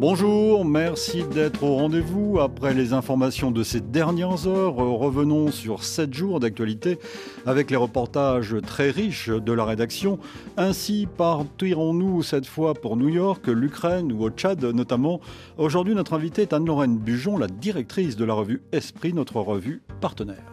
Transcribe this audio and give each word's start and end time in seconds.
Bonjour, 0.00 0.64
merci 0.64 1.24
d'être 1.24 1.64
au 1.64 1.74
rendez-vous. 1.74 2.38
Après 2.38 2.72
les 2.72 2.92
informations 2.92 3.50
de 3.50 3.64
ces 3.64 3.80
dernières 3.80 4.46
heures, 4.46 4.76
revenons 4.76 5.50
sur 5.50 5.82
7 5.82 6.14
jours 6.14 6.38
d'actualité 6.38 7.00
avec 7.46 7.68
les 7.68 7.76
reportages 7.76 8.54
très 8.64 8.90
riches 8.90 9.28
de 9.28 9.52
la 9.52 9.64
rédaction. 9.64 10.20
Ainsi 10.56 11.08
partirons-nous 11.16 12.22
cette 12.22 12.46
fois 12.46 12.74
pour 12.74 12.96
New 12.96 13.08
York, 13.08 13.48
l'Ukraine 13.48 14.12
ou 14.12 14.22
au 14.22 14.30
Tchad 14.30 14.64
notamment? 14.64 15.20
Aujourd'hui, 15.56 15.96
notre 15.96 16.14
invitée 16.14 16.42
est 16.42 16.52
Anne-Lorraine 16.52 16.96
Bujon, 16.96 17.36
la 17.36 17.48
directrice 17.48 18.14
de 18.14 18.24
la 18.24 18.34
revue 18.34 18.62
Esprit, 18.70 19.12
notre 19.12 19.40
revue 19.40 19.82
partenaire. 20.00 20.44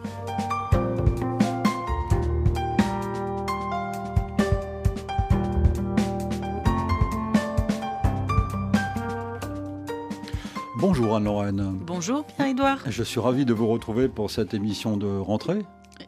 Bonjour 10.88 11.16
Anne-Lorraine. 11.16 11.80
Bonjour 11.84 12.24
Pierre-Edouard. 12.24 12.78
Je 12.88 13.02
suis 13.02 13.18
ravi 13.18 13.44
de 13.44 13.52
vous 13.52 13.66
retrouver 13.66 14.06
pour 14.06 14.30
cette 14.30 14.54
émission 14.54 14.96
de 14.96 15.08
rentrée. 15.08 15.62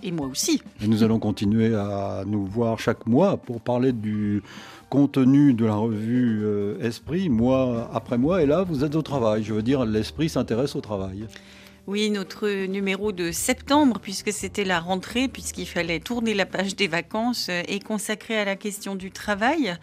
Et 0.04 0.12
moi 0.12 0.28
aussi. 0.28 0.62
Et 0.80 0.86
nous 0.86 1.02
allons 1.02 1.18
continuer 1.18 1.74
à 1.74 2.22
nous 2.24 2.46
voir 2.46 2.78
chaque 2.78 3.04
mois 3.04 3.38
pour 3.38 3.60
parler 3.60 3.92
du 3.92 4.40
contenu 4.88 5.52
de 5.52 5.66
la 5.66 5.74
revue 5.74 6.42
euh, 6.44 6.78
Esprit, 6.80 7.28
mois 7.28 7.90
après 7.92 8.18
mois. 8.18 8.40
Et 8.40 8.46
là, 8.46 8.62
vous 8.62 8.84
êtes 8.84 8.94
au 8.94 9.02
travail. 9.02 9.42
Je 9.42 9.52
veux 9.52 9.62
dire, 9.62 9.84
l'esprit 9.84 10.28
s'intéresse 10.28 10.76
au 10.76 10.80
travail. 10.80 11.26
Oui, 11.88 12.10
notre 12.10 12.66
numéro 12.66 13.12
de 13.12 13.32
septembre, 13.32 13.98
puisque 13.98 14.30
c'était 14.30 14.66
la 14.66 14.78
rentrée, 14.78 15.26
puisqu'il 15.26 15.66
fallait 15.66 16.00
tourner 16.00 16.34
la 16.34 16.44
page 16.44 16.76
des 16.76 16.86
vacances, 16.86 17.46
euh, 17.48 17.62
est 17.66 17.82
consacré 17.82 18.36
à 18.38 18.44
la 18.44 18.56
question 18.56 18.94
du 18.94 19.10
travail, 19.10 19.74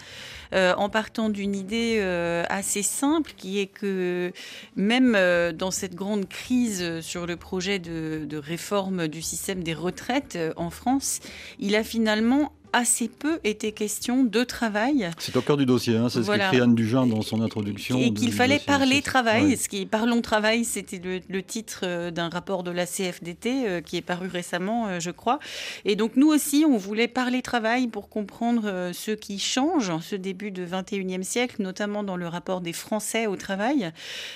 euh, 0.54 0.76
en 0.78 0.88
partant 0.88 1.30
d'une 1.30 1.56
idée 1.56 1.98
euh, 1.98 2.44
assez 2.48 2.84
simple, 2.84 3.34
qui 3.36 3.58
est 3.60 3.66
que 3.66 4.32
même 4.76 5.18
dans 5.54 5.72
cette 5.72 5.96
grande 5.96 6.30
crise 6.30 7.02
sur 7.02 7.26
le 7.26 7.38
projet 7.38 7.80
de 7.80 8.38
réforme 8.38 9.08
du 9.08 9.24
système 9.24 9.64
des 9.64 9.74
retraites 9.74 10.38
en 10.58 10.70
France, 10.70 11.22
il 11.58 11.76
a 11.76 11.84
finalement 11.84 12.52
assez 12.76 13.08
peu 13.08 13.40
été 13.46 13.72
question 13.72 14.26
de 14.26 14.44
travail. 14.44 15.10
C'est 15.18 15.38
au 15.38 15.42
cœur 15.42 15.56
du 15.56 15.66
dossier, 15.66 15.96
hein, 15.96 16.10
c'est 16.10 16.22
ce 16.22 16.30
qu'écrit 16.30 16.60
Anne 16.60 16.76
Dujin 16.76 17.08
dans 17.08 17.22
son 17.22 17.42
introduction. 17.42 17.98
Et 17.98 18.14
qu'il 18.14 18.34
fallait 18.34 18.60
parler 18.60 19.02
travail. 19.02 19.56
Ce 19.56 19.70
qui, 19.70 19.86
Parlons 19.86 20.22
travail, 20.22 20.66
c'était 20.66 21.00
le, 21.30 21.44
titre 21.44 21.82
euh, 21.84 22.12
d'un 22.12 22.28
rapport 22.28 22.64
de 22.64 22.72
la 22.72 22.86
CFDT 22.86 23.66
euh, 23.66 23.82
qui 23.82 23.96
est 23.96 24.02
paru 24.02 24.28
récemment, 24.28 24.88
euh, 24.88 25.00
je 25.00 25.10
crois. 25.10 25.40
Et 25.86 25.96
donc 25.96 26.18
nous 26.18 26.28
aussi, 26.28 26.66
on 26.68 26.76
voulait 26.76 27.08
parler 27.08 27.42
travail 27.42 27.88
pour 27.88 28.10
comprendre 28.10 28.92
ce 28.94 29.12
qui 29.12 29.40
change 29.40 29.90
en 29.90 30.02
ce 30.02 30.18
début 30.18 30.52
de 30.52 30.66
21e 30.66 31.24
siècle, 31.24 31.62
notamment 31.62 32.04
dans 32.04 32.18
le 32.18 32.28
rapport 32.28 32.60
des 32.60 32.74
Français 32.74 33.26
au 33.26 33.38
travail. 33.38 33.92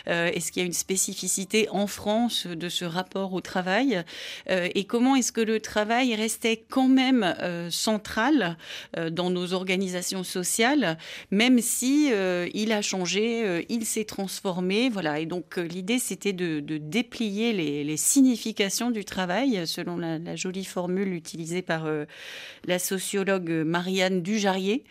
est-ce 0.07 0.51
qu'il 0.51 0.61
y 0.61 0.63
a 0.63 0.65
une 0.65 0.73
spécificité 0.73 1.67
en 1.71 1.87
France 1.87 2.47
de 2.47 2.69
ce 2.69 2.85
rapport 2.85 3.33
au 3.33 3.41
travail? 3.41 4.03
Et 4.47 4.85
comment 4.85 5.15
est-ce 5.15 5.31
que 5.31 5.41
le 5.41 5.59
travail 5.59 6.15
restait 6.15 6.63
quand 6.69 6.87
même 6.87 7.35
central 7.69 8.28
euh, 8.97 9.09
dans 9.09 9.29
nos 9.29 9.53
organisations 9.53 10.23
sociales, 10.23 10.97
même 11.31 11.59
si 11.59 12.09
euh, 12.11 12.47
il 12.53 12.71
a 12.71 12.81
changé, 12.81 13.43
euh, 13.45 13.61
il 13.69 13.85
s'est 13.85 14.05
transformé. 14.05 14.89
Voilà. 14.89 15.19
Et 15.19 15.25
donc 15.25 15.57
l'idée, 15.57 15.99
c'était 15.99 16.33
de, 16.33 16.59
déplier 16.59 17.53
les, 17.53 17.97
significations 17.97 18.91
du 18.91 19.03
travail, 19.03 19.67
selon 19.67 19.97
la, 19.97 20.35
jolie 20.35 20.65
formule 20.65 21.13
utilisée 21.13 21.61
par 21.61 21.87
la 22.65 22.79
sociologue 22.79 23.49
Marianne 23.49 24.21
Dujarier, 24.21 24.83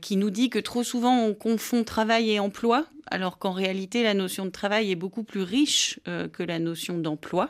qui 0.00 0.16
nous 0.16 0.30
dit 0.30 0.50
que 0.50 0.58
trop 0.58 0.84
souvent 0.84 1.24
on 1.24 1.34
confond 1.34 1.84
travail 1.84 2.30
et 2.30 2.38
emploi 2.38 2.86
alors 3.10 3.38
qu'en 3.38 3.52
réalité, 3.52 4.02
la 4.02 4.12
notion 4.12 4.44
de 4.44 4.50
travail 4.50 4.90
est 4.90 4.96
beaucoup 4.96 5.22
plus 5.22 5.40
riche 5.40 5.98
que 6.04 6.42
la 6.42 6.58
notion 6.58 6.98
d'emploi, 6.98 7.48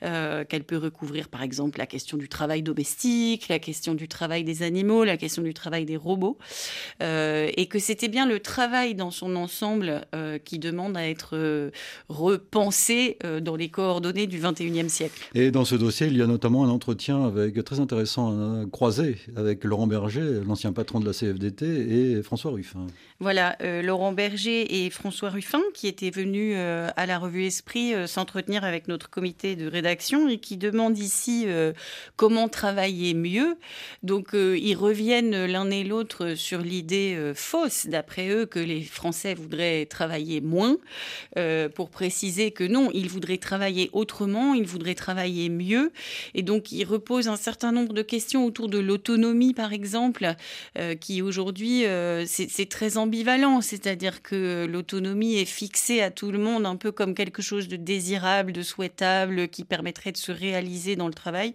qu'elle 0.00 0.64
peut 0.64 0.76
recouvrir 0.76 1.28
par 1.28 1.42
exemple 1.42 1.78
la 1.78 1.86
question 1.86 2.16
du 2.16 2.28
travail 2.28 2.62
domestique, 2.62 3.48
la 3.48 3.60
question 3.60 3.94
du 3.94 4.08
travail 4.08 4.37
des 4.44 4.62
animaux, 4.62 5.04
la 5.04 5.16
question 5.16 5.42
du 5.42 5.54
travail 5.54 5.84
des 5.84 5.96
robots, 5.96 6.38
euh, 7.02 7.50
et 7.56 7.66
que 7.66 7.78
c'était 7.78 8.08
bien 8.08 8.26
le 8.26 8.40
travail 8.40 8.94
dans 8.94 9.10
son 9.10 9.36
ensemble 9.36 10.06
qui 10.44 10.58
demande 10.58 10.96
à 10.96 11.08
être 11.08 11.70
repensé 12.08 13.18
dans 13.42 13.56
les 13.56 13.68
coordonnées 13.68 14.26
du 14.26 14.40
21e 14.40 14.88
siècle. 14.88 15.28
Et 15.34 15.50
dans 15.50 15.64
ce 15.64 15.74
dossier, 15.74 16.06
il 16.06 16.16
y 16.16 16.22
a 16.22 16.26
notamment 16.26 16.64
un 16.64 16.68
entretien 16.68 17.32
très 17.64 17.80
intéressant, 17.80 18.66
croisé 18.70 19.16
avec 19.36 19.64
Laurent 19.64 19.86
Berger, 19.86 20.40
l'ancien 20.46 20.72
patron 20.72 21.00
de 21.00 21.06
la 21.06 21.12
CFDT, 21.12 21.66
et 21.66 22.22
François 22.22 22.50
Ruffin. 22.52 22.86
Voilà, 23.20 23.56
Laurent 23.82 24.12
Berger 24.12 24.84
et 24.84 24.90
François 24.90 25.30
Ruffin, 25.30 25.62
qui 25.74 25.88
était 25.88 26.10
venu 26.10 26.52
euh, 26.54 26.88
à 26.96 27.04
la 27.04 27.18
revue 27.18 27.46
Esprit 27.46 27.92
euh, 27.92 28.06
s'entretenir 28.06 28.62
avec 28.62 28.86
notre 28.86 29.10
comité 29.10 29.56
de 29.56 29.66
rédaction 29.66 30.28
et 30.28 30.38
qui 30.38 30.56
demande 30.56 30.96
ici 30.96 31.42
euh, 31.48 31.72
comment 32.14 32.48
travailler 32.48 33.14
mieux. 33.14 33.56
Donc, 34.04 34.28
ils 34.34 34.76
reviennent 34.76 35.46
l'un 35.46 35.68
et 35.70 35.82
l'autre 35.82 36.34
sur 36.34 36.60
l'idée 36.60 37.32
fausse, 37.34 37.86
d'après 37.86 38.28
eux, 38.28 38.46
que 38.46 38.60
les 38.60 38.82
Français 38.82 39.34
voudraient 39.34 39.86
travailler 39.86 40.40
moins, 40.40 40.76
pour 41.74 41.90
préciser 41.90 42.50
que 42.50 42.64
non, 42.64 42.90
ils 42.94 43.08
voudraient 43.08 43.38
travailler 43.38 43.90
autrement, 43.92 44.54
ils 44.54 44.66
voudraient 44.66 44.94
travailler 44.94 45.48
mieux. 45.48 45.92
Et 46.34 46.42
donc, 46.42 46.72
ils 46.72 46.84
reposent 46.84 47.28
un 47.28 47.36
certain 47.36 47.72
nombre 47.72 47.92
de 47.92 48.02
questions 48.02 48.44
autour 48.44 48.68
de 48.68 48.78
l'autonomie, 48.78 49.54
par 49.54 49.72
exemple, 49.72 50.34
qui 51.00 51.22
aujourd'hui, 51.22 51.84
c'est 52.26 52.68
très 52.68 52.96
ambivalent. 53.08 53.62
C'est-à-dire 53.62 54.22
que 54.22 54.66
l'autonomie 54.66 55.36
est 55.36 55.46
fixée 55.46 56.02
à 56.02 56.10
tout 56.10 56.30
le 56.30 56.38
monde 56.38 56.66
un 56.66 56.76
peu 56.76 56.92
comme 56.92 57.14
quelque 57.14 57.40
chose 57.40 57.66
de 57.66 57.76
désirable, 57.76 58.52
de 58.52 58.60
souhaitable, 58.60 59.48
qui 59.48 59.64
permettrait 59.64 60.12
de 60.12 60.18
se 60.18 60.30
réaliser 60.30 60.94
dans 60.94 61.06
le 61.06 61.14
travail, 61.14 61.54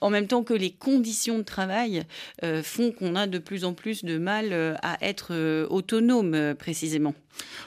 en 0.00 0.08
même 0.08 0.26
temps 0.26 0.42
que 0.42 0.54
les 0.54 0.70
conditions 0.70 1.38
de 1.38 1.42
travail 1.42 2.04
euh, 2.42 2.62
font 2.62 2.90
qu'on 2.90 3.16
a 3.16 3.26
de 3.26 3.38
plus 3.38 3.64
en 3.66 3.74
plus 3.74 4.02
de 4.02 4.16
mal 4.16 4.48
euh, 4.52 4.74
à 4.82 4.96
être 5.04 5.28
euh, 5.32 5.66
autonome 5.68 6.54
précisément. 6.58 7.14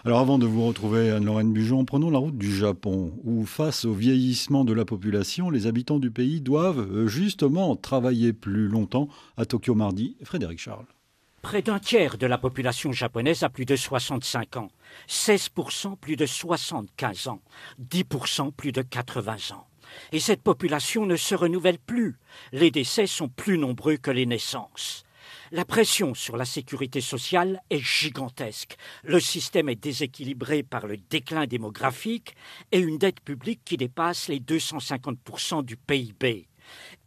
Alors 0.03 0.19
avant 0.19 0.39
de 0.39 0.47
vous 0.47 0.65
retrouver, 0.65 1.11
Anne-Lorraine 1.11 1.53
Bujon, 1.53 1.85
prenons 1.85 2.09
la 2.09 2.17
route 2.17 2.37
du 2.37 2.55
Japon, 2.55 3.13
où 3.23 3.45
face 3.45 3.85
au 3.85 3.93
vieillissement 3.93 4.65
de 4.65 4.73
la 4.73 4.85
population, 4.85 5.51
les 5.51 5.67
habitants 5.67 5.99
du 5.99 6.09
pays 6.09 6.41
doivent 6.41 7.05
justement 7.05 7.75
travailler 7.75 8.33
plus 8.33 8.67
longtemps. 8.67 9.09
À 9.35 9.45
Tokyo 9.45 9.75
mardi, 9.75 10.15
Frédéric 10.23 10.59
Charles. 10.59 10.96
Près 11.47 11.61
d'un 11.61 11.79
tiers 11.79 12.17
de 12.17 12.27
la 12.27 12.37
population 12.37 12.91
japonaise 12.91 13.43
a 13.43 13.49
plus 13.49 13.63
de 13.63 13.77
65 13.77 14.57
ans, 14.57 14.67
16% 15.07 15.95
plus 15.95 16.17
de 16.17 16.25
75 16.25 17.29
ans, 17.29 17.39
10% 17.89 18.51
plus 18.51 18.73
de 18.73 18.81
80 18.81 19.55
ans. 19.55 19.65
Et 20.11 20.19
cette 20.19 20.41
population 20.41 21.05
ne 21.05 21.15
se 21.15 21.35
renouvelle 21.35 21.79
plus. 21.79 22.17
Les 22.51 22.69
décès 22.69 23.07
sont 23.07 23.29
plus 23.29 23.57
nombreux 23.57 23.95
que 23.95 24.11
les 24.11 24.25
naissances. 24.25 25.05
La 25.53 25.63
pression 25.63 26.13
sur 26.13 26.35
la 26.35 26.43
sécurité 26.43 26.99
sociale 26.99 27.61
est 27.69 27.79
gigantesque. 27.79 28.75
Le 29.05 29.21
système 29.21 29.69
est 29.69 29.81
déséquilibré 29.81 30.63
par 30.63 30.85
le 30.85 30.97
déclin 30.97 31.47
démographique 31.47 32.35
et 32.73 32.79
une 32.79 32.97
dette 32.97 33.21
publique 33.21 33.61
qui 33.63 33.77
dépasse 33.77 34.27
les 34.27 34.41
250% 34.41 35.63
du 35.63 35.77
PIB. 35.77 36.49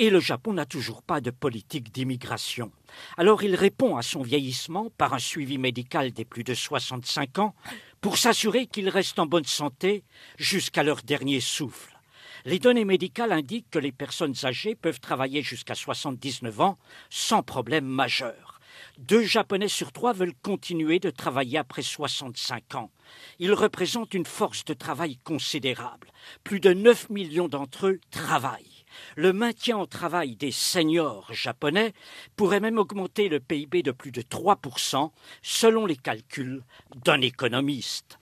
Et 0.02 0.08
le 0.08 0.18
Japon 0.18 0.54
n'a 0.54 0.64
toujours 0.64 1.02
pas 1.02 1.20
de 1.20 1.30
politique 1.30 1.92
d'immigration. 1.92 2.72
Alors 3.18 3.42
il 3.42 3.54
répond 3.54 3.96
à 3.96 4.02
son 4.02 4.22
vieillissement 4.22 4.88
par 4.96 5.12
un 5.12 5.18
suivi 5.18 5.58
médical 5.58 6.10
des 6.10 6.24
plus 6.24 6.42
de 6.42 6.54
65 6.54 7.38
ans 7.38 7.54
pour 8.00 8.16
s'assurer 8.16 8.66
qu'ils 8.66 8.88
restent 8.88 9.18
en 9.18 9.26
bonne 9.26 9.44
santé 9.44 10.02
jusqu'à 10.38 10.84
leur 10.84 11.02
dernier 11.02 11.40
souffle. 11.40 11.98
Les 12.46 12.58
données 12.58 12.86
médicales 12.86 13.30
indiquent 13.30 13.68
que 13.70 13.78
les 13.78 13.92
personnes 13.92 14.32
âgées 14.44 14.74
peuvent 14.74 15.00
travailler 15.00 15.42
jusqu'à 15.42 15.74
79 15.74 16.62
ans 16.62 16.78
sans 17.10 17.42
problème 17.42 17.84
majeur. 17.84 18.58
Deux 18.96 19.24
Japonais 19.24 19.68
sur 19.68 19.92
trois 19.92 20.14
veulent 20.14 20.32
continuer 20.42 20.98
de 20.98 21.10
travailler 21.10 21.58
après 21.58 21.82
65 21.82 22.74
ans. 22.74 22.90
Ils 23.38 23.52
représentent 23.52 24.14
une 24.14 24.24
force 24.24 24.64
de 24.64 24.72
travail 24.72 25.18
considérable. 25.24 26.08
Plus 26.42 26.60
de 26.60 26.72
9 26.72 27.10
millions 27.10 27.48
d'entre 27.48 27.88
eux 27.88 28.00
travaillent. 28.10 28.79
Le 29.16 29.32
maintien 29.32 29.76
en 29.76 29.86
travail 29.86 30.36
des 30.36 30.50
seniors 30.50 31.28
japonais 31.32 31.92
pourrait 32.36 32.60
même 32.60 32.78
augmenter 32.78 33.28
le 33.28 33.40
PIB 33.40 33.82
de 33.82 33.90
plus 33.90 34.12
de 34.12 34.22
3%, 34.22 35.10
selon 35.42 35.86
les 35.86 35.96
calculs 35.96 36.62
d'un 37.04 37.20
économiste. 37.20 38.18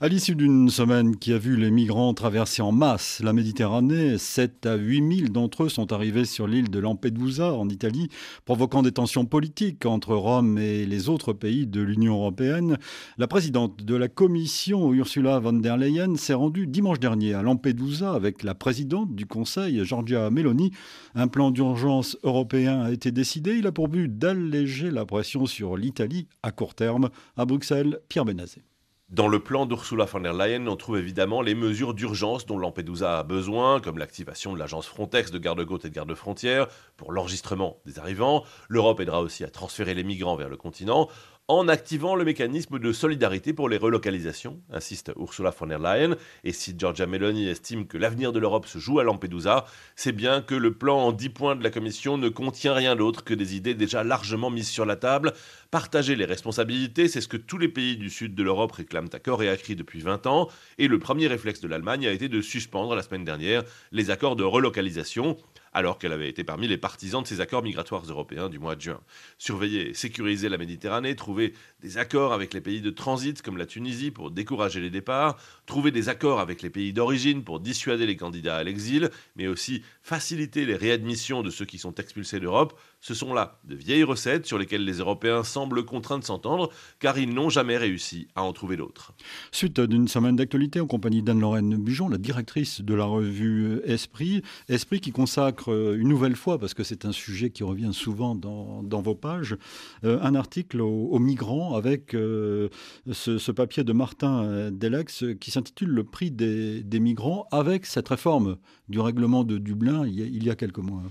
À 0.00 0.08
l'issue 0.08 0.34
d'une 0.34 0.70
semaine 0.70 1.16
qui 1.16 1.32
a 1.32 1.38
vu 1.38 1.56
les 1.56 1.70
migrants 1.70 2.14
traverser 2.14 2.62
en 2.62 2.72
masse 2.72 3.20
la 3.20 3.32
Méditerranée, 3.32 4.18
7 4.18 4.66
à 4.66 4.76
8 4.76 5.16
000 5.16 5.28
d'entre 5.28 5.64
eux 5.64 5.68
sont 5.68 5.92
arrivés 5.92 6.24
sur 6.24 6.46
l'île 6.46 6.70
de 6.70 6.78
Lampedusa 6.78 7.54
en 7.54 7.68
Italie, 7.68 8.08
provoquant 8.44 8.82
des 8.82 8.92
tensions 8.92 9.26
politiques 9.26 9.86
entre 9.86 10.14
Rome 10.14 10.58
et 10.58 10.86
les 10.86 11.08
autres 11.08 11.32
pays 11.32 11.66
de 11.66 11.80
l'Union 11.80 12.14
européenne. 12.14 12.78
La 13.18 13.26
présidente 13.26 13.84
de 13.84 13.94
la 13.94 14.08
Commission, 14.08 14.92
Ursula 14.92 15.38
von 15.38 15.52
der 15.54 15.76
Leyen, 15.76 16.16
s'est 16.16 16.34
rendue 16.34 16.66
dimanche 16.66 17.00
dernier 17.00 17.34
à 17.34 17.42
Lampedusa 17.42 18.12
avec 18.12 18.42
la 18.42 18.54
présidente 18.54 19.14
du 19.14 19.26
Conseil, 19.26 19.84
Giorgia 20.10 20.30
Meloni. 20.30 20.72
Un 21.14 21.28
plan 21.28 21.50
d'urgence 21.50 22.16
européen 22.22 22.82
a 22.82 22.90
été 22.90 23.12
décidé. 23.12 23.54
Il 23.54 23.66
a 23.66 23.72
pour 23.72 23.88
but 23.88 24.18
d'alléger 24.18 24.90
la 24.90 25.04
pression 25.04 25.46
sur 25.46 25.76
l'Italie 25.76 26.26
à 26.42 26.50
court 26.50 26.74
terme. 26.74 27.10
À 27.36 27.44
Bruxelles, 27.44 28.00
Pierre 28.08 28.24
Benazé. 28.24 28.62
Dans 29.08 29.26
le 29.26 29.40
plan 29.40 29.66
d'Ursula 29.66 30.04
von 30.04 30.20
der 30.20 30.32
Leyen, 30.32 30.68
on 30.68 30.76
trouve 30.76 30.98
évidemment 30.98 31.42
les 31.42 31.56
mesures 31.56 31.94
d'urgence 31.94 32.46
dont 32.46 32.56
Lampedusa 32.56 33.18
a 33.18 33.22
besoin, 33.24 33.80
comme 33.80 33.98
l'activation 33.98 34.52
de 34.52 34.58
l'agence 34.58 34.86
Frontex 34.86 35.32
de 35.32 35.38
garde-côtes 35.38 35.84
et 35.84 35.90
de 35.90 35.94
garde-frontières 35.94 36.68
pour 36.96 37.10
l'enregistrement 37.10 37.78
des 37.86 37.98
arrivants. 37.98 38.44
L'Europe 38.68 39.00
aidera 39.00 39.20
aussi 39.20 39.42
à 39.42 39.50
transférer 39.50 39.94
les 39.94 40.04
migrants 40.04 40.36
vers 40.36 40.48
le 40.48 40.56
continent 40.56 41.08
en 41.50 41.66
activant 41.66 42.14
le 42.14 42.24
mécanisme 42.24 42.78
de 42.78 42.92
solidarité 42.92 43.52
pour 43.52 43.68
les 43.68 43.76
relocalisations, 43.76 44.60
insiste 44.72 45.10
Ursula 45.18 45.50
von 45.50 45.66
der 45.66 45.80
Leyen. 45.80 46.14
Et 46.44 46.52
si 46.52 46.76
Giorgia 46.78 47.06
Meloni 47.06 47.48
estime 47.48 47.88
que 47.88 47.98
l'avenir 47.98 48.30
de 48.32 48.38
l'Europe 48.38 48.66
se 48.66 48.78
joue 48.78 49.00
à 49.00 49.02
Lampedusa, 49.02 49.64
c'est 49.96 50.12
bien 50.12 50.42
que 50.42 50.54
le 50.54 50.72
plan 50.72 50.98
en 50.98 51.10
10 51.10 51.28
points 51.30 51.56
de 51.56 51.64
la 51.64 51.70
Commission 51.70 52.18
ne 52.18 52.28
contient 52.28 52.72
rien 52.72 52.94
d'autre 52.94 53.24
que 53.24 53.34
des 53.34 53.56
idées 53.56 53.74
déjà 53.74 54.04
largement 54.04 54.48
mises 54.48 54.68
sur 54.68 54.86
la 54.86 54.94
table. 54.94 55.32
Partager 55.72 56.14
les 56.14 56.24
responsabilités, 56.24 57.08
c'est 57.08 57.20
ce 57.20 57.26
que 57.26 57.36
tous 57.36 57.58
les 57.58 57.68
pays 57.68 57.96
du 57.96 58.10
sud 58.10 58.36
de 58.36 58.44
l'Europe 58.44 58.70
réclament 58.70 59.10
à 59.12 59.18
corps 59.18 59.42
et 59.42 59.48
à 59.48 59.56
cri 59.56 59.74
depuis 59.74 60.02
20 60.02 60.28
ans. 60.28 60.46
Et 60.78 60.86
le 60.86 61.00
premier 61.00 61.26
réflexe 61.26 61.60
de 61.60 61.66
l'Allemagne 61.66 62.06
a 62.06 62.12
été 62.12 62.28
de 62.28 62.40
suspendre 62.40 62.94
la 62.94 63.02
semaine 63.02 63.24
dernière 63.24 63.64
les 63.90 64.10
accords 64.10 64.36
de 64.36 64.44
relocalisation 64.44 65.36
alors 65.72 65.98
qu'elle 65.98 66.12
avait 66.12 66.28
été 66.28 66.44
parmi 66.44 66.66
les 66.66 66.78
partisans 66.78 67.22
de 67.22 67.28
ces 67.28 67.40
accords 67.40 67.62
migratoires 67.62 68.04
européens 68.08 68.48
du 68.48 68.58
mois 68.58 68.76
de 68.76 68.80
juin. 68.80 69.00
Surveiller 69.38 69.90
et 69.90 69.94
sécuriser 69.94 70.48
la 70.48 70.58
Méditerranée, 70.58 71.14
trouver 71.14 71.54
des 71.80 71.98
accords 71.98 72.32
avec 72.32 72.54
les 72.54 72.60
pays 72.60 72.80
de 72.80 72.90
transit 72.90 73.40
comme 73.42 73.56
la 73.56 73.66
Tunisie 73.66 74.10
pour 74.10 74.30
décourager 74.30 74.80
les 74.80 74.90
départs, 74.90 75.36
trouver 75.66 75.90
des 75.90 76.08
accords 76.08 76.40
avec 76.40 76.62
les 76.62 76.70
pays 76.70 76.92
d'origine 76.92 77.44
pour 77.44 77.60
dissuader 77.60 78.06
les 78.06 78.16
candidats 78.16 78.56
à 78.56 78.64
l'exil, 78.64 79.10
mais 79.36 79.46
aussi 79.46 79.82
faciliter 80.02 80.64
les 80.66 80.76
réadmissions 80.76 81.42
de 81.42 81.50
ceux 81.50 81.64
qui 81.64 81.78
sont 81.78 81.94
expulsés 81.94 82.40
d'Europe, 82.40 82.78
ce 83.00 83.14
sont 83.14 83.32
là 83.32 83.58
de 83.64 83.74
vieilles 83.74 84.04
recettes 84.04 84.46
sur 84.46 84.58
lesquelles 84.58 84.84
les 84.84 84.98
Européens 84.98 85.42
semblent 85.42 85.84
contraints 85.84 86.18
de 86.18 86.24
s'entendre, 86.24 86.70
car 86.98 87.18
ils 87.18 87.32
n'ont 87.32 87.48
jamais 87.48 87.76
réussi 87.76 88.28
à 88.34 88.42
en 88.42 88.52
trouver 88.52 88.76
d'autres. 88.76 89.14
Suite 89.52 89.80
d'une 89.80 90.08
semaine 90.08 90.36
d'actualité 90.36 90.80
en 90.80 90.86
compagnie 90.86 91.22
d'Anne-Lorraine 91.22 91.76
Bujon, 91.76 92.08
la 92.08 92.18
directrice 92.18 92.82
de 92.82 92.94
la 92.94 93.04
revue 93.04 93.80
Esprit, 93.84 94.42
Esprit 94.68 95.00
qui 95.00 95.12
consacre 95.12 95.72
euh, 95.72 95.96
une 95.98 96.08
nouvelle 96.08 96.36
fois, 96.36 96.58
parce 96.58 96.74
que 96.74 96.84
c'est 96.84 97.04
un 97.04 97.12
sujet 97.12 97.50
qui 97.50 97.64
revient 97.64 97.92
souvent 97.92 98.34
dans, 98.34 98.82
vos 99.00 99.14
pages, 99.14 99.56
euh, 100.04 100.18
un 100.22 100.34
article 100.34 100.80
aux, 100.80 101.18
migrants 101.18 101.74
avec 101.74 102.14
euh, 102.14 102.68
ce, 103.10 103.50
papier 103.50 103.84
de 103.84 103.92
Martin 103.92 104.70
Delex 104.70 105.24
qui 105.40 105.50
s'intitule 105.50 105.90
Le 105.90 106.04
prix 106.04 106.30
des, 106.30 107.00
migrants 107.00 107.46
avec 107.50 107.86
cette 107.86 108.08
réforme 108.08 108.58
du 108.88 109.00
règlement 109.00 109.44
de 109.44 109.58
Dublin 109.58 110.06
il 110.06 110.44
y 110.44 110.50
a 110.50 110.54
quelques 110.54 110.78
mois. 110.78 111.02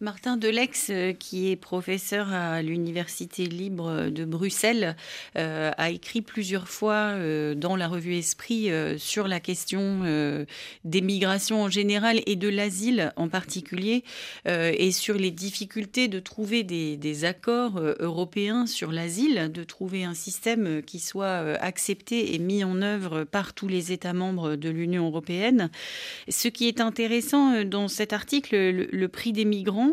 Martin 0.00 0.36
Delex, 0.36 0.90
euh, 0.90 1.12
qui 1.12 1.50
est 1.50 1.56
professeur 1.56 2.32
à 2.32 2.62
l'Université 2.62 3.46
libre 3.46 4.10
de 4.10 4.24
Bruxelles, 4.24 4.94
euh, 5.36 5.72
a 5.76 5.90
écrit 5.90 6.22
plusieurs 6.22 6.68
fois 6.68 7.14
euh, 7.14 7.56
dans 7.56 7.74
la 7.74 7.88
revue 7.88 8.14
Esprit 8.14 8.70
sur 8.98 9.28
la 9.28 9.40
question 9.40 10.02
des 10.84 11.00
migrations 11.00 11.62
en 11.62 11.68
général 11.68 12.20
et 12.26 12.36
de 12.36 12.48
l'asile 12.48 13.12
en 13.16 13.28
particulier, 13.28 14.04
et 14.46 14.90
sur 14.92 15.14
les 15.14 15.30
difficultés 15.30 16.08
de 16.08 16.20
trouver 16.20 16.62
des, 16.62 17.24
accords 17.24 17.80
européens 17.98 18.66
sur 18.66 18.92
l'asile, 18.92 19.50
de 19.52 19.64
trouver 19.64 20.04
un 20.04 20.14
système 20.14 20.82
qui 20.82 20.98
soit 20.98 21.38
accepté 21.60 22.34
et 22.34 22.38
mis 22.38 22.64
en 22.64 22.82
œuvre 22.82 23.24
par 23.24 23.52
tous 23.52 23.68
les 23.68 23.92
États 23.92 24.12
membres 24.12 24.56
de 24.56 24.68
l'Union 24.68 25.06
européenne. 25.06 25.70
Ce 26.28 26.48
qui 26.48 26.68
est 26.68 26.80
intéressant 26.80 27.64
dans 27.64 27.88
cet 27.88 28.12
article, 28.12 28.56
le 28.56 29.08
prix 29.08 29.32
des 29.32 29.44
migrants, 29.44 29.87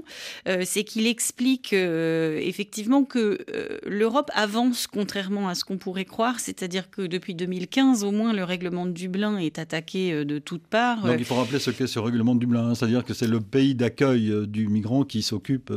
euh, 0.48 0.64
c'est 0.66 0.84
qu'il 0.84 1.08
explique 1.08 1.74
euh, 1.74 2.38
effectivement 2.42 3.04
que 3.04 3.40
euh, 3.54 3.78
l'Europe 3.86 4.32
avance 4.34 4.88
contrairement 4.88 5.50
à 5.50 5.56
ce 5.56 5.64
qu'on 5.64 5.78
pourrait 5.78 6.06
croire, 6.06 6.40
c'est-à-dire 6.40 6.90
que 6.90 7.02
depuis 7.02 7.36
2015 7.36 8.04
au 8.04 8.12
moins 8.12 8.34
le 8.34 8.44
règlement 8.44 8.86
de 8.86 8.92
Dublin 8.92 9.38
est 9.38 9.60
attaqué 9.60 10.26
de 10.26 10.40
toutes 10.40 10.68
parts. 10.68 11.06
Donc 11.06 11.16
il 11.20 11.26
faut 11.26 11.36
rappeler 11.36 11.60
ce 11.60 11.72
qu'est 11.72 11.88
ce 11.88 12.00
règlement 12.00 12.36
de 12.36 12.40
Dublin, 12.40 12.70
hein. 12.70 12.76
c'est-à-dire 12.76 13.04
que 13.04 13.14
c'est 13.14 13.28
le 13.28 13.40
pays 13.40 13.76
d'accueil 13.76 14.32
du 14.48 14.68
migrant 14.68 15.04
qui 15.04 15.22
s'occupe, 15.22 15.72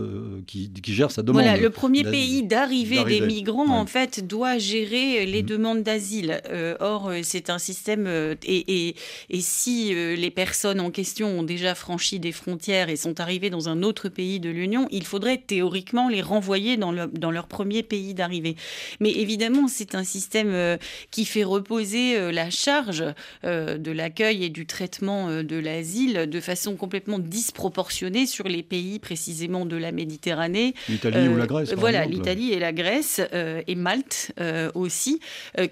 qui, 0.47 0.71
gère 0.87 1.11
sa 1.11 1.23
demande. 1.23 1.43
Voilà, 1.43 1.59
le 1.59 1.71
premier 1.71 2.05
pays 2.05 2.43
d'arrivée 2.43 3.05
des 3.05 3.21
migrants 3.21 3.69
en 3.69 3.87
fait 3.87 4.27
doit 4.27 4.59
gérer 4.59 5.27
les 5.27 5.43
mmh. 5.43 5.47
demandes 5.47 5.83
d'asile. 5.83 6.41
or 6.81 7.13
c'est 7.23 7.51
un 7.51 7.59
système 7.59 8.07
et, 8.45 8.95
et 9.31 9.41
si 9.41 9.95
les 9.95 10.31
personnes 10.31 10.81
en 10.81 10.91
question 10.91 11.39
ont 11.39 11.43
déjà 11.43 11.75
franchi 11.75 12.19
des 12.19 12.33
frontières 12.33 12.89
et 12.89 12.97
sont 12.97 13.21
arrivées 13.21 13.51
dans 13.51 13.69
un 13.69 13.83
autre 13.83 14.08
pays 14.09 14.41
de 14.41 14.51
l'Union, 14.51 14.89
il 14.91 15.05
faudrait 15.05 15.39
théoriquement 15.39 16.09
les 16.09 16.23
renvoyer 16.23 16.77
dans, 16.77 16.93
dans 16.93 17.31
leur 17.31 17.47
premier 17.47 17.83
pays 17.83 18.15
d'arrivée. 18.15 18.57
Mais 19.01 19.11
évidemment, 19.11 19.69
c'est 19.69 19.95
un 19.95 20.05
système 20.05 20.51
euh, 20.53 20.77
qui 21.11 21.25
fait 21.25 21.45
reposer 21.45 22.17
euh, 22.17 22.33
la 22.33 22.51
charge 22.51 23.05
euh, 23.45 23.79
de 23.79 23.91
l'accueil 23.91 24.45
et 24.45 24.49
du 24.49 24.67
traitement 24.67 25.43
de 25.43 25.57
l'asile 25.57 26.29
de 26.29 26.41
façon 26.41 26.77
complètement 26.77 27.19
disproportionnée 27.19 28.27
sur 28.27 28.49
les 28.49 28.63
pays 28.63 28.99
précisément 28.99 29.67
de 29.67 29.77
la 29.77 29.93
Méditerranée. 29.93 30.75
L'Italie 30.89 31.29
ou 31.29 31.37
la 31.37 31.47
Grèce. 31.47 31.73
Voilà, 31.75 32.05
l'Italie 32.07 32.53
et 32.53 32.59
la 32.59 32.73
Grèce 32.73 33.21
et 33.33 33.75
Malte 33.75 34.33
aussi, 34.75 35.21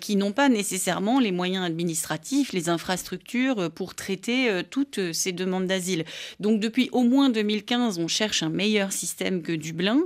qui 0.00 0.16
n'ont 0.16 0.32
pas 0.32 0.48
nécessairement 0.48 1.20
les 1.20 1.32
moyens 1.32 1.64
administratifs, 1.64 2.52
les 2.52 2.68
infrastructures 2.68 3.70
pour 3.70 3.94
traiter 3.94 4.62
toutes 4.70 5.12
ces 5.12 5.32
demandes 5.32 5.66
d'asile. 5.66 6.04
Donc 6.40 6.60
depuis 6.60 6.88
au 6.92 7.02
moins 7.02 7.30
2015, 7.30 7.98
on 7.98 8.08
cherche 8.08 8.25
un 8.42 8.48
meilleur 8.48 8.92
système 8.92 9.42
que 9.42 9.52
Dublin. 9.52 10.00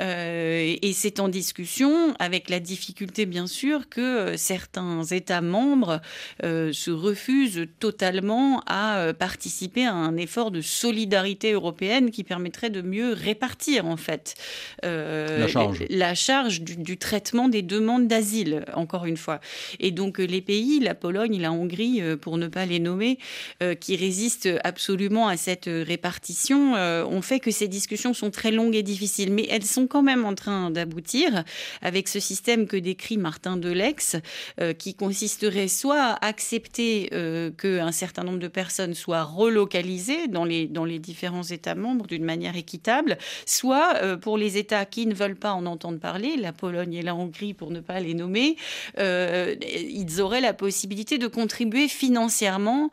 Euh, 0.00 0.76
et 0.80 0.92
c'est 0.92 1.20
en 1.20 1.28
discussion, 1.28 2.14
avec 2.18 2.50
la 2.50 2.60
difficulté 2.60 3.26
bien 3.26 3.46
sûr 3.46 3.88
que 3.88 4.00
euh, 4.00 4.36
certains 4.36 5.02
États 5.04 5.40
membres 5.40 6.00
euh, 6.42 6.72
se 6.72 6.90
refusent 6.90 7.66
totalement 7.78 8.62
à 8.66 9.12
participer 9.18 9.86
à 9.86 9.92
un 9.92 10.16
effort 10.16 10.50
de 10.50 10.60
solidarité 10.60 11.52
européenne 11.52 12.10
qui 12.10 12.24
permettrait 12.24 12.70
de 12.70 12.82
mieux 12.82 13.12
répartir 13.12 13.86
en 13.86 13.96
fait 13.96 14.34
la 14.82 15.48
charge, 15.48 15.84
la 15.88 16.14
charge 16.14 16.60
du, 16.60 16.76
du, 16.76 16.96
traitement 16.98 17.48
des 17.48 17.62
demandes 17.62 18.08
d'asile, 18.08 18.64
encore 18.74 19.06
une 19.06 19.16
fois. 19.16 19.40
Et 19.80 19.90
donc 19.90 20.18
les 20.18 20.40
pays, 20.40 20.80
la 20.80 20.94
Pologne, 20.94 21.40
la 21.40 21.52
Hongrie, 21.52 22.02
pour 22.20 22.38
ne 22.38 22.48
pas 22.48 22.66
les 22.66 22.78
nommer, 22.78 23.18
qui 23.80 23.96
résistent 23.96 24.48
absolument 24.64 25.28
à 25.28 25.36
cette 25.36 25.66
répartition, 25.66 26.74
ont 26.74 27.22
fait 27.22 27.40
que 27.40 27.50
ces 27.56 27.68
discussions 27.68 28.14
sont 28.14 28.30
très 28.30 28.52
longues 28.52 28.76
et 28.76 28.82
difficiles, 28.82 29.32
mais 29.32 29.46
elles 29.50 29.64
sont 29.64 29.86
quand 29.86 30.02
même 30.02 30.24
en 30.24 30.34
train 30.34 30.70
d'aboutir 30.70 31.44
avec 31.82 32.06
ce 32.06 32.20
système 32.20 32.66
que 32.66 32.76
décrit 32.76 33.16
Martin 33.16 33.56
Delex, 33.56 34.16
euh, 34.60 34.72
qui 34.74 34.94
consisterait 34.94 35.68
soit 35.68 36.02
à 36.02 36.26
accepter 36.26 37.08
euh, 37.12 37.50
qu'un 37.50 37.92
certain 37.92 38.24
nombre 38.24 38.38
de 38.38 38.48
personnes 38.48 38.94
soient 38.94 39.24
relocalisées 39.24 40.28
dans 40.28 40.44
les, 40.44 40.66
dans 40.66 40.84
les 40.84 40.98
différents 40.98 41.42
États 41.42 41.74
membres 41.74 42.06
d'une 42.06 42.24
manière 42.24 42.56
équitable, 42.56 43.16
soit 43.46 43.96
euh, 44.02 44.16
pour 44.16 44.36
les 44.36 44.58
États 44.58 44.84
qui 44.84 45.06
ne 45.06 45.14
veulent 45.14 45.36
pas 45.36 45.52
en 45.52 45.64
entendre 45.66 45.98
parler, 45.98 46.36
la 46.36 46.52
Pologne 46.52 46.94
et 46.94 47.02
la 47.02 47.14
Hongrie 47.14 47.54
pour 47.54 47.70
ne 47.70 47.80
pas 47.80 48.00
les 48.00 48.14
nommer, 48.14 48.56
ils 48.98 50.20
auraient 50.20 50.40
la 50.40 50.52
possibilité 50.52 51.18
de 51.18 51.26
contribuer 51.26 51.88
financièrement 51.88 52.90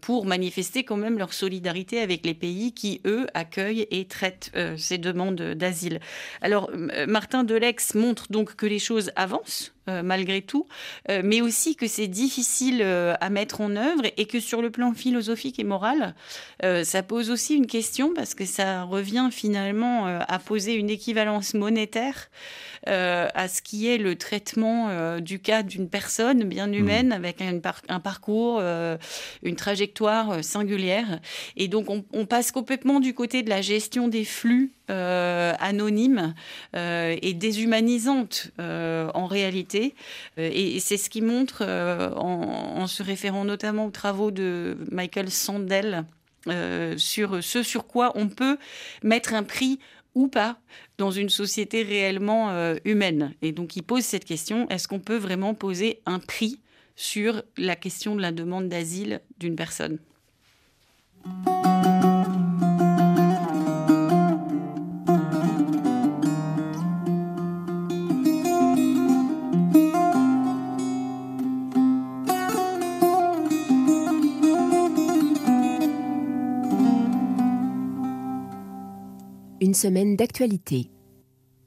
pour 0.00 0.26
manifester 0.26 0.84
quand 0.84 0.96
même 0.96 1.18
leur 1.18 1.32
solidarité 1.32 2.00
avec 2.00 2.24
les 2.24 2.34
pays 2.34 2.72
qui, 2.72 3.00
eux, 3.06 3.26
accueillent 3.34 3.83
et 3.90 4.06
traite 4.06 4.50
euh, 4.56 4.76
ces 4.76 4.98
demandes 4.98 5.40
d'asile. 5.40 6.00
Alors, 6.40 6.70
Martin 7.06 7.44
Delex 7.44 7.94
montre 7.94 8.30
donc 8.30 8.56
que 8.56 8.66
les 8.66 8.78
choses 8.78 9.10
avancent 9.16 9.73
malgré 9.86 10.42
tout, 10.42 10.66
mais 11.08 11.40
aussi 11.40 11.76
que 11.76 11.86
c'est 11.86 12.06
difficile 12.06 12.82
à 12.82 13.30
mettre 13.30 13.60
en 13.60 13.76
œuvre 13.76 14.02
et 14.16 14.26
que 14.26 14.40
sur 14.40 14.62
le 14.62 14.70
plan 14.70 14.92
philosophique 14.92 15.58
et 15.58 15.64
moral, 15.64 16.14
ça 16.62 17.02
pose 17.02 17.30
aussi 17.30 17.54
une 17.54 17.66
question 17.66 18.12
parce 18.14 18.34
que 18.34 18.44
ça 18.44 18.84
revient 18.84 19.28
finalement 19.30 20.06
à 20.06 20.38
poser 20.38 20.74
une 20.74 20.90
équivalence 20.90 21.54
monétaire 21.54 22.30
à 22.86 23.48
ce 23.48 23.62
qui 23.62 23.88
est 23.88 23.98
le 23.98 24.16
traitement 24.16 25.18
du 25.20 25.38
cas 25.38 25.62
d'une 25.62 25.88
personne 25.88 26.44
bien 26.44 26.66
mmh. 26.66 26.74
humaine 26.74 27.12
avec 27.12 27.40
un, 27.40 27.60
un 27.88 28.00
parcours, 28.00 28.62
une 29.42 29.56
trajectoire 29.56 30.42
singulière. 30.44 31.20
Et 31.56 31.68
donc 31.68 31.88
on, 31.90 32.26
passe 32.26 32.52
complètement 32.52 33.00
du 33.00 33.14
côté 33.14 33.42
de 33.42 33.50
la 33.50 33.60
gestion 33.60 34.08
des 34.08 34.24
flux 34.24 34.72
anonymes 34.88 36.34
et 36.74 37.34
déshumanisante 37.34 38.50
en 38.58 39.26
réalité. 39.26 39.73
Et, 39.74 40.80
c'est 40.80 40.96
ce 40.96 41.10
qui 41.10 41.22
montre, 41.22 41.64
en, 41.64 42.86
se 42.86 43.02
référant 43.02 43.44
notamment 43.44 43.86
aux 43.86 43.90
travaux 43.90 44.30
de 44.30 44.76
Michael 44.90 45.30
Sandel, 45.30 46.04
sur 46.96 47.42
ce 47.42 47.62
sur 47.62 47.86
quoi 47.86 48.12
on 48.16 48.28
peut 48.28 48.58
mettre 49.02 49.32
un 49.34 49.42
prix 49.42 49.78
ou 50.14 50.28
pas 50.28 50.58
dans 50.98 51.10
une 51.10 51.30
société 51.30 51.82
réellement 51.82 52.74
humaine. 52.84 53.34
Et 53.42 53.52
donc 53.52 53.76
il 53.76 53.82
pose 53.82 54.04
cette 54.04 54.24
question, 54.24 54.68
est-ce 54.68 54.86
qu'on 54.86 55.00
peut 55.00 55.16
vraiment 55.16 55.54
poser 55.54 56.00
un 56.06 56.18
prix 56.18 56.60
sur 56.96 57.42
la 57.56 57.76
question 57.76 58.14
de 58.14 58.20
la 58.20 58.32
demande 58.32 58.68
d'asile 58.68 59.20
d'une 59.38 59.56
personne? 59.56 59.98
Une 79.64 79.72
semaine 79.72 80.14
d'actualité. 80.14 80.90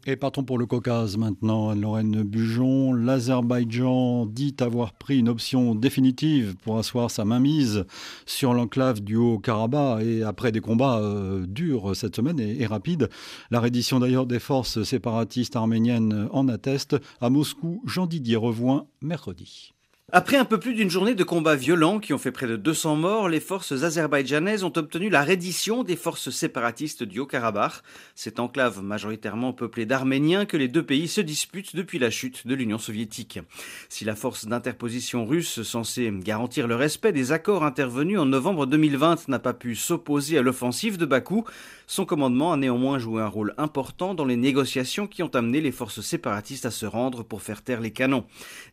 Et 0.06 0.16
partons 0.18 0.44
pour 0.44 0.60
le 0.60 0.68
Caucase 0.68 1.18
maintenant. 1.18 1.74
Lorraine 1.74 2.22
Bujon, 2.22 2.94
l'Azerbaïdjan 2.94 4.28
dit 4.28 4.56
avoir 4.60 4.94
pris 4.94 5.18
une 5.18 5.30
option 5.30 5.74
définitive 5.74 6.56
pour 6.58 6.78
asseoir 6.78 7.10
sa 7.10 7.26
mainmise 7.26 7.86
sur 8.28 8.54
l'enclave 8.54 9.02
du 9.02 9.16
Haut-Karabakh 9.16 10.04
et 10.04 10.22
après 10.22 10.52
des 10.52 10.62
combats 10.62 11.00
euh, 11.00 11.48
durs 11.48 11.96
cette 11.96 12.16
semaine 12.16 12.40
et, 12.40 12.62
et 12.62 12.68
rapides. 12.68 13.10
La 13.50 13.60
reddition 13.60 14.00
d'ailleurs 14.00 14.28
des 14.28 14.38
forces 14.38 14.84
séparatistes 14.84 15.56
arméniennes 15.56 16.30
en 16.32 16.48
atteste. 16.50 16.98
À 17.20 17.32
Moscou, 17.32 17.82
Jean 17.88 18.06
Didier 18.06 18.36
revoit 18.36 18.86
mercredi. 19.02 19.74
Après 20.14 20.38
un 20.38 20.46
peu 20.46 20.58
plus 20.58 20.74
d'une 20.74 20.90
journée 20.90 21.16
de 21.16 21.24
combats 21.26 21.58
violents 21.58 22.00
qui 22.00 22.14
ont 22.14 22.18
fait 22.18 22.32
près 22.32 22.48
de 22.48 22.56
200 22.56 22.96
morts, 22.96 23.28
les 23.28 23.42
forces 23.42 23.74
azerbaïdjanaises 23.74 24.64
ont 24.64 24.72
obtenu 24.78 25.10
la 25.10 25.22
reddition 25.22 25.84
des 25.84 25.98
forces 25.98 26.30
séparatistes 26.30 27.04
du 27.04 27.20
Haut-Karabakh, 27.20 27.84
cette 28.16 28.40
enclave 28.40 28.82
majoritairement 28.82 29.52
peuplée 29.52 29.86
d'Arméniens 29.86 30.46
que 30.46 30.56
les 30.56 30.70
deux 30.70 30.86
pays 30.86 31.10
se 31.10 31.20
disputent 31.20 31.76
depuis 31.76 32.00
la 32.00 32.10
chute 32.10 32.48
de 32.48 32.56
l'Union 32.56 32.78
soviétique. 32.78 33.42
Si 33.90 34.06
la 34.06 34.16
force 34.16 34.46
d'interposition 34.46 35.26
russe 35.26 35.62
censée 35.64 36.10
garantir 36.14 36.70
le 36.70 36.76
respect 36.76 37.12
des 37.12 37.34
accords 37.34 37.66
intervenus 37.66 38.18
en 38.18 38.26
novembre 38.26 38.66
2020 38.66 39.28
n'a 39.28 39.40
pas 39.40 39.54
pu 39.54 39.76
s'opposer 39.76 40.38
à 40.38 40.42
l'offensive 40.42 40.96
de 40.96 41.06
Bakou, 41.06 41.44
son 41.86 42.06
commandement 42.06 42.54
a 42.54 42.58
néanmoins 42.58 42.98
joué 42.98 43.22
un 43.22 43.28
rôle 43.28 43.54
important 43.58 44.14
dans 44.14 44.26
les 44.26 44.38
négociations 44.38 45.08
qui 45.08 45.22
ont 45.22 45.36
amené 45.36 45.60
les 45.60 45.74
forces 45.74 46.00
séparatistes 46.00 46.66
à 46.66 46.72
se 46.72 46.86
rendre 46.86 47.24
pour 47.24 47.42
faire 47.42 47.62
taire 47.62 47.82
les 47.82 47.92
canons. 47.92 48.24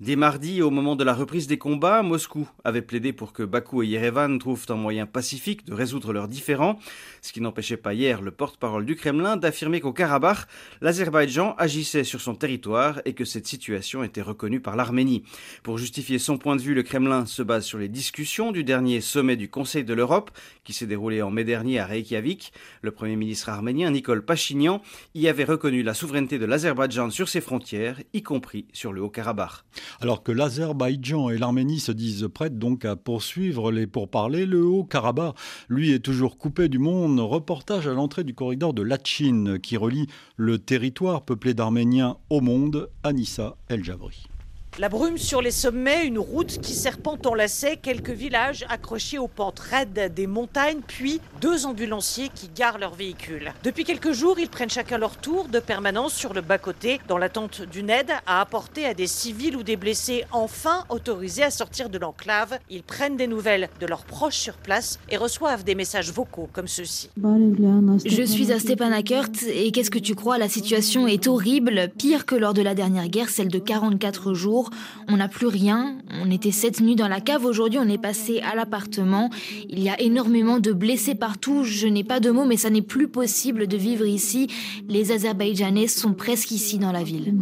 Dès 0.01 0.15
mardi, 0.15 0.63
au 0.63 0.71
moment 0.71 0.95
de 0.95 1.03
la 1.03 1.24
reprise 1.25 1.47
des 1.47 1.57
combats, 1.57 2.03
Moscou 2.03 2.47
avait 2.65 2.83
plaidé 2.83 3.15
pour 3.15 3.33
que 3.33 3.43
Bakou 3.43 3.83
et 3.83 3.87
Yerevan 3.87 4.39
trouvent 4.39 4.67
un 4.69 4.75
moyen 4.75 5.07
pacifique 5.07 5.65
de 5.65 5.73
résoudre 5.73 6.13
leurs 6.13 6.29
différends, 6.29 6.79
ce 7.23 7.33
qui 7.33 7.41
n'empêchait 7.41 7.79
pas 7.79 7.95
hier 7.95 8.21
le 8.21 8.31
porte-parole 8.31 8.85
du 8.85 8.95
Kremlin 8.95 9.39
d'affirmer 9.39 9.81
qu'au 9.81 9.95
Karabakh, 9.95 10.47
l'Azerbaïdjan 10.83 11.55
agissait 11.57 12.05
sur 12.05 12.21
son 12.21 12.35
territoire 12.35 13.01
et 13.07 13.15
que 13.15 13.25
cette 13.25 13.47
situation 13.47 14.05
était 14.05 14.21
reconnue 14.21 14.61
par 14.61 14.77
l'Arménie. 14.77 15.25
Pour 15.63 15.79
justifier 15.79 16.19
son 16.19 16.37
point 16.37 16.57
de 16.57 16.61
vue, 16.61 16.75
le 16.75 16.83
Kremlin 16.83 17.25
se 17.25 17.43
base 17.43 17.65
sur 17.65 17.79
les 17.79 17.89
discussions 17.89 18.53
du 18.53 18.63
dernier 18.63 19.01
sommet 19.01 19.37
du 19.37 19.49
Conseil 19.49 19.83
de 19.83 19.95
l'Europe 19.95 20.31
qui 20.63 20.75
s'est 20.75 20.87
déroulé 20.87 21.23
en 21.23 21.31
mai 21.31 21.45
dernier 21.45 21.79
à 21.79 21.87
Reykjavik. 21.87 22.53
Le 22.83 22.91
Premier 22.91 23.17
ministre 23.17 23.49
arménien 23.49 23.91
Nicole 23.91 24.27
Pachinian 24.27 24.83
y 25.15 25.29
avait 25.29 25.45
reconnu 25.45 25.83
la 25.83 25.95
souveraineté 25.95 26.39
de 26.39 26.45
l'Azerbaïdjan 26.45 27.09
sur 27.09 27.31
ses 27.31 27.41
frontières, 27.41 27.99
y 28.13 28.23
compris 28.23 28.67
sur 28.75 28.93
le 28.93 29.01
Haut-Karabakh. 29.01 29.65
Alors 30.03 30.23
que 30.23 30.33
l'Azerbaïdjan 30.33 31.14
et 31.15 31.39
l'Arménie 31.39 31.81
se 31.81 31.93
disent 31.93 32.29
prêtes 32.33 32.59
donc 32.59 32.85
à 32.85 32.97
poursuivre 32.97 33.71
les 33.71 33.87
pourparlers, 33.87 34.47
le 34.47 34.65
Haut-Karabakh, 34.65 35.37
lui, 35.69 35.93
est 35.93 36.01
toujours 36.01 36.39
coupé 36.39 36.69
du 36.69 36.79
monde. 36.79 37.21
Reportage 37.21 37.87
à 37.87 37.95
l'entrée 37.95 38.25
du 38.25 38.35
corridor 38.35 38.75
de 38.75 38.83
Lachin 38.83 39.59
qui 39.63 39.77
relie 39.77 40.09
le 40.37 40.59
territoire 40.59 41.23
peuplé 41.23 41.55
d'Arméniens 41.55 42.17
au 42.31 42.41
monde, 42.41 42.91
Anissa 43.05 43.57
El-Jabri. 43.69 44.34
La 44.81 44.89
brume 44.89 45.19
sur 45.19 45.41
les 45.41 45.53
sommets, 45.53 46.05
une 46.05 46.19
route 46.19 46.59
qui 46.61 46.73
serpente 46.73 47.27
en 47.27 47.35
lacet, 47.35 47.77
quelques 47.77 48.11
villages 48.11 48.67
accrochés 48.69 49.19
aux 49.19 49.29
pentes 49.29 49.61
raides 49.61 50.13
des 50.13 50.27
montagnes, 50.27 50.81
puis 50.85 51.21
deux 51.41 51.65
ambulanciers 51.65 52.29
qui 52.35 52.49
garent 52.49 52.79
leurs 52.79 52.97
véhicules. 52.97 53.53
Depuis 53.63 53.85
quelques 53.85 54.11
jours, 54.11 54.37
ils 54.41 54.49
prennent 54.49 54.71
chacun 54.71 54.99
leur 54.99 55.17
tour 55.17 55.47
de 55.47 55.61
permanence 55.61 56.13
sur 56.13 56.35
le 56.35 56.41
bas-côté, 56.41 57.01
dans 57.07 57.19
l'attente 57.19 57.63
d'une 57.63 57.89
aide 57.89 58.11
à 58.27 58.41
apporter 58.41 58.85
à 58.85 58.95
des 58.95 59.07
civils 59.07 59.55
ou 59.55 59.63
des 59.63 59.77
blessés 59.77 60.25
enfin 60.33 60.85
autorisés 60.89 61.45
à 61.45 61.53
sortir 61.53 61.89
de 61.89 61.99
l'enclave. 61.99 62.59
Ils 62.69 62.83
prennent 62.83 63.17
des 63.17 63.29
nouvelles 63.29 63.69
de 63.81 63.87
leurs 63.87 64.05
proches 64.05 64.39
sur 64.39 64.57
place 64.57 64.99
et 65.09 65.17
reçoivent 65.17 65.63
des 65.63 65.77
messages 65.77 66.11
vocaux 66.11 66.49
comme 66.53 66.67
ceux-ci. 66.67 67.11
Je 67.17 68.23
suis 68.25 68.51
à 68.51 68.59
Stepanakert 68.59 69.31
et 69.47 69.71
qu'est-ce 69.71 69.93
que 69.93 70.01
tu 70.01 70.17
crois? 70.17 70.37
La 70.37 70.49
situation 70.49 71.07
est 71.07 71.29
horrible, 71.29 71.93
pire 71.97 72.27
que 72.27 72.35
lors 72.35 72.55
de 72.55 72.63
la 72.63 72.75
dernière 72.75 73.07
guerre, 73.07 73.29
celle 73.29 73.47
de 73.49 73.61
44 73.61 74.35
jours. 74.35 74.64
On 75.09 75.17
n'a 75.17 75.29
plus 75.29 75.47
rien. 75.47 75.99
On 76.23 76.31
était 76.31 76.51
sept 76.51 76.81
nuits 76.81 76.97
dans 76.97 77.09
la 77.09 77.21
cave. 77.21 77.45
Aujourd'hui, 77.45 77.79
on 77.79 77.89
est 77.89 77.99
passé 77.99 78.41
à 78.41 78.55
l'appartement. 78.55 79.31
Il 79.69 79.81
y 79.81 79.89
a 79.89 80.01
énormément 80.01 80.59
de 80.59 80.73
blessés 80.73 81.15
partout. 81.15 81.65
Je 81.65 81.87
n'ai 81.87 82.05
pas 82.05 82.21
de 82.21 82.31
mots, 82.31 82.45
mais 82.45 82.57
ça 82.57 82.71
n'est 82.71 82.83
plus 82.83 83.09
possible 83.09 83.67
de 83.67 83.77
vivre 83.77 84.07
ici. 84.07 84.49
Les 84.89 85.13
Azerbaïdjanais 85.13 85.89
sont 85.89 86.15
presque 86.15 86.51
ici 86.51 86.79
dans 86.79 86.93
la 86.93 87.03
ville. 87.03 87.35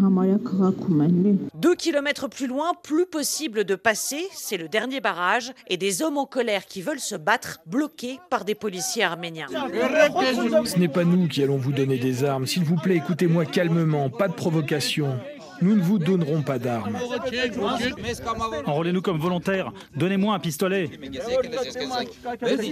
Deux 1.55 1.75
kilomètres 1.75 2.29
plus 2.29 2.47
loin, 2.47 2.73
plus 2.83 3.07
possible 3.07 3.65
de 3.65 3.75
passer. 3.75 4.27
C'est 4.33 4.57
le 4.57 4.69
dernier 4.69 5.01
barrage. 5.01 5.53
Et 5.69 5.77
des 5.77 6.03
hommes 6.03 6.19
en 6.19 6.27
colère 6.27 6.67
qui 6.67 6.83
veulent 6.83 7.01
se 7.01 7.15
battre, 7.15 7.61
bloqués 7.67 8.19
par 8.31 8.45
des 8.45 8.55
policiers 8.55 9.05
arméniens. 9.05 9.47
Ce 9.49 10.79
n'est 10.79 10.89
pas 10.89 11.05
nous 11.05 11.29
qui 11.29 11.43
allons 11.43 11.59
vous 11.59 11.73
donner 11.73 11.99
des 11.99 12.25
armes. 12.25 12.47
S'il 12.47 12.65
vous 12.65 12.77
plaît, 12.77 12.97
écoutez-moi 12.97 13.45
calmement. 13.45 14.11
Pas 14.11 14.29
de 14.29 14.35
provocation. 14.35 15.19
Nous 15.63 15.77
ne 15.77 15.83
vous 15.83 15.99
donnerons 15.99 16.43
pas 16.43 16.59
d'armes. 16.59 16.99
Enrôlez-nous 18.67 19.03
comme 19.03 19.19
volontaires. 19.19 19.73
Donnez-moi 19.97 20.35
un 20.35 20.39
pistolet. 20.39 20.91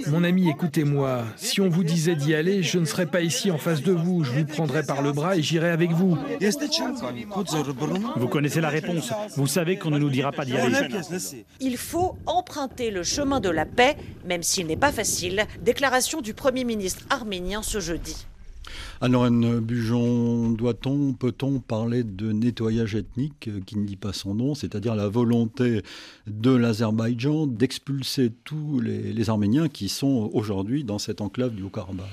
Mon 0.09 0.25
ami, 0.25 0.50
écoutez-moi. 0.50 1.25
Si 1.37 1.61
on 1.61 1.68
vous 1.68 1.85
disait 1.85 2.16
d'y 2.16 2.35
aller, 2.35 2.62
je 2.62 2.78
ne 2.78 2.85
serais 2.85 3.06
pas 3.06 3.20
ici 3.20 3.50
en 3.50 3.59
face 3.59 3.82
de 3.82 3.92
vous. 3.92 4.25
Je 4.25 4.32
vous 4.32 4.44
prendrais 4.44 4.82
par 4.82 5.02
le 5.02 5.12
bras 5.12 5.37
et 5.37 5.42
j'irais 5.42 5.70
avec 5.70 5.92
vous. 5.92 6.18
Vous 8.16 8.28
connaissez 8.28 8.61
la 8.61 8.68
réponse. 8.68 9.12
Vous 9.37 9.47
savez 9.47 9.76
qu'on 9.76 9.90
ne 9.90 9.99
nous 9.99 10.11
dira 10.11 10.32
pas 10.32 10.44
d'y 10.44 10.56
aller. 10.56 10.88
Il 11.61 11.76
faut 11.76 12.16
emprunter 12.26 12.90
le 12.90 13.02
chemin 13.02 13.40
de 13.40 13.50
la 13.50 13.66
paix, 13.66 13.97
même 14.26 14.42
s'il 14.42 14.66
n'est 14.66 14.76
pas 14.76 14.92
facile. 14.92 15.47
Déclaration 15.62 16.20
du 16.20 16.35
Premier 16.35 16.64
ministre 16.64 17.04
arménien 17.11 17.62
ce 17.62 17.80
jeudi. 17.80 18.26
Anne-Lorraine 19.00 19.60
Bujon, 19.60 20.50
doit-on, 20.50 21.12
peut-on 21.12 21.60
parler 21.60 22.04
de 22.04 22.32
nettoyage 22.32 22.94
ethnique 22.94 23.48
euh, 23.48 23.60
qui 23.64 23.78
ne 23.78 23.86
dit 23.86 23.96
pas 23.96 24.12
son 24.12 24.34
nom, 24.34 24.54
c'est-à-dire 24.54 24.94
la 24.94 25.08
volonté 25.08 25.82
de 26.26 26.50
l'Azerbaïdjan 26.50 27.46
d'expulser 27.46 28.32
tous 28.44 28.80
les, 28.80 29.12
les 29.12 29.30
Arméniens 29.30 29.68
qui 29.68 29.88
sont 29.88 30.30
aujourd'hui 30.32 30.84
dans 30.84 30.98
cette 30.98 31.20
enclave 31.20 31.54
du 31.54 31.62
Haut-Karabakh? 31.62 32.06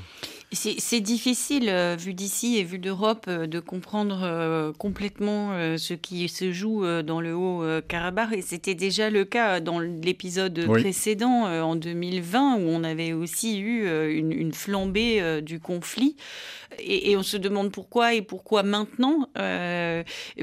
C'est 0.53 1.01
difficile, 1.01 1.67
euh, 1.67 1.97
vu 1.99 2.13
d'ici 2.13 2.57
et 2.57 2.63
vu 2.63 2.79
d'Europe, 2.79 3.25
euh, 3.27 3.47
de 3.47 3.59
comprendre 3.59 4.21
euh, 4.23 4.71
complètement 4.71 5.51
ce 5.77 5.93
qui 5.93 6.29
se 6.29 6.51
joue 6.53 6.85
dans 7.03 7.19
le 7.19 7.35
Haut-Karabakh. 7.35 8.33
Et 8.33 8.41
c'était 8.41 8.75
déjà 8.75 9.09
le 9.09 9.25
cas 9.25 9.59
dans 9.59 9.79
l'épisode 9.79 10.65
précédent, 10.67 11.45
en 11.47 11.75
2020, 11.75 12.57
où 12.57 12.61
on 12.61 12.83
avait 12.83 13.13
aussi 13.13 13.59
eu 13.59 13.87
une, 14.09 14.53
flambée 14.53 15.41
du 15.41 15.59
conflit. 15.59 16.15
Et, 16.79 17.15
on 17.17 17.23
se 17.23 17.37
demande 17.37 17.71
pourquoi 17.71 18.13
et 18.13 18.21
pourquoi 18.21 18.63
maintenant, 18.63 19.27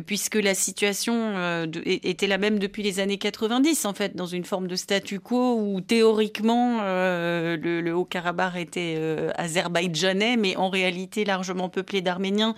puisque 0.06 0.36
la 0.36 0.54
situation 0.54 1.64
était 1.84 2.26
la 2.26 2.38
même 2.38 2.58
depuis 2.58 2.82
les 2.82 3.00
années 3.00 3.18
90, 3.18 3.84
en 3.84 3.94
fait, 3.94 4.16
dans 4.16 4.26
une 4.26 4.44
forme 4.44 4.66
de 4.66 4.76
statu 4.76 5.20
quo 5.20 5.58
où 5.60 5.80
théoriquement 5.80 6.82
le, 6.82 7.80
le 7.80 7.94
Haut-Karabakh 7.94 8.56
était 8.56 8.98
azerbaïdjanais 9.36 9.93
azerbaïdjanais, 9.94 10.36
mais 10.36 10.56
en 10.56 10.68
réalité 10.68 11.24
largement 11.24 11.68
peuplé 11.68 12.02
d'Arméniens. 12.02 12.54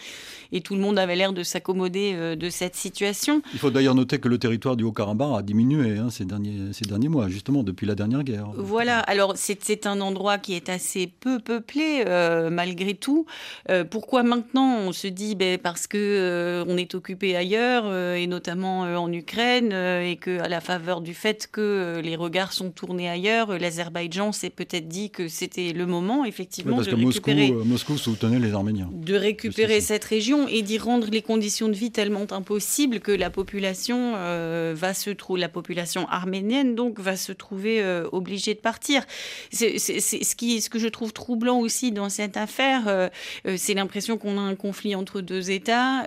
Et 0.52 0.60
tout 0.60 0.74
le 0.74 0.80
monde 0.80 0.98
avait 0.98 1.16
l'air 1.16 1.32
de 1.32 1.42
s'accommoder 1.42 2.12
euh, 2.14 2.36
de 2.36 2.50
cette 2.50 2.76
situation. 2.76 3.42
Il 3.52 3.58
faut 3.58 3.70
d'ailleurs 3.70 3.94
noter 3.94 4.18
que 4.18 4.28
le 4.28 4.38
territoire 4.38 4.76
du 4.76 4.84
Haut-Karabakh 4.84 5.38
a 5.38 5.42
diminué 5.42 5.98
hein, 5.98 6.08
ces, 6.10 6.24
derniers, 6.24 6.72
ces 6.72 6.84
derniers 6.84 7.08
mois, 7.08 7.28
justement, 7.28 7.62
depuis 7.62 7.86
la 7.86 7.94
dernière 7.94 8.22
guerre. 8.22 8.48
Voilà, 8.56 9.00
alors 9.00 9.34
c'est 9.36 9.86
un 9.86 10.00
endroit 10.00 10.38
qui 10.38 10.54
est 10.54 10.68
assez 10.68 11.08
peu 11.08 11.38
peuplé, 11.40 12.04
euh, 12.06 12.50
malgré 12.50 12.94
tout. 12.94 13.26
Euh, 13.70 13.84
pourquoi 13.84 14.22
maintenant 14.22 14.78
on 14.78 14.92
se 14.92 15.08
dit 15.08 15.34
ben, 15.34 15.58
Parce 15.58 15.86
que 15.86 16.64
on 16.68 16.76
est 16.76 16.94
occupé 16.94 17.36
ailleurs, 17.36 17.92
et 18.14 18.26
notamment 18.26 18.80
en 18.82 19.12
Ukraine, 19.12 19.72
et 19.72 20.16
qu'à 20.16 20.48
la 20.48 20.60
faveur 20.60 21.00
du 21.00 21.14
fait 21.14 21.48
que 21.50 22.00
les 22.02 22.16
regards 22.16 22.52
sont 22.52 22.70
tournés 22.70 23.08
ailleurs, 23.08 23.58
l'Azerbaïdjan 23.58 24.32
s'est 24.32 24.50
peut-être 24.50 24.88
dit 24.88 25.10
que 25.10 25.28
c'était 25.28 25.72
le 25.72 25.86
moment, 25.86 26.24
effectivement, 26.24 26.76
parce 26.76 26.88
de 26.88 26.92
que 26.92 27.25
récupérer... 27.26 27.52
Moscou, 27.52 27.68
Moscou 27.68 27.98
soutenait 27.98 28.38
les 28.38 28.54
Arméniens. 28.54 28.88
De 28.92 29.14
récupérer 29.14 29.80
cette 29.80 30.04
région 30.04 30.48
et 30.48 30.62
d'y 30.62 30.78
rendre 30.78 31.08
les 31.10 31.22
conditions 31.22 31.68
de 31.68 31.74
vie 31.74 31.90
tellement 31.90 32.26
impossibles 32.30 33.00
que 33.00 33.12
la 33.12 33.30
population 33.30 34.14
euh, 34.16 34.74
va 34.76 34.94
se 34.94 35.10
trouver, 35.10 35.40
la 35.40 35.48
population 35.48 36.06
arménienne 36.08 36.74
donc 36.74 37.00
va 37.00 37.16
se 37.16 37.32
trouver 37.32 37.82
euh, 37.82 38.08
obligée 38.12 38.54
de 38.54 38.60
partir. 38.60 39.04
C'est 39.50 39.78
ce 39.78 40.36
qui, 40.36 40.60
ce 40.60 40.70
que 40.70 40.78
je 40.78 40.88
trouve 40.88 41.12
troublant 41.12 41.58
aussi 41.58 41.92
dans 41.92 42.08
cette 42.08 42.36
affaire, 42.36 42.84
euh, 42.86 43.08
c'est 43.56 43.74
l'impression 43.74 44.18
qu'on 44.18 44.38
a 44.38 44.40
un 44.40 44.54
conflit 44.54 44.94
entre 44.94 45.20
deux 45.20 45.50
États, 45.50 46.04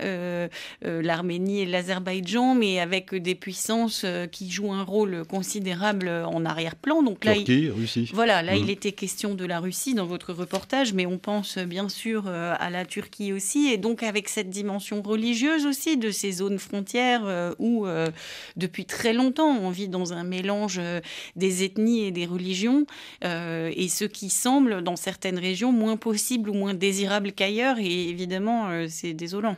l'Arménie 0.81 1.61
et 1.61 1.65
l'Azerbaïdjan, 1.65 2.55
mais 2.55 2.79
avec 2.79 3.13
des 3.15 3.35
puissances 3.35 4.05
qui 4.31 4.49
jouent 4.49 4.73
un 4.73 4.83
rôle 4.83 5.25
considérable 5.25 6.09
en 6.09 6.45
arrière-plan. 6.45 7.03
Donc 7.03 7.25
là, 7.25 7.33
Turquie, 7.33 7.69
Russie. 7.69 8.09
Voilà, 8.13 8.41
là, 8.41 8.55
il 8.55 8.65
mmh. 8.65 8.69
était 8.69 8.91
question 8.91 9.33
de 9.35 9.45
la 9.45 9.59
Russie 9.59 9.93
dans 9.93 10.05
votre 10.05 10.33
reportage, 10.33 10.93
mais 10.93 11.05
on 11.09 11.17
pense 11.17 11.57
bien 11.57 11.89
sûr 11.89 12.27
à 12.27 12.69
la 12.69 12.85
Turquie 12.85 13.33
aussi, 13.33 13.67
et 13.67 13.77
donc 13.77 14.03
avec 14.03 14.29
cette 14.29 14.49
dimension 14.49 15.01
religieuse 15.01 15.65
aussi 15.65 15.97
de 15.97 16.11
ces 16.11 16.31
zones 16.31 16.59
frontières 16.59 17.25
euh, 17.25 17.53
où 17.59 17.87
euh, 17.87 18.09
depuis 18.55 18.85
très 18.85 19.13
longtemps 19.13 19.49
on 19.49 19.69
vit 19.69 19.87
dans 19.87 20.13
un 20.13 20.23
mélange 20.23 20.77
euh, 20.79 21.01
des 21.35 21.63
ethnies 21.63 22.05
et 22.05 22.11
des 22.11 22.25
religions 22.25 22.85
et 23.21 23.87
ce 23.89 24.05
qui 24.05 24.29
semble 24.29 24.83
dans 24.83 24.95
certaines 24.95 25.39
régions 25.39 25.71
moins 25.71 25.97
possible 25.97 26.49
ou 26.49 26.53
moins 26.53 26.73
désirable 26.73 27.31
qu'ailleurs 27.31 27.79
et 27.79 28.09
évidemment 28.09 28.69
c'est 28.87 29.13
désolant. 29.13 29.55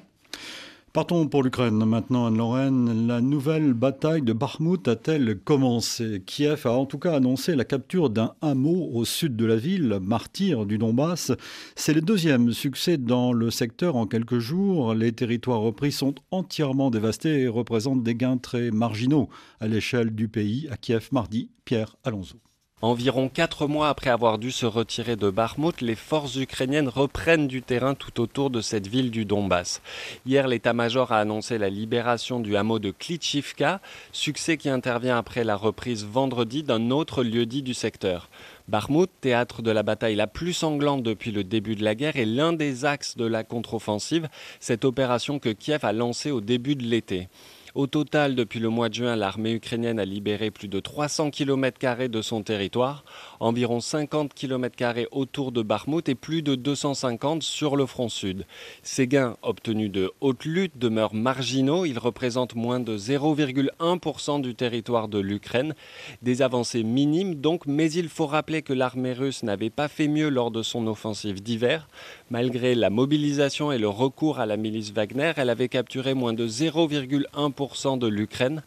Partons 0.93 1.25
pour 1.29 1.41
l'Ukraine 1.41 1.85
maintenant, 1.85 2.25
Anne-Lorraine. 2.25 3.07
La 3.07 3.21
nouvelle 3.21 3.73
bataille 3.73 4.23
de 4.23 4.33
Bakhmut 4.33 4.89
a-t-elle 4.89 5.39
commencé? 5.39 6.21
Kiev 6.25 6.63
a 6.65 6.71
en 6.71 6.85
tout 6.85 6.99
cas 6.99 7.15
annoncé 7.15 7.55
la 7.55 7.63
capture 7.63 8.09
d'un 8.09 8.33
hameau 8.41 8.89
au 8.91 9.05
sud 9.05 9.37
de 9.37 9.45
la 9.45 9.55
ville, 9.55 9.99
martyr 10.01 10.65
du 10.65 10.77
Donbass. 10.77 11.31
C'est 11.77 11.93
le 11.93 12.01
deuxième 12.01 12.51
succès 12.51 12.97
dans 12.97 13.31
le 13.31 13.51
secteur 13.51 13.95
en 13.95 14.05
quelques 14.05 14.39
jours. 14.39 14.93
Les 14.93 15.13
territoires 15.13 15.61
repris 15.61 15.93
sont 15.93 16.15
entièrement 16.29 16.91
dévastés 16.91 17.43
et 17.43 17.47
représentent 17.47 18.03
des 18.03 18.15
gains 18.15 18.37
très 18.37 18.69
marginaux 18.69 19.29
à 19.61 19.69
l'échelle 19.69 20.13
du 20.13 20.27
pays. 20.27 20.67
À 20.71 20.75
Kiev 20.75 21.07
mardi, 21.13 21.51
Pierre 21.63 21.95
Alonso. 22.03 22.35
Environ 22.83 23.29
quatre 23.29 23.67
mois 23.67 23.89
après 23.89 24.09
avoir 24.09 24.39
dû 24.39 24.49
se 24.49 24.65
retirer 24.65 25.15
de 25.15 25.29
Bakhmut, 25.29 25.81
les 25.81 25.93
forces 25.93 26.35
ukrainiennes 26.37 26.87
reprennent 26.87 27.47
du 27.47 27.61
terrain 27.61 27.93
tout 27.93 28.19
autour 28.19 28.49
de 28.49 28.59
cette 28.59 28.87
ville 28.87 29.11
du 29.11 29.23
Donbass. 29.23 29.83
Hier, 30.25 30.47
l'état-major 30.47 31.11
a 31.11 31.19
annoncé 31.19 31.59
la 31.59 31.69
libération 31.69 32.39
du 32.39 32.57
hameau 32.57 32.79
de 32.79 32.89
Klitschivka, 32.89 33.81
succès 34.11 34.57
qui 34.57 34.67
intervient 34.67 35.15
après 35.15 35.43
la 35.43 35.55
reprise 35.55 36.05
vendredi 36.05 36.63
d'un 36.63 36.89
autre 36.89 37.23
lieu-dit 37.23 37.61
du 37.61 37.75
secteur. 37.75 38.29
Bakhmut, 38.67 39.11
théâtre 39.21 39.61
de 39.61 39.69
la 39.69 39.83
bataille 39.83 40.15
la 40.15 40.25
plus 40.25 40.53
sanglante 40.53 41.03
depuis 41.03 41.31
le 41.31 41.43
début 41.43 41.75
de 41.75 41.83
la 41.83 41.93
guerre, 41.93 42.15
est 42.15 42.25
l'un 42.25 42.51
des 42.51 42.83
axes 42.83 43.15
de 43.15 43.25
la 43.25 43.43
contre-offensive, 43.43 44.27
cette 44.59 44.85
opération 44.85 45.37
que 45.37 45.49
Kiev 45.49 45.85
a 45.85 45.93
lancée 45.93 46.31
au 46.31 46.41
début 46.41 46.75
de 46.75 46.83
l'été. 46.83 47.27
Au 47.73 47.87
total, 47.87 48.35
depuis 48.35 48.59
le 48.59 48.67
mois 48.67 48.89
de 48.89 48.95
juin, 48.95 49.15
l'armée 49.15 49.53
ukrainienne 49.53 49.97
a 49.97 50.03
libéré 50.03 50.51
plus 50.51 50.67
de 50.67 50.81
300 50.81 51.31
km 51.31 52.07
de 52.09 52.21
son 52.21 52.43
territoire, 52.43 53.05
environ 53.39 53.79
50 53.79 54.33
km 54.33 55.07
autour 55.11 55.53
de 55.53 55.61
Bakhmut 55.61 56.09
et 56.09 56.15
plus 56.15 56.41
de 56.41 56.55
250 56.55 57.43
sur 57.43 57.77
le 57.77 57.85
front 57.85 58.09
sud. 58.09 58.45
Ces 58.83 59.07
gains 59.07 59.37
obtenus 59.41 59.89
de 59.89 60.11
haute 60.19 60.43
lutte 60.43 60.77
demeurent 60.77 61.13
marginaux, 61.13 61.85
ils 61.85 61.97
représentent 61.97 62.55
moins 62.55 62.81
de 62.81 62.97
0,1% 62.97 64.41
du 64.41 64.53
territoire 64.53 65.07
de 65.07 65.19
l'Ukraine. 65.19 65.73
Des 66.21 66.41
avancées 66.41 66.83
minimes 66.83 67.35
donc, 67.35 67.65
mais 67.67 67.89
il 67.89 68.09
faut 68.09 68.27
rappeler 68.27 68.63
que 68.63 68.73
l'armée 68.73 69.13
russe 69.13 69.43
n'avait 69.43 69.69
pas 69.69 69.87
fait 69.87 70.09
mieux 70.09 70.27
lors 70.27 70.51
de 70.51 70.61
son 70.61 70.87
offensive 70.87 71.41
d'hiver. 71.41 71.87
Malgré 72.29 72.75
la 72.75 72.89
mobilisation 72.89 73.71
et 73.71 73.77
le 73.77 73.87
recours 73.87 74.39
à 74.39 74.45
la 74.45 74.57
milice 74.57 74.91
Wagner, 74.91 75.31
elle 75.37 75.49
avait 75.49 75.69
capturé 75.69 76.13
moins 76.13 76.33
de 76.33 76.45
0,1% 76.45 77.60
de 77.97 78.07
l'Ukraine. 78.07 78.63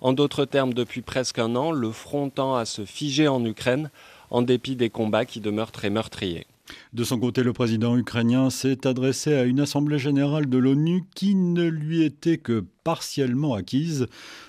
En 0.00 0.12
d'autres 0.12 0.44
termes, 0.44 0.74
depuis 0.74 1.02
presque 1.02 1.38
un 1.38 1.56
an, 1.56 1.72
le 1.72 1.90
front 1.90 2.30
tend 2.30 2.54
à 2.54 2.64
se 2.64 2.84
figer 2.84 3.28
en 3.28 3.44
Ukraine, 3.44 3.90
en 4.30 4.42
dépit 4.42 4.76
des 4.76 4.90
combats 4.90 5.24
qui 5.24 5.40
demeurent 5.40 5.72
très 5.72 5.90
meurtriers. 5.90 6.46
De 6.92 7.04
son 7.04 7.18
côté, 7.18 7.42
le 7.42 7.52
président 7.52 7.96
ukrainien 7.96 8.50
s'est 8.50 8.86
adressé 8.86 9.34
à 9.34 9.44
une 9.44 9.60
assemblée 9.60 9.98
générale 9.98 10.48
de 10.48 10.58
l'ONU 10.58 11.04
qui 11.14 11.34
ne 11.34 11.66
lui 11.66 12.02
était 12.02 12.38
que 12.38 12.64
partiellement 12.84 13.54
acquise. 13.54 14.06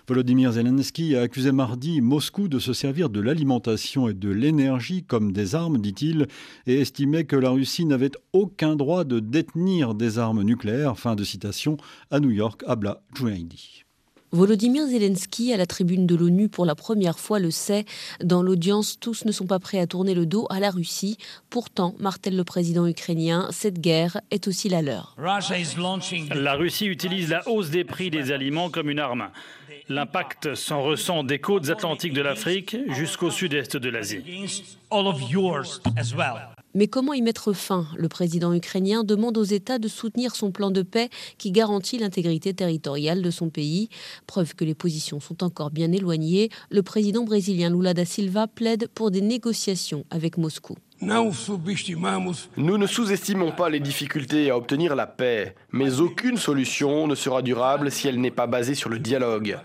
Volodymyr 0.07 0.51
Zelensky 0.51 1.15
a 1.15 1.21
accusé 1.21 1.51
mardi 1.51 2.01
Moscou 2.01 2.47
de 2.47 2.59
se 2.59 2.73
servir 2.73 3.09
de 3.09 3.19
l'alimentation 3.19 4.07
et 4.07 4.13
de 4.13 4.29
l'énergie 4.29 5.03
comme 5.03 5.31
des 5.31 5.55
armes, 5.55 5.79
dit-il, 5.79 6.27
et 6.67 6.79
estimait 6.79 7.25
que 7.25 7.35
la 7.35 7.51
Russie 7.51 7.85
n'avait 7.85 8.11
aucun 8.33 8.75
droit 8.75 9.03
de 9.03 9.19
détenir 9.19 9.95
des 9.95 10.19
armes 10.19 10.43
nucléaires. 10.43 10.97
Fin 10.97 11.15
de 11.15 11.23
citation 11.23 11.77
à 12.11 12.19
New 12.19 12.31
York, 12.31 12.63
Abla 12.67 13.01
Jouaidi. 13.13 13.85
Volodymyr 14.31 14.85
Zelensky, 14.85 15.53
à 15.53 15.57
la 15.57 15.65
tribune 15.65 16.05
de 16.05 16.15
l'ONU 16.15 16.49
pour 16.49 16.65
la 16.65 16.75
première 16.75 17.17
fois, 17.17 17.39
le 17.39 17.49
sait. 17.49 17.85
Dans 18.23 18.43
l'audience, 18.43 18.99
tous 18.99 19.25
ne 19.25 19.31
sont 19.31 19.47
pas 19.47 19.57
prêts 19.57 19.79
à 19.79 19.87
tourner 19.87 20.13
le 20.13 20.27
dos 20.27 20.45
à 20.51 20.59
la 20.59 20.69
Russie. 20.69 21.17
Pourtant, 21.49 21.95
martèle 21.99 22.35
le 22.35 22.43
président 22.43 22.85
ukrainien, 22.85 23.47
cette 23.51 23.79
guerre 23.79 24.21
est 24.29 24.47
aussi 24.47 24.69
la 24.69 24.83
leur. 24.83 25.15
La 26.35 26.53
Russie 26.53 26.85
utilise 26.85 27.29
la 27.29 27.47
hausse 27.49 27.71
des 27.71 27.83
prix 27.83 28.11
des 28.11 28.31
aliments 28.31 28.69
comme 28.69 28.91
une 28.91 28.99
arme. 28.99 29.29
L'impact 29.87 30.53
s'en 30.53 30.83
ressent 30.83 31.23
des 31.23 31.39
côtes 31.39 31.69
atlantiques 31.69 32.13
de 32.13 32.21
l'Afrique 32.21 32.77
jusqu'au 32.89 33.31
sud-est 33.31 33.77
de 33.77 33.89
l'Asie. 33.89 34.23
Mais 36.75 36.87
comment 36.87 37.13
y 37.13 37.21
mettre 37.21 37.53
fin? 37.53 37.87
Le 37.97 38.07
président 38.07 38.53
ukrainien 38.53 39.03
demande 39.03 39.37
aux 39.37 39.43
États 39.43 39.79
de 39.79 39.87
soutenir 39.87 40.35
son 40.35 40.51
plan 40.51 40.69
de 40.69 40.83
paix 40.83 41.09
qui 41.39 41.51
garantit 41.51 41.97
l'intégrité 41.97 42.53
territoriale 42.53 43.23
de 43.23 43.31
son 43.31 43.49
pays. 43.49 43.89
Preuve 44.27 44.53
que 44.53 44.65
les 44.65 44.75
positions 44.75 45.19
sont 45.19 45.43
encore 45.43 45.71
bien 45.71 45.91
éloignées, 45.91 46.49
le 46.69 46.83
président 46.83 47.23
brésilien 47.23 47.71
Lula 47.71 47.95
da 47.95 48.05
Silva 48.05 48.45
plaide 48.47 48.87
pour 48.93 49.09
des 49.09 49.21
négociations 49.21 50.05
avec 50.11 50.37
Moscou. 50.37 50.75
Nous 51.01 52.77
ne 52.77 52.85
sous-estimons 52.85 53.51
pas 53.51 53.69
les 53.69 53.79
difficultés 53.79 54.49
à 54.49 54.57
obtenir 54.57 54.95
la 54.95 55.07
paix, 55.07 55.55
mais 55.71 56.01
aucune 56.01 56.37
solution 56.37 57.07
ne 57.07 57.15
sera 57.15 57.41
durable 57.41 57.89
si 57.89 58.07
elle 58.07 58.19
n'est 58.19 58.31
pas 58.31 58.47
basée 58.47 58.75
sur 58.75 58.89
le 58.89 58.99
dialogue. 58.99 59.57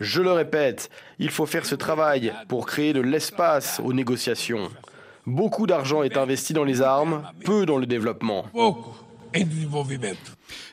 Je 0.00 0.20
le 0.20 0.32
répète, 0.32 0.90
il 1.18 1.30
faut 1.30 1.46
faire 1.46 1.64
ce 1.64 1.74
travail 1.74 2.32
pour 2.46 2.66
créer 2.66 2.92
de 2.92 3.00
l'espace 3.00 3.80
aux 3.82 3.92
négociations. 3.94 4.68
Beaucoup 5.26 5.68
d'argent 5.68 6.02
est 6.02 6.16
investi 6.16 6.52
dans 6.52 6.64
les 6.64 6.82
armes, 6.82 7.22
peu 7.44 7.64
dans 7.64 7.78
le 7.78 7.86
développement. 7.86 8.44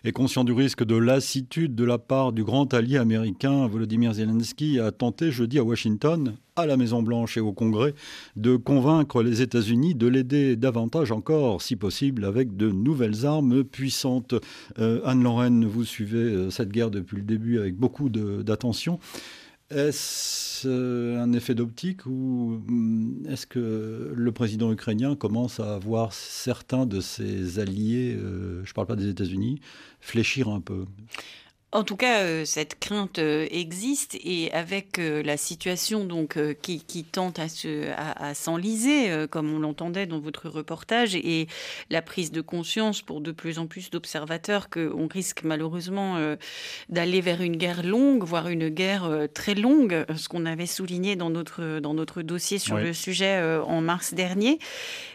Et 0.04 0.12
conscient 0.12 0.44
du 0.44 0.52
risque 0.54 0.84
de 0.84 0.96
lassitude 0.96 1.76
de 1.76 1.84
la 1.86 2.00
part 2.00 2.34
du 2.34 2.44
grand 2.44 2.74
allié 2.74 2.98
américain, 2.98 3.68
Volodymyr 3.68 4.14
Zelensky 4.14 4.80
a 4.80 4.92
tenté 4.92 5.32
jeudi 5.32 5.60
à 5.60 5.64
Washington, 5.64 6.36
à 6.56 6.66
la 6.66 6.78
Maison-Blanche 6.78 7.38
et 7.38 7.42
au 7.42 7.54
Congrès, 7.54 7.94
de 8.36 8.56
convaincre 8.56 9.22
les 9.22 9.42
États-Unis 9.42 9.94
de 9.94 10.08
l'aider 10.08 10.56
davantage 10.56 11.12
encore, 11.12 11.62
si 11.62 11.76
possible, 11.76 12.26
avec 12.26 12.58
de 12.58 12.72
nouvelles 12.72 13.28
armes 13.28 13.64
puissantes. 13.64 14.34
Euh, 14.80 15.00
Anne-Lorraine, 15.06 15.66
vous 15.66 15.86
suivez 15.86 16.18
euh, 16.18 16.50
cette 16.50 16.70
guerre 16.70 16.90
depuis 16.90 17.18
le 17.18 17.24
début 17.24 17.60
avec 17.60 17.76
beaucoup 17.76 18.10
d'attention. 18.10 19.00
Est-ce 19.72 20.68
euh, 20.68 21.22
un 21.22 21.32
effet 21.34 21.54
d'optique 21.54 22.06
ou 22.08 22.60
mm, 22.68 23.28
est-ce 23.30 23.46
que 23.46 24.12
le 24.16 24.32
président 24.32 24.72
ukrainien 24.72 25.16
commence 25.16 25.60
à 25.60 25.78
voir 25.78 26.12
certains 26.14 26.88
de 26.88 27.00
ses 27.02 27.60
alliés, 27.60 28.16
euh, 28.18 28.64
je 28.66 28.72
ne 28.72 28.74
parle 28.74 28.88
pas 28.88 28.96
des 28.96 29.10
États-Unis, 29.10 29.62
fléchir 30.00 30.50
un 30.50 30.60
peu? 30.60 30.86
En 31.72 31.84
tout 31.84 31.96
cas, 31.96 32.22
euh, 32.22 32.46
cette 32.46 32.80
crainte 32.80 33.20
euh, 33.20 33.46
existe 33.52 34.18
et 34.24 34.52
avec 34.54 34.98
euh, 34.98 35.22
la 35.22 35.38
situation 35.38 36.04
donc 36.04 36.40
qui, 36.64 36.84
qui, 36.84 37.04
tente 37.04 37.38
à, 37.38 37.48
se, 37.48 37.92
à, 37.96 38.34
s'enliser, 38.34 39.28
comme 39.30 39.54
on 39.54 39.60
l'entendait 39.60 40.08
dans 40.08 40.20
votre 40.20 40.50
reportage, 40.50 41.16
et 41.16 41.48
la 41.90 42.02
prise 42.02 42.32
de 42.32 42.42
conscience 42.42 43.02
pour 43.02 43.22
de 43.22 43.32
plus 43.32 43.60
en 43.60 43.68
plus 43.68 43.92
d'observateurs 43.92 44.70
qu'on 44.70 45.08
risque 45.08 45.44
malheureusement 45.44 46.18
d'aller 46.90 47.22
vers 47.22 47.42
une 47.42 47.58
guerre 47.58 47.84
longue, 47.84 48.24
voire 48.24 48.48
une 48.48 48.70
guerre 48.70 49.28
très 49.34 49.56
longue, 49.56 50.06
ce 50.16 50.30
qu'on 50.30 50.46
avait 50.46 50.66
souligné 50.66 51.16
dans 51.16 51.30
notre, 51.30 51.80
dans 51.80 51.94
notre 51.94 52.22
dossier 52.22 52.58
sur 52.60 52.78
le 52.78 52.94
sujet 52.94 53.42
en 53.66 53.82
mars 53.82 54.14
dernier. 54.14 54.60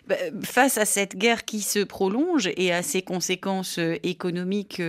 Bah, 0.06 0.16
face 0.42 0.78
à 0.78 0.84
cette 0.84 1.16
guerre 1.16 1.44
qui 1.44 1.60
se 1.60 1.80
prolonge 1.80 2.50
et 2.56 2.72
à 2.72 2.82
ses 2.82 3.02
conséquences 3.02 3.78
économiques 4.02 4.80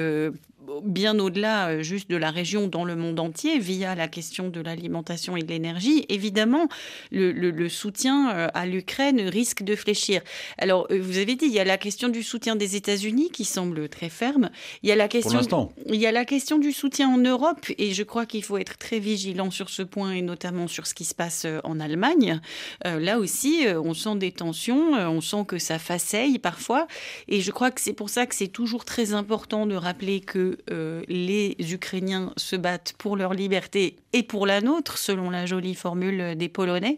bien 0.83 1.19
au-delà 1.19 1.69
euh, 1.69 1.81
juste 1.81 2.09
de 2.09 2.15
la 2.15 2.31
région 2.31 2.67
dans 2.67 2.85
le 2.85 2.95
monde 2.95 3.19
entier 3.19 3.59
via 3.59 3.95
la 3.95 4.07
question 4.07 4.49
de 4.49 4.61
l'alimentation 4.61 5.37
et 5.37 5.43
de 5.43 5.47
l'énergie, 5.47 6.05
évidemment, 6.09 6.67
le, 7.11 7.69
soutien 7.69 8.35
euh, 8.35 8.47
à 8.53 8.65
l'Ukraine 8.65 9.21
risque 9.21 9.63
de 9.63 9.75
fléchir. 9.75 10.21
Alors, 10.57 10.87
euh, 10.91 10.99
vous 11.01 11.17
avez 11.17 11.35
dit, 11.35 11.45
il 11.45 11.51
y 11.51 11.59
a 11.59 11.63
la 11.63 11.77
question 11.77 12.09
du 12.09 12.23
soutien 12.23 12.55
des 12.55 12.75
États-Unis 12.75 13.29
qui 13.31 13.45
semble 13.45 13.89
très 13.89 14.09
ferme. 14.09 14.49
Il 14.83 14.89
y 14.89 14.91
a 14.91 14.95
la 14.95 15.07
question, 15.07 15.69
il 15.87 15.95
y 15.95 16.05
a 16.05 16.11
la 16.11 16.25
question 16.25 16.57
du 16.57 16.71
soutien 16.71 17.09
en 17.09 17.17
Europe 17.17 17.65
et 17.77 17.93
je 17.93 18.03
crois 18.03 18.25
qu'il 18.25 18.43
faut 18.43 18.57
être 18.57 18.77
très 18.77 18.99
vigilant 18.99 19.51
sur 19.51 19.69
ce 19.69 19.81
point 19.81 20.11
et 20.11 20.21
notamment 20.21 20.67
sur 20.67 20.87
ce 20.87 20.93
qui 20.93 21.05
se 21.05 21.15
passe 21.15 21.47
en 21.63 21.79
Allemagne. 21.79 22.39
là 22.83 23.19
aussi, 23.19 23.65
on 23.67 23.93
sent 23.93 24.15
des 24.17 24.31
tensions, 24.31 24.93
on 24.93 25.21
sent 25.21 25.45
que 25.47 25.57
ça 25.57 25.79
faceille 25.79 26.39
parfois 26.39 26.87
et 27.27 27.41
je 27.41 27.51
crois 27.51 27.71
que 27.71 27.81
c'est 27.81 27.93
pour 27.93 28.09
ça 28.09 28.25
que 28.25 28.35
c'est 28.35 28.47
toujours 28.47 28.85
très 28.85 29.13
important 29.13 29.65
de 29.65 29.75
rappeler 29.75 30.19
que 30.21 30.54
euh, 30.71 31.03
les 31.07 31.55
Ukrainiens 31.59 32.33
se 32.37 32.55
battent 32.55 32.93
pour 32.97 33.15
leur 33.15 33.33
liberté 33.33 33.95
et 34.13 34.23
pour 34.23 34.45
la 34.45 34.61
nôtre, 34.61 34.97
selon 34.97 35.29
la 35.29 35.45
jolie 35.45 35.75
formule 35.75 36.35
des 36.35 36.49
Polonais. 36.49 36.97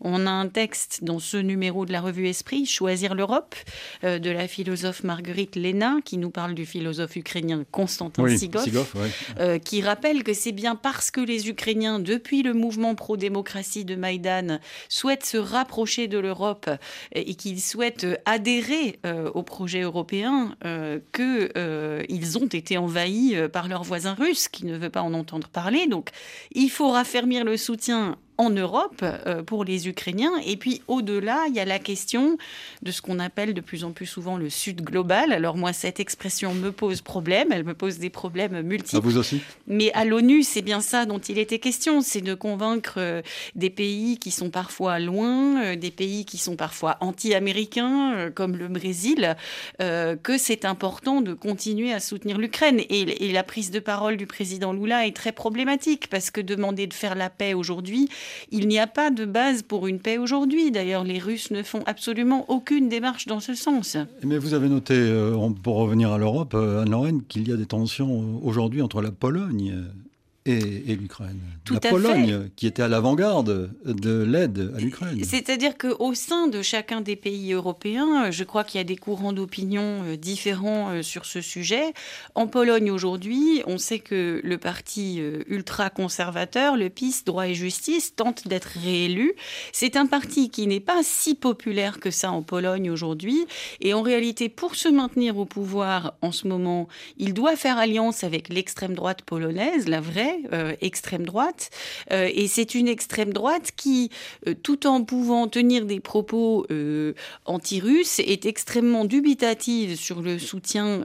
On 0.00 0.26
a 0.26 0.30
un 0.30 0.48
texte 0.48 1.00
dans 1.02 1.18
ce 1.18 1.36
numéro 1.36 1.84
de 1.84 1.92
la 1.92 2.00
revue 2.00 2.28
Esprit, 2.28 2.66
Choisir 2.66 3.14
l'Europe, 3.14 3.54
euh, 4.04 4.18
de 4.18 4.30
la 4.30 4.46
philosophe 4.46 5.02
Marguerite 5.02 5.56
Léna, 5.56 5.96
qui 6.04 6.18
nous 6.18 6.30
parle 6.30 6.54
du 6.54 6.66
philosophe 6.66 7.16
ukrainien 7.16 7.64
Konstantin 7.70 8.28
Sigov, 8.36 8.94
euh, 9.40 9.58
qui 9.58 9.82
rappelle 9.82 10.22
que 10.22 10.34
c'est 10.34 10.52
bien 10.52 10.76
parce 10.76 11.10
que 11.10 11.20
les 11.20 11.48
Ukrainiens, 11.48 11.98
depuis 11.98 12.42
le 12.42 12.54
mouvement 12.54 12.94
pro-démocratie 12.94 13.84
de 13.84 13.96
Maïdan, 13.96 14.60
souhaitent 14.88 15.26
se 15.26 15.36
rapprocher 15.36 16.06
de 16.06 16.18
l'Europe 16.18 16.70
et 17.12 17.34
qu'ils 17.34 17.60
souhaitent 17.60 18.06
adhérer 18.24 19.00
euh, 19.04 19.30
au 19.34 19.42
projet 19.42 19.80
européen 19.80 20.56
qu'ils 21.12 22.38
ont 22.38 22.46
été 22.46 22.78
envahis 22.78 22.97
par 23.52 23.68
leurs 23.68 23.84
voisins 23.84 24.14
russes, 24.14 24.48
qui 24.48 24.66
ne 24.66 24.76
veulent 24.76 24.90
pas 24.90 25.02
en 25.02 25.14
entendre 25.14 25.48
parler. 25.48 25.86
Donc 25.86 26.10
il 26.52 26.70
faut 26.70 26.90
raffermir 26.90 27.44
le 27.44 27.56
soutien 27.56 28.16
en 28.38 28.50
Europe 28.50 29.02
euh, 29.02 29.42
pour 29.42 29.64
les 29.64 29.88
Ukrainiens. 29.88 30.32
Et 30.46 30.56
puis 30.56 30.80
au-delà, 30.86 31.46
il 31.48 31.54
y 31.54 31.60
a 31.60 31.64
la 31.64 31.80
question 31.80 32.38
de 32.82 32.92
ce 32.92 33.02
qu'on 33.02 33.18
appelle 33.18 33.52
de 33.52 33.60
plus 33.60 33.82
en 33.82 33.90
plus 33.90 34.06
souvent 34.06 34.38
le 34.38 34.48
Sud 34.48 34.82
global. 34.82 35.32
Alors 35.32 35.56
moi, 35.56 35.72
cette 35.72 35.98
expression 35.98 36.54
me 36.54 36.70
pose 36.70 37.00
problème, 37.00 37.48
elle 37.50 37.64
me 37.64 37.74
pose 37.74 37.98
des 37.98 38.10
problèmes 38.10 38.62
multiples. 38.62 38.96
À 38.96 39.00
vous 39.00 39.18
aussi? 39.18 39.40
Mais 39.66 39.92
à 39.92 40.04
l'ONU, 40.04 40.44
c'est 40.44 40.62
bien 40.62 40.80
ça 40.80 41.04
dont 41.04 41.18
il 41.18 41.38
était 41.38 41.58
question, 41.58 42.00
c'est 42.00 42.20
de 42.20 42.34
convaincre 42.34 42.94
euh, 42.98 43.22
des 43.56 43.70
pays 43.70 44.18
qui 44.18 44.30
sont 44.30 44.50
parfois 44.50 45.00
loin, 45.00 45.62
euh, 45.62 45.76
des 45.76 45.90
pays 45.90 46.24
qui 46.24 46.38
sont 46.38 46.54
parfois 46.54 46.96
anti-américains, 47.00 48.30
comme 48.34 48.56
le 48.56 48.68
Brésil, 48.68 49.36
que 49.78 50.38
c'est 50.38 50.64
important 50.64 51.20
de 51.20 51.34
continuer 51.34 51.92
à 51.92 52.00
soutenir 52.00 52.38
l'Ukraine. 52.38 52.78
Et, 52.78 53.26
et 53.26 53.32
la 53.32 53.42
prise 53.42 53.70
de 53.70 53.80
parole 53.80 54.16
du 54.16 54.26
président 54.26 54.72
Lula 54.72 55.06
est 55.06 55.16
très 55.16 55.32
problématique 55.32 56.08
parce 56.08 56.30
que 56.30 56.40
demander 56.40 56.86
de 56.86 56.94
faire 56.94 57.14
la 57.14 57.30
paix 57.30 57.54
aujourd'hui, 57.54 58.08
il 58.50 58.68
n'y 58.68 58.78
a 58.78 58.86
pas 58.86 59.10
de 59.10 59.24
base 59.24 59.62
pour 59.62 59.86
une 59.86 59.98
paix 59.98 60.18
aujourd'hui. 60.18 60.70
D'ailleurs, 60.70 61.04
les 61.04 61.18
Russes 61.18 61.50
ne 61.50 61.62
font 61.62 61.82
absolument 61.86 62.44
aucune 62.48 62.88
démarche 62.88 63.26
dans 63.26 63.40
ce 63.40 63.54
sens. 63.54 63.96
Mais 64.24 64.38
vous 64.38 64.54
avez 64.54 64.68
noté, 64.68 64.94
euh, 64.94 65.36
pour 65.62 65.76
revenir 65.76 66.12
à 66.12 66.18
l'Europe, 66.18 66.54
euh, 66.54 66.82
Anne-Lorraine, 66.82 67.22
qu'il 67.28 67.48
y 67.48 67.52
a 67.52 67.56
des 67.56 67.66
tensions 67.66 68.22
euh, 68.22 68.46
aujourd'hui 68.46 68.82
entre 68.82 69.02
la 69.02 69.10
Pologne 69.10 69.74
et, 70.48 70.96
l'Ukraine. 70.96 71.40
La 71.70 71.80
Pologne, 71.80 72.48
qui 72.56 72.66
était 72.66 72.82
à 72.82 72.88
l'avant-garde 72.88 73.70
de 73.84 74.22
l'aide 74.22 74.72
à 74.76 74.80
l'Ukraine. 74.80 75.22
C'est-à-dire 75.24 75.76
qu'au 75.76 76.14
sein 76.14 76.48
de 76.48 76.62
chacun 76.62 77.00
des 77.00 77.16
pays 77.16 77.52
européens, 77.52 78.30
je 78.30 78.44
crois 78.44 78.64
qu'il 78.64 78.78
y 78.78 78.80
a 78.80 78.84
des 78.84 78.96
courants 78.96 79.32
d'opinion 79.32 80.02
euh, 80.04 80.16
différents 80.16 80.90
euh, 80.90 81.02
sur 81.02 81.26
ce 81.26 81.40
sujet. 81.40 81.92
En 82.34 82.46
Pologne 82.46 82.90
aujourd'hui, 82.90 83.62
on 83.66 83.78
sait 83.78 83.98
que 83.98 84.40
le 84.42 84.58
parti 84.58 85.16
euh, 85.20 85.42
ultra-conservateur, 85.48 86.76
le 86.76 86.88
PiS, 86.88 87.24
Droit 87.24 87.48
et 87.48 87.54
Justice, 87.54 88.14
tente 88.16 88.48
d'être 88.48 88.78
réélu. 88.82 89.34
C'est 89.72 89.96
un 89.96 90.06
parti 90.06 90.50
qui 90.50 90.66
n'est 90.66 90.80
pas 90.80 91.02
si 91.02 91.34
populaire 91.34 92.00
que 92.00 92.10
ça 92.10 92.30
en 92.30 92.42
Pologne 92.42 92.90
aujourd'hui. 92.90 93.46
Et 93.80 93.94
en 93.94 94.02
réalité, 94.02 94.48
pour 94.48 94.74
se 94.74 94.88
maintenir 94.88 95.36
au 95.38 95.44
pouvoir 95.44 96.14
en 96.22 96.32
ce 96.32 96.48
moment, 96.48 96.88
il 97.18 97.34
doit 97.34 97.56
faire 97.56 97.78
alliance 97.78 98.24
avec 98.24 98.48
l'extrême 98.48 98.94
droite 98.94 99.22
polonaise, 99.22 99.88
la 99.88 100.00
vraie, 100.00 100.37
euh, 100.52 100.74
extrême 100.80 101.24
droite. 101.24 101.70
Euh, 102.12 102.28
et 102.32 102.48
c'est 102.48 102.74
une 102.74 102.88
extrême 102.88 103.32
droite 103.32 103.70
qui, 103.76 104.10
euh, 104.46 104.54
tout 104.62 104.86
en 104.86 105.04
pouvant 105.04 105.48
tenir 105.48 105.84
des 105.84 106.00
propos 106.00 106.66
anti-russes, 107.44 108.18
est 108.20 108.46
extrêmement 108.46 109.04
dubitative 109.04 109.96
sur 109.96 110.22
le 110.22 110.38
soutien 110.38 111.04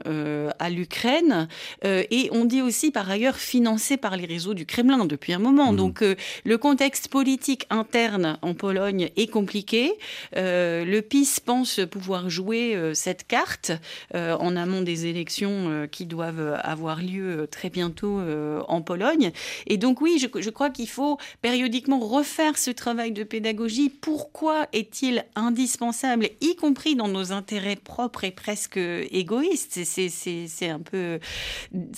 à 0.58 0.70
l'Ukraine. 0.70 1.48
et 1.84 2.28
on 2.32 2.44
dit 2.44 2.62
aussi, 2.62 2.90
par 2.90 3.08
ailleurs, 3.10 3.36
financée 3.36 3.96
par 3.96 4.16
les 4.16 4.26
réseaux 4.26 4.54
du 4.54 4.66
Kremlin 4.66 5.04
depuis 5.04 5.32
un 5.32 5.38
moment. 5.38 5.72
Mmh. 5.72 5.76
Donc 5.76 6.04
le 6.44 6.58
contexte 6.58 7.08
politique 7.08 7.66
interne 7.70 8.38
en 8.42 8.54
Pologne 8.54 9.10
est 9.16 9.30
compliqué. 9.30 9.92
le 10.34 11.00
PiS 11.00 11.40
pense 11.44 11.80
pouvoir 11.90 12.30
jouer 12.30 12.92
cette 12.94 13.26
carte 13.26 13.72
en 14.14 14.56
amont 14.56 14.82
des 14.82 15.06
élections 15.06 15.88
qui 15.90 16.06
doivent 16.06 16.58
avoir 16.62 17.00
lieu 17.00 17.46
très 17.50 17.70
bientôt 17.70 18.20
en 18.68 18.82
Pologne. 18.82 19.23
Et 19.66 19.76
donc 19.76 20.00
oui, 20.00 20.18
je, 20.18 20.50
crois 20.50 20.70
qu'il 20.70 20.88
faut 20.88 21.18
périodiquement 21.42 21.98
refaire 21.98 22.58
ce 22.58 22.70
travail 22.70 23.12
de 23.12 23.22
pédagogie. 23.22 23.90
Pourquoi 23.90 24.66
est-il 24.72 25.24
indispensable, 25.34 26.28
y 26.40 26.56
compris 26.56 26.96
dans 26.96 27.08
nos 27.08 27.32
intérêts 27.32 27.76
propres 27.76 28.24
et 28.24 28.30
presque 28.30 28.76
égoïstes? 28.76 29.80
C'est 29.84 30.68
un 30.68 30.80
peu, 30.80 31.18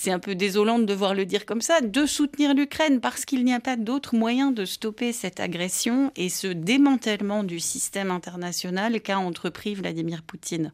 un 0.07 0.19
peu 0.19 0.35
désolant 0.35 0.79
de 0.79 0.85
devoir 0.85 1.13
le 1.13 1.25
dire 1.25 1.45
comme 1.45 1.61
ça, 1.61 1.81
de 1.81 2.05
soutenir 2.05 2.53
l'Ukraine 2.53 2.99
parce 2.99 3.25
qu'il 3.25 3.43
n'y 3.43 3.53
a 3.53 3.59
pas 3.59 3.75
d'autre 3.75 4.15
moyen 4.15 4.51
de 4.51 4.65
stopper 4.65 5.13
cette 5.13 5.39
agression 5.39 6.11
et 6.15 6.29
ce 6.29 6.47
démantèlement 6.47 7.43
du 7.43 7.59
système 7.59 8.11
international 8.11 9.01
qu'a 9.01 9.19
entrepris 9.19 9.75
Vladimir 9.75 10.23
Poutine. 10.23 10.71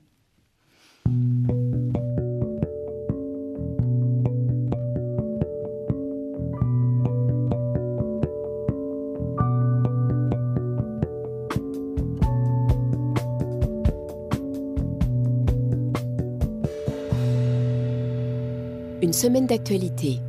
Semaine 19.14 19.48
d'actualité. 19.48 20.20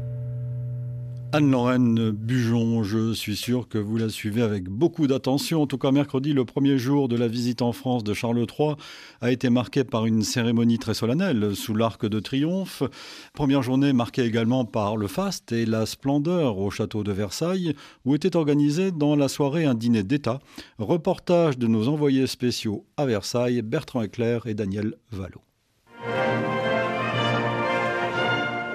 Anne-Lorraine 1.34 2.10
Bujon, 2.12 2.84
je 2.84 3.12
suis 3.12 3.34
sûr 3.34 3.66
que 3.66 3.76
vous 3.76 3.96
la 3.96 4.08
suivez 4.08 4.40
avec 4.40 4.68
beaucoup 4.68 5.08
d'attention. 5.08 5.62
En 5.62 5.66
tout 5.66 5.78
cas, 5.78 5.90
mercredi, 5.90 6.32
le 6.32 6.44
premier 6.44 6.78
jour 6.78 7.08
de 7.08 7.16
la 7.16 7.26
visite 7.26 7.60
en 7.60 7.72
France 7.72 8.04
de 8.04 8.14
Charles 8.14 8.38
III 8.38 8.74
a 9.20 9.32
été 9.32 9.50
marqué 9.50 9.82
par 9.82 10.06
une 10.06 10.22
cérémonie 10.22 10.78
très 10.78 10.94
solennelle 10.94 11.56
sous 11.56 11.74
l'Arc 11.74 12.06
de 12.06 12.20
Triomphe. 12.20 12.84
Première 13.32 13.64
journée 13.64 13.92
marquée 13.92 14.22
également 14.22 14.64
par 14.64 14.96
le 14.96 15.08
faste 15.08 15.50
et 15.50 15.66
la 15.66 15.86
splendeur 15.86 16.58
au 16.58 16.70
château 16.70 17.02
de 17.02 17.10
Versailles, 17.10 17.74
où 18.04 18.14
était 18.14 18.36
organisé 18.36 18.92
dans 18.92 19.16
la 19.16 19.26
soirée 19.26 19.64
un 19.64 19.74
dîner 19.74 20.04
d'État. 20.04 20.38
Reportage 20.78 21.58
de 21.58 21.66
nos 21.66 21.88
envoyés 21.88 22.28
spéciaux 22.28 22.86
à 22.96 23.06
Versailles, 23.06 23.60
Bertrand 23.62 24.04
Eclair 24.04 24.46
et 24.46 24.54
Daniel 24.54 24.94
Vallot. 25.10 25.42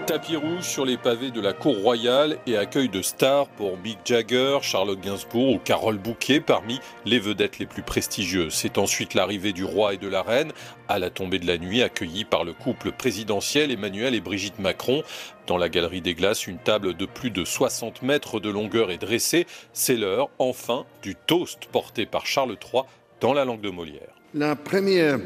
Tapis 0.10 0.38
rouge 0.38 0.64
sur 0.64 0.86
les 0.86 0.98
pavés 0.98 1.30
de 1.30 1.40
la 1.40 1.54
cour 1.54 1.84
royale 1.84 2.40
et 2.48 2.58
accueil 2.58 2.90
de 2.90 3.04
stars 3.04 3.48
pour 3.50 3.78
Mick 3.78 4.00
Jagger, 4.04 4.58
Charlotte 4.64 5.00
Gainsbourg 5.00 5.54
ou 5.54 5.60
Carole 5.60 6.00
Bouquet 6.00 6.40
parmi 6.40 6.80
les 7.06 7.20
vedettes 7.20 7.60
les 7.60 7.68
plus 7.68 7.84
prestigieuses. 7.84 8.56
C'est 8.56 8.80
ensuite 8.80 9.14
l'arrivée 9.14 9.54
du 9.54 9.64
roi 9.64 9.94
et 9.94 9.98
de 9.98 10.08
la 10.08 10.24
reine 10.24 10.52
à 10.88 10.98
la 10.98 11.12
tombée 11.12 11.38
de 11.38 11.46
la 11.46 11.60
nuit, 11.60 11.84
accueillis 11.84 12.26
par 12.26 12.44
le 12.44 12.54
couple 12.54 12.92
présidentiel 12.92 13.70
Emmanuel 13.70 14.16
et 14.16 14.20
Brigitte 14.20 14.58
Macron. 14.58 15.04
Dans 15.46 15.58
la 15.60 15.70
galerie 15.70 16.02
des 16.02 16.16
glaces, 16.16 16.48
une 16.48 16.58
table 16.58 16.96
de 16.96 17.06
plus 17.06 17.30
de 17.30 17.46
60 17.46 18.02
mètres 18.02 18.40
de 18.40 18.50
longueur 18.50 18.90
est 18.90 18.98
dressée. 18.98 19.46
C'est 19.74 19.96
l'heure, 19.96 20.32
enfin, 20.40 20.88
du 21.04 21.14
toast 21.14 21.68
porté 21.72 22.08
par 22.08 22.26
Charles 22.26 22.58
III 22.74 22.82
dans 23.22 23.34
la 23.34 23.46
langue 23.46 23.62
de 23.62 23.70
Molière. 23.70 24.16
La 24.34 24.56
première 24.56 25.20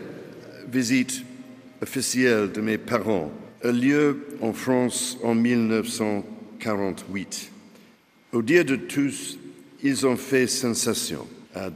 visite 0.67 1.24
officielle 1.82 2.52
de 2.52 2.60
mes 2.60 2.78
parents 2.78 3.32
a 3.63 3.71
lieu 3.71 4.28
en 4.41 4.54
France 4.54 5.17
en 5.23 5.36
1948. 5.36 7.52
Au 8.34 8.41
dire 8.41 8.65
de 8.65 8.76
tous, 8.76 9.38
ils 9.82 10.06
ont 10.06 10.17
fait 10.17 10.47
sensation, 10.47 11.26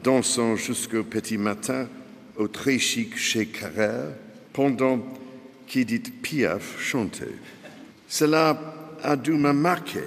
dansant 0.04 0.58
jusqu'au 0.58 1.04
petit 1.04 1.38
matin 1.38 1.88
au 2.36 2.48
très 2.48 2.80
chic 2.80 3.16
chez 3.18 3.46
Carrère, 3.46 4.14
pendant 4.54 5.06
qu'Edith 5.66 6.22
Piaf 6.22 6.82
chantait. 6.82 7.36
Cela 8.08 8.60
a 9.04 9.16
dû 9.16 9.32
me 9.32 9.54
marquer, 9.54 10.04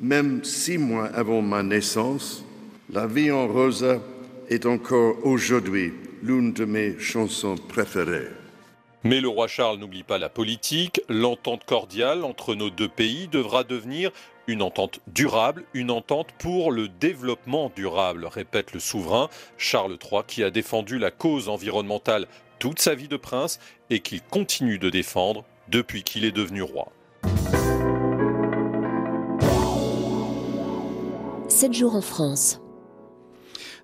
même 0.00 0.44
six 0.44 0.78
mois 0.78 1.06
avant 1.06 1.42
ma 1.42 1.62
naissance. 1.62 2.44
La 2.92 3.06
vie 3.06 3.30
en 3.30 3.48
rose 3.48 3.86
est 4.48 4.66
encore 4.66 5.26
aujourd'hui 5.26 5.92
l'une 6.22 6.52
de 6.52 6.64
mes 6.64 6.98
chansons 6.98 7.56
préférées. 7.56 8.28
Mais 9.08 9.22
le 9.22 9.28
roi 9.28 9.48
Charles 9.48 9.78
n'oublie 9.78 10.02
pas 10.02 10.18
la 10.18 10.28
politique. 10.28 11.00
L'entente 11.08 11.64
cordiale 11.64 12.24
entre 12.24 12.54
nos 12.54 12.68
deux 12.68 12.90
pays 12.90 13.26
devra 13.26 13.64
devenir 13.64 14.10
une 14.46 14.60
entente 14.60 15.00
durable, 15.06 15.64
une 15.72 15.90
entente 15.90 16.28
pour 16.38 16.70
le 16.70 16.88
développement 16.88 17.72
durable, 17.74 18.26
répète 18.26 18.74
le 18.74 18.80
souverain 18.80 19.30
Charles 19.56 19.96
III 19.96 20.20
qui 20.26 20.44
a 20.44 20.50
défendu 20.50 20.98
la 20.98 21.10
cause 21.10 21.48
environnementale 21.48 22.26
toute 22.58 22.80
sa 22.80 22.94
vie 22.94 23.08
de 23.08 23.16
prince 23.16 23.60
et 23.88 24.00
qu'il 24.00 24.20
continue 24.20 24.78
de 24.78 24.90
défendre 24.90 25.46
depuis 25.68 26.02
qu'il 26.02 26.26
est 26.26 26.30
devenu 26.30 26.60
roi. 26.60 26.92
7 31.48 31.72
jours 31.72 31.94
en 31.94 32.02
France. 32.02 32.60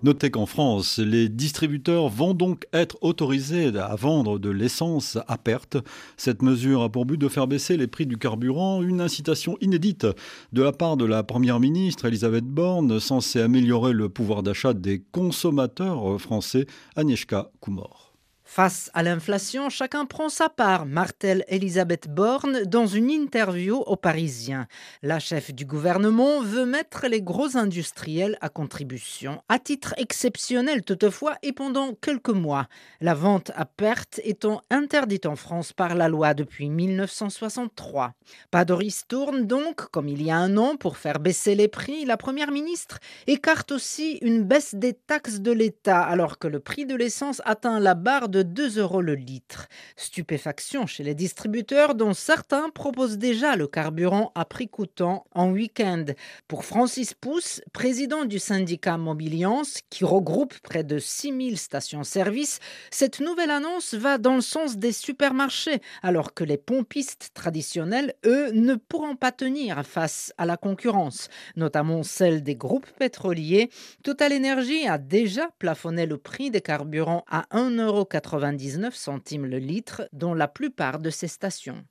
Notez 0.05 0.29
qu'en 0.29 0.45
France, 0.45 0.99
les 0.99 1.29
distributeurs 1.29 2.09
vont 2.09 2.35
donc 2.35 2.67
être 2.73 2.95
autorisés 3.01 3.75
à 3.75 3.95
vendre 3.95 4.37
de 4.37 4.51
l'essence 4.51 5.17
à 5.27 5.39
perte. 5.39 5.77
Cette 6.15 6.43
mesure 6.43 6.83
a 6.83 6.91
pour 6.91 7.07
but 7.07 7.17
de 7.17 7.27
faire 7.27 7.47
baisser 7.47 7.75
les 7.75 7.87
prix 7.87 8.05
du 8.05 8.19
carburant, 8.19 8.83
une 8.83 9.01
incitation 9.01 9.57
inédite 9.61 10.05
de 10.53 10.61
la 10.61 10.73
part 10.73 10.95
de 10.95 11.05
la 11.05 11.23
Première 11.23 11.59
ministre 11.59 12.05
Elisabeth 12.05 12.45
Borne, 12.45 12.99
censée 12.99 13.41
améliorer 13.41 13.93
le 13.93 14.07
pouvoir 14.07 14.43
d'achat 14.43 14.75
des 14.75 15.01
consommateurs 15.11 16.21
français, 16.21 16.67
Agnieszka 16.95 17.49
Kumor. 17.59 18.04
Face 18.47 18.91
à 18.93 19.01
l'inflation, 19.01 19.69
chacun 19.69 20.05
prend 20.05 20.29
sa 20.29 20.49
part, 20.49 20.85
martèle 20.85 21.43
Elisabeth 21.47 22.07
Borne 22.07 22.63
dans 22.65 22.85
une 22.85 23.09
interview 23.09 23.77
aux 23.77 23.95
Parisiens. 23.95 24.67
La 25.01 25.19
chef 25.19 25.51
du 25.53 25.65
gouvernement 25.65 26.41
veut 26.41 26.67
mettre 26.67 27.07
les 27.07 27.23
gros 27.23 27.57
industriels 27.57 28.37
à 28.41 28.49
contribution, 28.49 29.41
à 29.49 29.57
titre 29.57 29.95
exceptionnel 29.97 30.83
toutefois 30.83 31.35
et 31.41 31.53
pendant 31.53 31.95
quelques 31.95 32.29
mois. 32.29 32.67
La 33.01 33.15
vente 33.15 33.51
à 33.55 33.65
perte 33.65 34.21
étant 34.23 34.61
interdite 34.69 35.25
en 35.25 35.35
France 35.35 35.73
par 35.73 35.95
la 35.95 36.07
loi 36.07 36.35
depuis 36.35 36.69
1963. 36.69 38.13
Pas 38.51 38.63
de 38.63 38.73
ristourne 38.73 39.47
donc, 39.47 39.89
comme 39.89 40.07
il 40.07 40.21
y 40.21 40.29
a 40.29 40.37
un 40.37 40.55
an, 40.55 40.77
pour 40.77 40.97
faire 40.97 41.19
baisser 41.19 41.55
les 41.55 41.67
prix. 41.67 42.05
La 42.05 42.15
première 42.15 42.51
ministre 42.51 42.99
écarte 43.25 43.71
aussi 43.71 44.19
une 44.21 44.43
baisse 44.43 44.75
des 44.75 44.93
taxes 44.93 45.41
de 45.41 45.51
l'État 45.51 46.03
alors 46.03 46.37
que 46.37 46.47
le 46.47 46.59
prix 46.59 46.85
de 46.85 46.95
l'essence 46.95 47.41
atteint 47.43 47.79
la 47.79 47.95
barre 47.95 48.29
de 48.29 48.44
2 48.45 48.79
euros 48.79 49.01
le 49.01 49.15
litre. 49.15 49.67
Stupéfaction 49.97 50.85
chez 50.85 51.03
les 51.03 51.15
distributeurs 51.15 51.95
dont 51.95 52.13
certains 52.13 52.69
proposent 52.69 53.17
déjà 53.17 53.55
le 53.55 53.67
carburant 53.67 54.31
à 54.35 54.45
prix 54.45 54.67
coûtant 54.67 55.25
en 55.33 55.51
week-end. 55.51 56.05
Pour 56.47 56.63
Francis 56.63 57.13
Pousse, 57.13 57.61
président 57.73 58.25
du 58.25 58.39
syndicat 58.39 58.97
Mobiliance, 58.97 59.79
qui 59.89 60.05
regroupe 60.05 60.57
près 60.59 60.83
de 60.83 60.99
6000 60.99 61.57
stations-service, 61.57 62.59
cette 62.91 63.19
nouvelle 63.19 63.51
annonce 63.51 63.93
va 63.93 64.17
dans 64.17 64.35
le 64.35 64.41
sens 64.41 64.77
des 64.77 64.91
supermarchés, 64.91 65.81
alors 66.01 66.33
que 66.33 66.43
les 66.43 66.57
pompistes 66.57 67.31
traditionnels, 67.33 68.13
eux, 68.25 68.51
ne 68.51 68.75
pourront 68.75 69.15
pas 69.15 69.31
tenir 69.31 69.85
face 69.85 70.33
à 70.37 70.45
la 70.45 70.57
concurrence, 70.57 71.29
notamment 71.55 72.03
celle 72.03 72.43
des 72.43 72.55
groupes 72.55 72.89
pétroliers. 72.99 73.69
Total 74.03 74.33
Energy 74.33 74.87
a 74.87 74.97
déjà 74.97 75.49
plafonné 75.59 76.05
le 76.05 76.17
prix 76.17 76.51
des 76.51 76.61
carburants 76.61 77.25
à 77.29 77.45
1,80 77.51 77.95
99 78.25 78.95
centimes 78.95 79.45
le 79.45 79.59
litre 79.59 80.09
dans 80.11 80.33
la 80.33 80.47
plupart 80.47 80.99
de 80.99 81.11
ces 81.11 81.27
stations. 81.27 81.85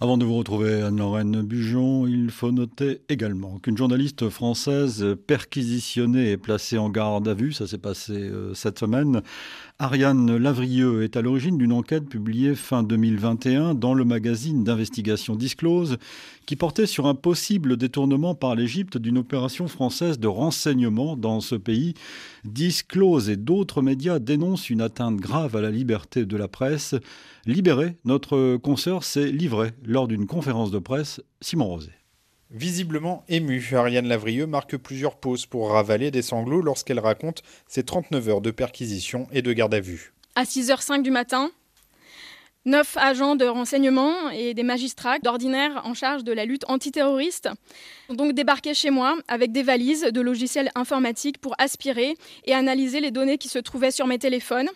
Avant 0.00 0.16
de 0.16 0.24
vous 0.24 0.36
retrouver, 0.36 0.82
Anne-Lorraine 0.82 1.42
Bujon, 1.42 2.06
il 2.06 2.30
faut 2.30 2.52
noter 2.52 3.02
également 3.08 3.58
qu'une 3.58 3.76
journaliste 3.76 4.28
française 4.28 5.04
perquisitionnée 5.26 6.30
et 6.30 6.36
placée 6.36 6.78
en 6.78 6.88
garde 6.88 7.26
à 7.28 7.34
vue, 7.34 7.52
ça 7.52 7.66
s'est 7.66 7.78
passé 7.78 8.12
euh, 8.12 8.54
cette 8.54 8.78
semaine, 8.78 9.22
Ariane 9.78 10.38
Lavrieux 10.38 11.02
est 11.02 11.18
à 11.18 11.20
l'origine 11.20 11.58
d'une 11.58 11.74
enquête 11.74 12.08
publiée 12.08 12.54
fin 12.54 12.82
2021 12.82 13.74
dans 13.74 13.92
le 13.92 14.06
magazine 14.06 14.64
d'investigation 14.64 15.36
Disclose 15.36 15.98
qui 16.46 16.56
portait 16.56 16.86
sur 16.86 17.06
un 17.06 17.14
possible 17.14 17.76
détournement 17.76 18.34
par 18.34 18.54
l'Égypte 18.54 18.96
d'une 18.96 19.18
opération 19.18 19.68
française 19.68 20.18
de 20.18 20.28
renseignement 20.28 21.14
dans 21.14 21.42
ce 21.42 21.56
pays. 21.56 21.92
Disclose 22.46 23.28
et 23.28 23.36
d'autres 23.36 23.82
médias 23.82 24.18
dénoncent 24.18 24.70
une 24.70 24.80
atteinte 24.80 25.16
grave 25.16 25.56
à 25.56 25.60
la 25.60 25.70
liberté 25.70 26.24
de 26.24 26.36
la 26.38 26.48
presse. 26.48 26.94
Libéré, 27.44 27.98
notre 28.06 28.56
consoeur 28.56 29.04
s'est 29.04 29.30
livré 29.30 29.72
lors 29.84 30.08
d'une 30.08 30.26
conférence 30.26 30.70
de 30.70 30.78
presse. 30.78 31.20
Simon 31.42 31.66
Rosé. 31.66 31.90
Visiblement 32.50 33.24
émue, 33.28 33.72
Ariane 33.72 34.06
Lavrieux 34.06 34.46
marque 34.46 34.76
plusieurs 34.76 35.16
pauses 35.16 35.46
pour 35.46 35.70
ravaler 35.70 36.12
des 36.12 36.22
sanglots 36.22 36.62
lorsqu'elle 36.62 37.00
raconte 37.00 37.42
ses 37.66 37.82
39 37.82 38.28
heures 38.28 38.40
de 38.40 38.52
perquisition 38.52 39.26
et 39.32 39.42
de 39.42 39.52
garde 39.52 39.74
à 39.74 39.80
vue. 39.80 40.12
À 40.36 40.44
6h05 40.44 41.02
du 41.02 41.10
matin, 41.10 41.50
neuf 42.64 42.96
agents 42.98 43.34
de 43.34 43.46
renseignement 43.46 44.30
et 44.30 44.54
des 44.54 44.62
magistrats 44.62 45.18
d'ordinaire 45.18 45.82
en 45.84 45.94
charge 45.94 46.22
de 46.22 46.32
la 46.32 46.44
lutte 46.44 46.64
antiterroriste 46.68 47.48
ont 48.08 48.14
donc 48.14 48.32
débarqué 48.32 48.74
chez 48.74 48.90
moi 48.90 49.16
avec 49.26 49.50
des 49.50 49.64
valises 49.64 50.04
de 50.04 50.20
logiciels 50.20 50.70
informatiques 50.76 51.38
pour 51.38 51.56
aspirer 51.58 52.14
et 52.44 52.54
analyser 52.54 53.00
les 53.00 53.10
données 53.10 53.38
qui 53.38 53.48
se 53.48 53.58
trouvaient 53.58 53.90
sur 53.90 54.06
mes 54.06 54.20
téléphones. 54.20 54.68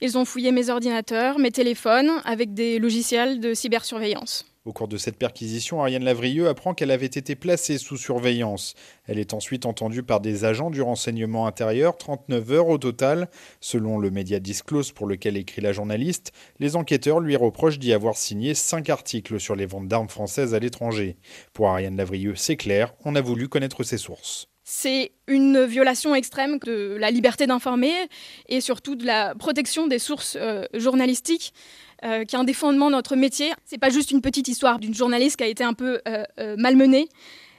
Ils 0.00 0.16
ont 0.16 0.24
fouillé 0.24 0.52
mes 0.52 0.70
ordinateurs, 0.70 1.40
mes 1.40 1.50
téléphones 1.50 2.12
avec 2.24 2.54
des 2.54 2.78
logiciels 2.78 3.40
de 3.40 3.54
cybersurveillance. 3.54 4.49
Au 4.66 4.74
cours 4.74 4.88
de 4.88 4.98
cette 4.98 5.16
perquisition, 5.16 5.80
Ariane 5.80 6.04
Lavrieux 6.04 6.46
apprend 6.46 6.74
qu'elle 6.74 6.90
avait 6.90 7.06
été 7.06 7.34
placée 7.34 7.78
sous 7.78 7.96
surveillance. 7.96 8.74
Elle 9.06 9.18
est 9.18 9.32
ensuite 9.32 9.64
entendue 9.64 10.02
par 10.02 10.20
des 10.20 10.44
agents 10.44 10.68
du 10.68 10.82
renseignement 10.82 11.46
intérieur, 11.46 11.96
39 11.96 12.52
heures 12.52 12.68
au 12.68 12.76
total. 12.76 13.30
Selon 13.62 13.98
le 13.98 14.10
média 14.10 14.38
Disclose 14.38 14.92
pour 14.92 15.06
lequel 15.06 15.38
écrit 15.38 15.62
la 15.62 15.72
journaliste, 15.72 16.32
les 16.58 16.76
enquêteurs 16.76 17.20
lui 17.20 17.36
reprochent 17.36 17.78
d'y 17.78 17.94
avoir 17.94 18.18
signé 18.18 18.52
5 18.52 18.90
articles 18.90 19.40
sur 19.40 19.56
les 19.56 19.64
ventes 19.64 19.88
d'armes 19.88 20.10
françaises 20.10 20.54
à 20.54 20.58
l'étranger. 20.58 21.16
Pour 21.54 21.70
Ariane 21.70 21.96
Lavrieux, 21.96 22.34
c'est 22.36 22.56
clair, 22.56 22.92
on 23.06 23.14
a 23.14 23.22
voulu 23.22 23.48
connaître 23.48 23.82
ses 23.82 23.96
sources. 23.96 24.50
C'est 24.72 25.10
une 25.26 25.64
violation 25.64 26.14
extrême 26.14 26.58
de 26.60 26.96
la 27.00 27.10
liberté 27.10 27.46
d'informer 27.48 27.92
et 28.48 28.60
surtout 28.60 28.94
de 28.94 29.04
la 29.04 29.34
protection 29.34 29.88
des 29.88 29.98
sources 29.98 30.36
euh, 30.38 30.64
journalistiques. 30.74 31.52
Euh, 32.02 32.24
qui 32.24 32.34
est 32.34 32.38
un 32.38 32.44
des 32.44 32.54
fondements 32.54 32.86
de 32.86 32.94
notre 32.94 33.14
métier. 33.14 33.52
C'est 33.66 33.78
pas 33.78 33.90
juste 33.90 34.10
une 34.10 34.22
petite 34.22 34.48
histoire 34.48 34.78
d'une 34.78 34.94
journaliste 34.94 35.36
qui 35.36 35.44
a 35.44 35.46
été 35.46 35.62
un 35.62 35.74
peu 35.74 36.00
euh, 36.08 36.24
euh, 36.38 36.56
malmenée. 36.56 37.08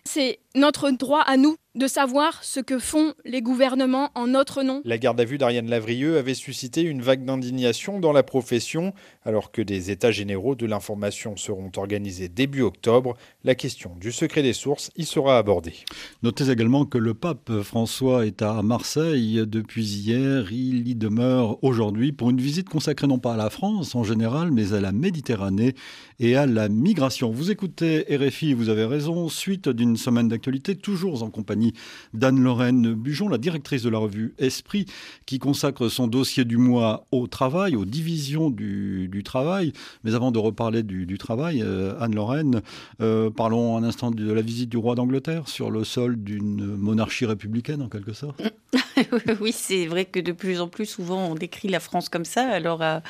C'est 0.03 0.39
notre 0.55 0.89
droit 0.89 1.21
à 1.21 1.37
nous 1.37 1.57
de 1.73 1.87
savoir 1.87 2.43
ce 2.43 2.59
que 2.59 2.79
font 2.79 3.13
les 3.23 3.41
gouvernements 3.41 4.09
en 4.13 4.27
notre 4.27 4.61
nom. 4.61 4.81
La 4.83 4.97
garde 4.97 5.21
à 5.21 5.23
vue 5.23 5.37
d'Ariane 5.37 5.69
Lavrieux 5.69 6.17
avait 6.17 6.33
suscité 6.33 6.81
une 6.81 7.01
vague 7.01 7.23
d'indignation 7.23 7.99
dans 7.99 8.11
la 8.11 8.23
profession, 8.23 8.93
alors 9.23 9.51
que 9.51 9.61
des 9.61 9.89
états 9.89 10.11
généraux 10.11 10.55
de 10.55 10.65
l'information 10.65 11.37
seront 11.37 11.71
organisés 11.77 12.27
début 12.27 12.61
octobre. 12.61 13.15
La 13.45 13.55
question 13.55 13.95
du 13.99 14.11
secret 14.11 14.43
des 14.43 14.51
sources 14.51 14.91
y 14.97 15.05
sera 15.05 15.37
abordée. 15.37 15.75
Notez 16.23 16.49
également 16.49 16.85
que 16.85 16.97
le 16.97 17.13
pape 17.13 17.61
François 17.61 18.25
est 18.25 18.41
à 18.41 18.61
Marseille 18.63 19.41
depuis 19.47 19.85
hier. 19.85 20.51
Il 20.51 20.89
y 20.89 20.95
demeure 20.95 21.63
aujourd'hui 21.63 22.11
pour 22.11 22.31
une 22.31 22.41
visite 22.41 22.67
consacrée 22.67 23.07
non 23.07 23.19
pas 23.19 23.35
à 23.35 23.37
la 23.37 23.49
France 23.49 23.95
en 23.95 24.03
général, 24.03 24.51
mais 24.51 24.73
à 24.73 24.81
la 24.81 24.91
Méditerranée 24.91 25.75
et 26.19 26.35
à 26.35 26.45
la 26.45 26.67
migration. 26.67 27.31
Vous 27.31 27.49
écoutez 27.49 28.05
RFI, 28.09 28.53
vous 28.53 28.67
avez 28.67 28.85
raison, 28.85 29.29
suite 29.29 29.69
d'une 29.69 29.95
semaine 29.95 30.27
d'actualité, 30.27 30.75
toujours 30.75 31.23
en 31.23 31.29
compagnie 31.29 31.60
d'Anne-Lorraine 32.13 32.93
Bujon, 32.93 33.29
la 33.29 33.37
directrice 33.37 33.83
de 33.83 33.89
la 33.89 33.97
revue 33.97 34.33
Esprit, 34.37 34.85
qui 35.25 35.39
consacre 35.39 35.89
son 35.89 36.07
dossier 36.07 36.45
du 36.45 36.57
mois 36.57 37.05
au 37.11 37.27
travail, 37.27 37.75
aux 37.75 37.85
divisions 37.85 38.49
du, 38.49 39.21
travail. 39.23 39.73
Mais 40.03 40.15
avant 40.15 40.31
de 40.31 40.39
reparler 40.39 40.83
du, 40.83 41.17
travail, 41.17 41.61
euh, 41.61 41.93
Anne-Lorraine, 41.99 42.61
euh, 43.01 43.29
parlons 43.29 43.77
un 43.77 43.83
instant 43.83 44.11
de 44.11 44.31
la 44.31 44.41
visite 44.41 44.69
du 44.69 44.77
roi 44.77 44.95
d'Angleterre 44.95 45.47
sur 45.47 45.71
le 45.71 45.83
sol 45.83 46.21
d'une 46.21 46.75
monarchie 46.75 47.25
républicaine 47.25 47.81
en 47.81 47.89
quelque 47.89 48.13
sorte. 48.13 48.41
oui, 49.41 49.51
c'est 49.53 49.85
vrai 49.85 50.05
que 50.05 50.19
de 50.19 50.31
plus 50.31 50.59
en 50.59 50.67
plus 50.67 50.85
souvent 50.85 51.27
on 51.27 51.35
décrit 51.35 51.67
la 51.67 51.79
France 51.79 52.09
comme 52.09 52.25
ça. 52.25 52.47
Alors 52.47 52.81
à 52.81 53.01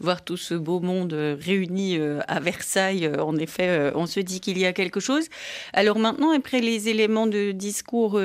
voir 0.00 0.22
tout 0.22 0.36
ce 0.36 0.54
beau 0.54 0.80
monde 0.80 1.12
euh, 1.12 1.36
réuni 1.40 1.98
à 2.28 2.40
Versailles, 2.40 3.10
en 3.18 3.36
effet, 3.36 3.92
on 3.94 4.06
se 4.06 4.20
dit 4.20 4.40
qu'il 4.40 4.58
y 4.58 4.66
a 4.66 4.72
quelque 4.72 5.00
chose. 5.00 5.28
Alors 5.72 5.98
maintenant, 5.98 6.30
après 6.30 6.60
les 6.60 6.88
éléments 6.88 7.26
de 7.26 7.52
discours, 7.52 7.93
discours 7.94 8.20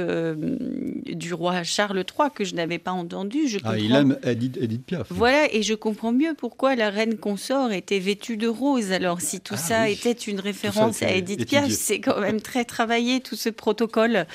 du 1.15 1.33
roi 1.33 1.63
Charles 1.63 1.99
III 1.99 2.29
que 2.33 2.43
je 2.43 2.55
n'avais 2.55 2.79
pas 2.79 2.91
entendu. 2.91 3.47
Je 3.47 3.59
ah, 3.63 3.77
il 3.77 3.93
aime 3.93 4.17
Edith, 4.23 4.85
Piaf. 4.85 5.07
Voilà, 5.09 5.53
et 5.53 5.61
je 5.61 5.73
comprends 5.73 6.11
mieux 6.11 6.33
pourquoi 6.35 6.75
la 6.75 6.89
reine 6.89 7.17
consort 7.17 7.71
était 7.71 7.99
vêtue 7.99 8.37
de 8.37 8.47
rose. 8.47 8.91
Alors, 8.91 9.21
si 9.21 9.39
tout 9.39 9.55
ah 9.55 9.57
ça 9.57 9.89
était 9.89 10.11
une 10.11 10.39
référence 10.39 11.03
à 11.03 11.11
Edith 11.11 11.47
Piaf, 11.47 11.69
c'est 11.69 11.99
quand 11.99 12.19
même 12.19 12.41
très 12.41 12.65
travaillé 12.65 13.19
tout 13.19 13.35
ce 13.35 13.49
protocole. 13.49 14.25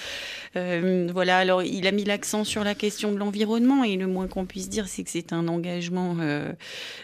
Euh, 0.57 1.09
voilà, 1.13 1.39
alors 1.39 1.63
il 1.63 1.87
a 1.87 1.91
mis 1.91 2.05
l'accent 2.05 2.45
sur 2.45 2.63
la 2.63 2.75
question 2.75 3.11
de 3.13 3.19
l'environnement 3.19 3.83
et 3.83 3.97
le 3.97 4.07
moins 4.07 4.29
qu'on 4.29 4.47
puisse 4.47 4.69
dire, 4.69 4.87
c'est 4.87 5.03
que 5.03 5.11
c'est 5.11 5.33
un 5.33 5.49
engagement 5.49 6.17
euh, 6.21 6.53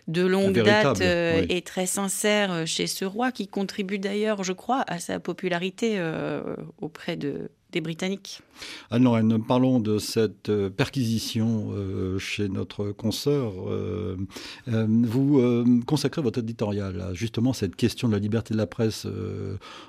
de 0.06 0.22
longue 0.24 0.62
date 0.62 1.00
euh, 1.00 1.44
et 1.48 1.62
très 1.62 1.86
sincère 1.86 2.66
chez 2.66 2.86
ce 2.86 3.04
roi 3.04 3.32
qui 3.32 3.48
contribue 3.48 3.98
d'ailleurs, 3.98 4.44
je 4.44 4.52
crois, 4.52 4.84
à 4.86 4.98
sa 4.98 5.18
popularité 5.18 6.00
auprès 6.80 7.16
de, 7.16 7.50
des 7.72 7.80
Britanniques. 7.80 8.42
Anne-Lorraine, 8.90 9.42
parlons 9.42 9.80
de 9.80 9.98
cette 9.98 10.48
euh, 10.48 10.70
perquisition 10.70 11.70
euh, 11.72 12.18
chez 12.18 12.48
notre 12.48 12.92
consoeur. 12.92 13.52
Euh, 13.68 14.16
vous 14.66 15.64
consacrez 15.86 16.22
votre 16.22 16.40
éditorial 16.40 17.00
à 17.00 17.14
justement 17.14 17.52
cette 17.52 17.76
question 17.76 18.08
de 18.08 18.12
la 18.12 18.18
liberté 18.18 18.54
de 18.54 18.58
la 18.58 18.66
presse 18.66 19.06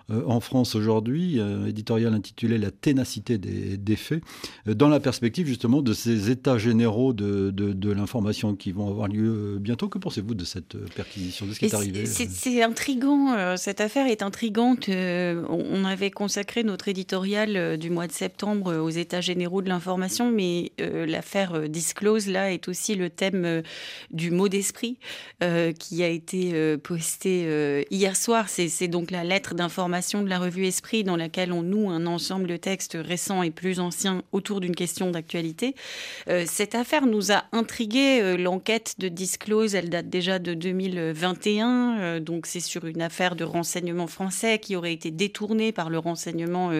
en 0.10 0.40
France 0.40 0.76
aujourd'hui, 0.76 1.40
éditorial 1.68 2.14
intitulé 2.14 2.58
La 2.58 2.72
ténacité 2.72 3.38
des, 3.38 3.96
faits, 3.96 4.24
dans 4.66 4.90
la 4.90 5.00
perspective 5.00 5.48
justement 5.48 5.82
de 5.82 5.94
ces 5.94 6.30
états 6.30 6.58
généraux 6.58 7.14
de, 7.14 7.52
de, 7.52 7.92
l'information 7.92 8.56
qui 8.56 8.72
vont 8.72 8.90
avoir 8.90 9.08
lieu 9.08 9.58
bientôt. 9.60 9.90
Que 9.90 9.98
pensez-vous 9.98 10.36
de 10.36 10.46
cette 10.46 10.78
perquisition, 10.96 11.46
de 11.46 11.54
ce 11.54 11.60
qui 11.60 11.66
est, 11.66 11.74
arrivé 11.74 12.06
C'est 12.06 12.64
intrigant, 12.64 13.56
cette 13.58 13.82
affaire 13.82 14.08
est 14.08 14.22
intrigante. 14.22 14.90
on 14.90 15.86
avait 15.86 16.12
consacré 16.12 16.64
notre 16.64 16.88
éditorial 16.88 17.71
du 17.78 17.90
mois 17.90 18.08
de 18.08 18.12
septembre 18.12 18.76
aux 18.78 18.90
États 18.90 19.22
généraux 19.22 19.62
de 19.62 19.70
l'information, 19.70 20.32
mais 20.32 20.72
euh, 20.80 21.06
l'affaire 21.06 21.54
euh, 21.54 21.68
Disclose, 21.68 22.28
là, 22.28 22.52
est 22.52 22.68
aussi 22.68 22.96
le 22.96 23.10
thème 23.10 23.46
euh, 23.46 23.62
du 24.12 24.32
mot 24.32 24.50
d'esprit 24.50 24.98
qui 25.80 26.04
a 26.04 26.08
été 26.08 26.78
posté 26.78 27.86
hier 27.90 28.16
soir. 28.16 28.48
C'est 28.48 28.88
donc 28.88 29.10
la 29.10 29.24
lettre 29.24 29.56
d'information 29.56 30.22
de 30.22 30.30
la 30.30 30.38
revue 30.38 30.66
Esprit 30.66 31.04
dans 31.04 31.16
laquelle 31.16 31.52
on 31.52 31.64
noue 31.64 31.90
un 31.90 32.06
ensemble 32.06 32.48
de 32.48 32.58
textes 32.58 32.98
récents 33.00 33.42
et 33.42 33.50
plus 33.50 33.80
anciens 33.80 34.22
autour 34.32 34.60
d'une 34.60 34.76
question 34.76 35.10
d'actualité. 35.10 35.74
cette 36.46 36.76
affaire 36.76 37.08
nous 37.08 37.32
a 37.32 37.46
intrigué. 37.54 38.38
L'enquête 38.38 38.96
de 39.00 39.08
Disclose, 39.08 39.74
elle 39.74 39.90
date 39.90 40.10
déjà 40.10 40.38
de 40.38 40.54
2021, 40.54 42.20
donc 42.20 42.46
c'est 42.46 42.60
sur 42.60 42.86
une 42.86 43.02
affaire 43.02 43.36
de 43.36 43.44
renseignement 43.44 44.08
français 44.08 44.60
qui 44.60 44.76
aurait 44.76 44.94
été 44.94 45.10
détournée 45.10 45.72
par 45.72 45.90
le 45.90 45.98
renseignement 45.98 46.72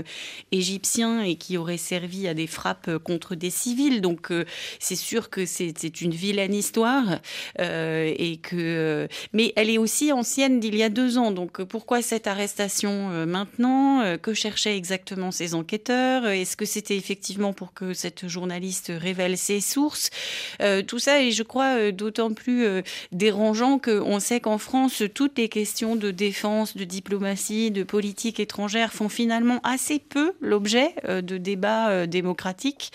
égyptien 0.52 0.81
et 1.24 1.36
qui 1.36 1.58
aurait 1.58 1.78
servi 1.78 2.28
à 2.28 2.34
des 2.34 2.48
frappes 2.48 2.88
euh, 2.88 3.00
contre 3.00 3.36
des 3.36 3.50
civils. 3.50 4.02
Donc 4.02 4.32
euh, 4.32 4.46
c'est 4.80 4.96
sûr 4.96 5.30
que 5.30 5.46
c'est 5.46 6.02
une 6.02 6.12
vilaine 6.12 6.54
histoire 6.54 7.20
euh, 7.60 8.14
et 8.18 8.38
que 8.38 9.08
mais 9.34 9.54
elle 9.56 9.70
est 9.70 9.78
aussi 9.78 10.12
ancienne 10.12 10.60
d'il 10.60 10.76
y 10.76 10.84
a 10.84 10.90
deux 10.90 11.18
ans. 11.18 11.32
Donc 11.32 11.64
pourquoi 11.64 12.02
cette 12.02 12.28
arrestation 12.28 13.26
maintenant 13.26 14.18
Que 14.18 14.34
cherchaient 14.34 14.76
exactement 14.76 15.32
ces 15.32 15.54
enquêteurs 15.54 16.28
Est-ce 16.28 16.58
que 16.58 16.66
c'était 16.66 16.98
effectivement 16.98 17.54
pour 17.54 17.74
que 17.74 17.94
cette 17.94 18.28
journaliste 18.28 18.92
révèle 18.96 19.38
ses 19.38 19.62
sources 19.62 20.10
Tout 20.88 21.00
ça 21.00 21.22
est, 21.22 21.32
je 21.32 21.44
crois, 21.44 21.92
d'autant 21.92 22.32
plus 22.32 22.66
dérangeant 23.12 23.80
qu'on 23.80 24.20
sait 24.20 24.40
qu'en 24.40 24.58
France, 24.58 25.04
toutes 25.14 25.38
les 25.38 25.50
questions 25.50 25.96
de 25.96 26.12
défense, 26.12 26.76
de 26.76 26.84
diplomatie, 26.84 27.72
de 27.72 27.84
politique 27.84 28.40
étrangère 28.40 28.94
font 28.94 29.10
finalement 29.10 29.60
assez 29.64 30.00
peu 30.00 30.34
l'objet 30.42 30.71
de 31.08 31.38
débats 31.38 32.08
démocratique. 32.08 32.92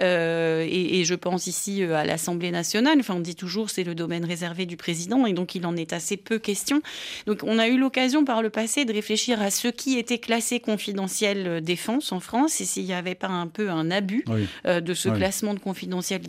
Euh, 0.00 0.66
et, 0.68 1.04
je 1.04 1.14
pense 1.14 1.46
ici 1.46 1.82
euh, 1.82 1.94
à 1.94 2.04
l'Assemblée 2.04 2.50
nationale. 2.50 2.98
Enfin, 3.00 3.14
on 3.14 3.20
dit 3.20 3.34
toujours 3.34 3.70
c'est 3.70 3.84
le 3.84 3.94
domaine 3.94 4.24
réservé 4.24 4.66
du 4.66 4.76
président 4.76 5.26
et 5.26 5.32
donc 5.32 5.54
il 5.54 5.66
en 5.66 5.76
est 5.76 5.92
assez 5.92 6.16
peu 6.16 6.38
question. 6.38 6.82
Donc 7.26 7.40
on 7.42 7.58
a 7.58 7.68
eu 7.68 7.78
l'occasion 7.78 8.24
par 8.24 8.42
le 8.42 8.50
passé 8.50 8.84
de 8.84 8.92
réfléchir 8.92 9.40
à 9.40 9.50
ce 9.50 9.68
qui 9.68 9.98
était 9.98 10.18
classé 10.18 10.60
confidentiel 10.60 11.46
euh, 11.46 11.60
défense 11.60 12.12
en 12.12 12.20
France 12.20 12.60
et 12.60 12.64
s'il 12.64 12.84
n'y 12.84 12.92
avait 12.92 13.14
pas 13.14 13.28
un 13.28 13.46
peu 13.46 13.70
un 13.70 13.90
abus 13.90 14.24
de 14.64 14.94
ce 14.94 15.08
classement 15.08 15.54
de 15.54 15.58
confidentiel, 15.58 16.20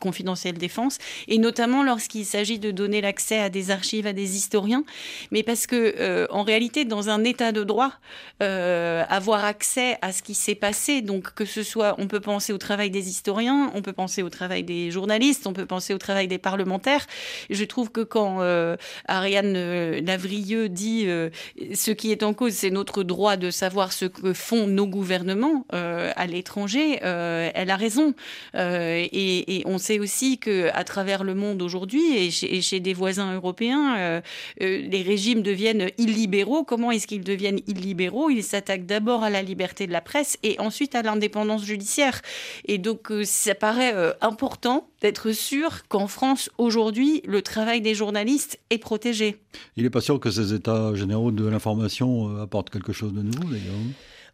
confidentiel 0.00 0.54
défense 0.58 0.98
et 1.28 1.38
notamment 1.38 1.82
lorsqu'il 1.82 2.24
s'agit 2.24 2.58
de 2.58 2.70
donner 2.70 3.00
l'accès 3.00 3.38
à 3.38 3.50
des 3.50 3.70
archives 3.70 4.06
à 4.06 4.12
des 4.12 4.36
historiens. 4.36 4.84
Mais 5.30 5.42
parce 5.42 5.66
que 5.66 6.26
en 6.30 6.42
réalité, 6.42 6.84
dans 6.84 7.08
un 7.08 7.24
état 7.24 7.52
de 7.52 7.64
droit, 7.64 7.92
avoir 8.40 9.44
accès 9.44 9.98
à 10.02 10.12
ce 10.16 10.22
qui 10.22 10.34
s'est 10.34 10.54
passé, 10.54 11.02
donc 11.02 11.34
que 11.34 11.44
ce 11.44 11.62
soit, 11.62 11.94
on 11.98 12.08
peut 12.08 12.20
penser 12.20 12.52
au 12.52 12.58
travail 12.58 12.90
des 12.90 13.08
historiens, 13.08 13.70
on 13.74 13.82
peut 13.82 13.92
penser 13.92 14.22
au 14.22 14.30
travail 14.30 14.64
des 14.64 14.90
journalistes, 14.90 15.46
on 15.46 15.52
peut 15.52 15.66
penser 15.66 15.94
au 15.94 15.98
travail 15.98 16.26
des 16.26 16.38
parlementaires. 16.38 17.06
Je 17.50 17.64
trouve 17.64 17.90
que 17.90 18.00
quand 18.00 18.38
euh, 18.40 18.76
Ariane 19.06 19.54
euh, 19.56 20.00
Lavrieux 20.00 20.68
dit 20.68 21.04
euh, 21.06 21.30
ce 21.74 21.90
qui 21.90 22.10
est 22.10 22.22
en 22.22 22.34
cause, 22.34 22.54
c'est 22.54 22.70
notre 22.70 23.02
droit 23.02 23.36
de 23.36 23.50
savoir 23.50 23.92
ce 23.92 24.06
que 24.06 24.32
font 24.32 24.66
nos 24.66 24.86
gouvernements 24.86 25.66
à 25.70 26.26
l'étranger, 26.26 26.98
elle 27.02 27.70
a 27.70 27.76
raison. 27.76 28.14
Et, 28.54 29.62
on 29.66 29.78
sait 29.78 29.98
aussi 29.98 30.38
que 30.38 30.70
à 30.72 30.84
travers 30.84 31.24
le 31.24 31.34
monde 31.34 31.60
aujourd'hui 31.60 32.16
et, 32.16 32.26
et 32.26 32.62
chez, 32.62 32.80
des 32.80 32.94
voisins 32.94 33.34
européens, 33.34 34.22
les 34.60 35.02
régimes 35.02 35.42
deviennent 35.42 35.90
illibéraux. 35.98 36.64
Comment 36.64 36.90
est-ce 36.90 37.06
qu'ils 37.06 37.24
deviennent 37.24 37.60
illibéraux? 37.66 38.30
Ils 38.30 38.42
s'attaquent 38.42 38.86
d'abord 38.86 39.22
à 39.22 39.30
la 39.30 39.42
liberté 39.42 39.86
de 39.86 39.92
la 39.92 40.00
presse 40.06 40.38
et 40.42 40.58
ensuite 40.58 40.94
à 40.94 41.02
l'indépendance 41.02 41.64
judiciaire. 41.64 42.22
Et 42.64 42.78
donc, 42.78 43.10
euh, 43.10 43.24
ça 43.24 43.54
paraît 43.54 43.94
euh, 43.94 44.12
important 44.22 44.88
d'être 45.02 45.32
sûr 45.32 45.86
qu'en 45.88 46.06
France, 46.06 46.48
aujourd'hui, 46.56 47.20
le 47.26 47.42
travail 47.42 47.82
des 47.82 47.94
journalistes 47.94 48.58
est 48.70 48.78
protégé. 48.78 49.36
Il 49.76 49.82
n'est 49.82 49.90
pas 49.90 50.00
sûr 50.00 50.18
que 50.18 50.30
ces 50.30 50.54
états 50.54 50.94
généraux 50.94 51.30
de 51.30 51.46
l'information 51.46 52.30
euh, 52.30 52.42
apportent 52.44 52.70
quelque 52.70 52.94
chose 52.94 53.12
de 53.12 53.20
nouveau, 53.20 53.44
d'ailleurs 53.44 53.74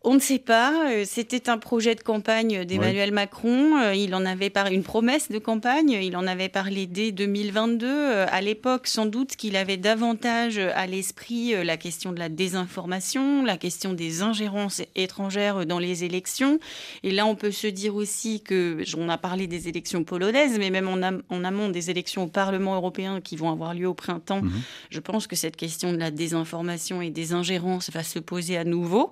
on 0.04 0.14
ne 0.14 0.18
sait 0.18 0.38
pas. 0.38 0.90
Euh, 0.90 1.04
c'était 1.06 1.48
un 1.48 1.58
projet 1.58 1.94
de 1.94 2.00
campagne 2.00 2.64
d'Emmanuel 2.64 3.12
Macron. 3.12 3.78
Euh, 3.78 3.94
il 3.94 4.14
en 4.14 4.24
avait 4.24 4.50
parlé, 4.50 4.74
une 4.74 4.82
promesse 4.82 5.30
de 5.30 5.38
campagne. 5.38 5.90
Il 5.90 6.16
en 6.16 6.26
avait 6.26 6.48
parlé 6.48 6.86
dès 6.86 7.12
2022. 7.12 7.86
Euh, 7.86 8.26
à 8.30 8.40
l'époque, 8.40 8.88
sans 8.88 9.06
doute 9.06 9.36
qu'il 9.36 9.56
avait 9.56 9.76
davantage 9.76 10.58
à 10.58 10.86
l'esprit 10.86 11.54
la 11.64 11.76
question 11.76 12.12
de 12.12 12.18
la 12.18 12.28
désinformation, 12.28 13.44
la 13.44 13.56
question 13.56 13.92
des 13.92 14.22
ingérences 14.22 14.82
étrangères 14.96 15.66
dans 15.66 15.78
les 15.78 16.04
élections. 16.04 16.58
Et 17.02 17.12
là, 17.12 17.26
on 17.26 17.36
peut 17.36 17.52
se 17.52 17.66
dire 17.68 17.94
aussi 17.94 18.40
que, 18.42 18.82
on 18.96 19.08
a 19.08 19.18
parlé 19.18 19.46
des 19.46 19.68
élections 19.68 20.04
polonaises, 20.04 20.58
mais 20.58 20.70
même 20.70 20.88
en, 20.88 21.44
amont 21.44 21.68
des 21.68 21.90
élections 21.90 22.24
au 22.24 22.28
Parlement 22.28 22.74
européen 22.74 23.20
qui 23.20 23.36
vont 23.36 23.50
avoir 23.50 23.74
lieu 23.74 23.86
au 23.86 23.94
printemps, 23.94 24.42
mhm. 24.42 24.62
je 24.90 25.00
pense 25.00 25.26
que 25.26 25.36
cette 25.36 25.56
question 25.56 25.92
de 25.92 25.98
la 25.98 26.10
désinformation 26.10 27.02
et 27.02 27.10
des 27.10 27.32
ingérences 27.32 27.90
va 27.90 28.02
se 28.02 28.18
poser 28.18 28.56
à 28.56 28.64
nouveau 28.64 29.10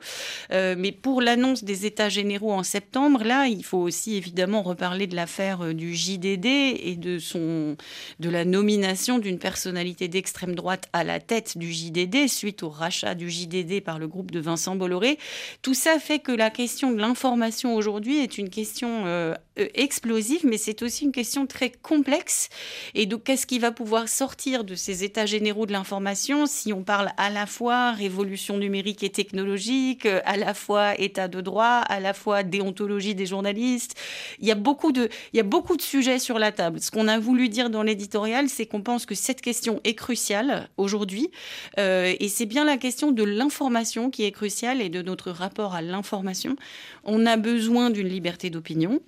mais 0.80 0.92
pour 0.92 1.20
l'annonce 1.20 1.62
des 1.62 1.86
États 1.86 2.08
généraux 2.08 2.52
en 2.52 2.62
septembre, 2.62 3.22
là, 3.22 3.46
il 3.46 3.62
faut 3.64 3.78
aussi 3.78 4.16
évidemment 4.16 4.62
reparler 4.62 5.06
de 5.06 5.14
l'affaire 5.14 5.62
euh, 5.62 5.74
du 5.74 5.94
JDD 5.94 6.46
et 6.46 6.96
de, 6.96 7.18
son, 7.18 7.76
de 8.18 8.30
la 8.30 8.44
nomination 8.44 9.18
d'une 9.18 9.38
personnalité 9.38 10.08
d'extrême 10.08 10.54
droite 10.54 10.88
à 10.92 11.04
la 11.04 11.20
tête 11.20 11.58
du 11.58 11.72
JDD 11.72 12.28
suite 12.28 12.62
au 12.62 12.70
rachat 12.70 13.14
du 13.14 13.30
JDD 13.30 13.82
par 13.82 13.98
le 13.98 14.08
groupe 14.08 14.30
de 14.30 14.40
Vincent 14.40 14.74
Bolloré. 14.74 15.18
Tout 15.62 15.74
ça 15.74 15.98
fait 15.98 16.18
que 16.18 16.32
la 16.32 16.50
question 16.50 16.90
de 16.90 16.98
l'information 16.98 17.74
aujourd'hui 17.74 18.18
est 18.18 18.38
une 18.38 18.48
question 18.48 19.06
euh, 19.06 19.34
explosive, 19.74 20.40
mais 20.44 20.58
c'est 20.58 20.82
aussi 20.82 21.04
une 21.04 21.12
question 21.12 21.46
très 21.46 21.70
complexe. 21.70 22.48
Et 22.94 23.06
donc, 23.06 23.24
qu'est-ce 23.24 23.46
qui 23.46 23.58
va 23.58 23.72
pouvoir 23.72 24.08
sortir 24.08 24.64
de 24.64 24.74
ces 24.74 25.04
états 25.04 25.26
généraux 25.26 25.66
de 25.66 25.72
l'information 25.72 26.46
si 26.46 26.72
on 26.72 26.82
parle 26.82 27.10
à 27.16 27.30
la 27.30 27.46
fois 27.46 27.92
révolution 27.92 28.58
numérique 28.58 29.02
et 29.02 29.10
technologique, 29.10 30.06
à 30.06 30.36
la 30.36 30.54
fois 30.54 30.98
état 31.00 31.28
de 31.28 31.40
droit, 31.40 31.82
à 31.88 32.00
la 32.00 32.14
fois 32.14 32.42
déontologie 32.42 33.14
des 33.14 33.26
journalistes? 33.26 33.94
Il 34.40 34.46
y 34.46 34.52
a 34.52 34.54
beaucoup 34.54 34.92
de, 34.92 35.08
il 35.32 35.36
y 35.36 35.40
a 35.40 35.44
beaucoup 35.44 35.76
de 35.76 35.82
sujets 35.82 36.18
sur 36.18 36.38
la 36.38 36.52
table. 36.52 36.80
Ce 36.80 36.90
qu'on 36.90 37.08
a 37.08 37.18
voulu 37.18 37.48
dire 37.48 37.70
dans 37.70 37.82
l'éditorial, 37.82 38.48
c'est 38.48 38.66
qu'on 38.66 38.82
pense 38.82 39.06
que 39.06 39.14
cette 39.14 39.40
question 39.40 39.80
est 39.84 39.94
cruciale 39.94 40.68
aujourd'hui. 40.76 41.30
Euh, 41.78 42.14
et 42.18 42.28
c'est 42.28 42.46
bien 42.46 42.64
la 42.64 42.76
question 42.76 43.12
de 43.12 43.22
l'information 43.22 44.10
qui 44.10 44.24
est 44.24 44.32
cruciale 44.32 44.80
et 44.80 44.88
de 44.88 45.02
notre 45.02 45.30
rapport 45.30 45.74
à 45.74 45.82
l'information. 45.82 46.56
On 47.04 47.26
a 47.26 47.36
besoin 47.36 47.90
d'une 47.90 48.08
liberté 48.08 48.50
d'opinion, 48.50 49.00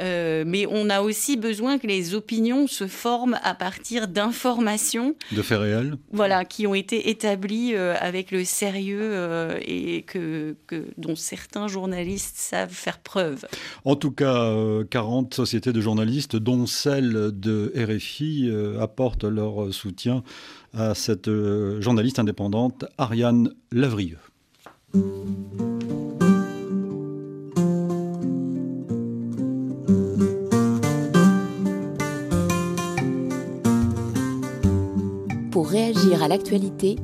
euh, 0.00 0.44
mais 0.46 0.66
on 0.66 0.90
a 0.90 1.00
aussi 1.00 1.36
besoin 1.36 1.78
que 1.78 1.86
les 1.86 2.14
opinions 2.14 2.66
se 2.66 2.86
forment 2.86 3.38
à 3.42 3.54
partir 3.54 4.08
d'informations. 4.08 5.14
De 5.32 5.42
faits 5.42 5.58
réels. 5.58 5.96
Voilà, 6.12 6.44
qui 6.44 6.66
ont 6.66 6.74
été 6.74 7.10
établies 7.10 7.74
euh, 7.74 7.94
avec 8.00 8.30
le 8.30 8.44
sérieux 8.44 9.58
et 9.66 10.02
que, 10.02 10.56
que 10.66 10.84
dont 10.96 11.16
certains 11.16 11.68
journalistes 11.68 12.36
savent 12.36 12.72
faire 12.72 12.98
preuve. 12.98 13.46
En 13.84 13.96
tout 13.96 14.10
cas, 14.10 14.52
40 14.90 15.32
euh, 15.32 15.36
sociétés 15.36 15.72
de 15.72 15.80
journalistes, 15.80 16.36
dont 16.36 16.66
celle 16.66 17.30
de 17.32 17.72
RFI, 17.76 18.48
euh, 18.48 18.80
apportent 18.80 19.24
leur 19.24 19.72
soutien 19.72 20.22
à 20.72 20.94
cette 20.94 21.28
euh, 21.28 21.80
journaliste 21.80 22.18
indépendante, 22.18 22.84
Ariane 22.98 23.50
Lavrieux. 23.72 24.18
Pour 35.64 35.72
réagir 35.72 36.22
à 36.22 36.28
l'actualité 36.28 36.96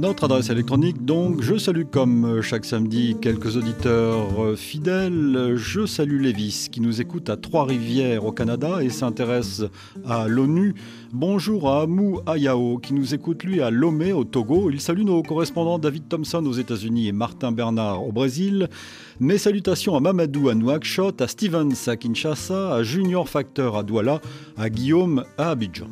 Notre 0.05 0.25
adresse 0.25 0.51
électronique, 0.51 1.03
donc, 1.07 1.41
je 1.41 1.57
salue 1.57 1.85
comme 1.91 2.43
chaque 2.43 2.67
samedi 2.67 3.17
quelques 3.23 3.57
auditeurs 3.57 4.55
fidèles. 4.55 5.55
Je 5.57 5.87
salue 5.87 6.21
Lévis 6.21 6.69
qui 6.71 6.83
nous 6.83 7.01
écoute 7.01 7.31
à 7.31 7.39
Trois-Rivières 7.39 8.27
au 8.27 8.31
Canada 8.31 8.83
et 8.83 8.91
s'intéresse 8.91 9.63
à 10.07 10.29
l'ONU. 10.29 10.75
Bonjour 11.15 11.71
à 11.71 11.81
Amou 11.85 12.21
Ayao 12.27 12.77
qui 12.77 12.93
nous 12.93 13.15
écoute 13.15 13.45
lui 13.45 13.63
à 13.63 13.71
Lomé 13.71 14.13
au 14.13 14.25
Togo. 14.25 14.69
Il 14.71 14.79
salue 14.79 15.05
nos 15.05 15.23
correspondants 15.23 15.79
David 15.79 16.07
Thompson 16.07 16.45
aux 16.45 16.53
États-Unis 16.53 17.09
et 17.09 17.13
Martin 17.13 17.51
Bernard 17.51 18.07
au 18.07 18.13
Brésil. 18.13 18.69
Mes 19.21 19.39
salutations 19.39 19.97
à 19.97 20.01
Mamadou 20.01 20.51
à 20.51 20.55
Nouakchott, 20.55 21.23
à 21.23 21.29
Stevens 21.29 21.73
à 21.87 21.97
Kinshasa, 21.97 22.75
à 22.75 22.83
Junior 22.83 23.27
Factor 23.27 23.79
à 23.79 23.83
Douala, 23.83 24.21
à 24.59 24.69
Guillaume 24.69 25.25
à 25.39 25.53
Abidjan. 25.53 25.89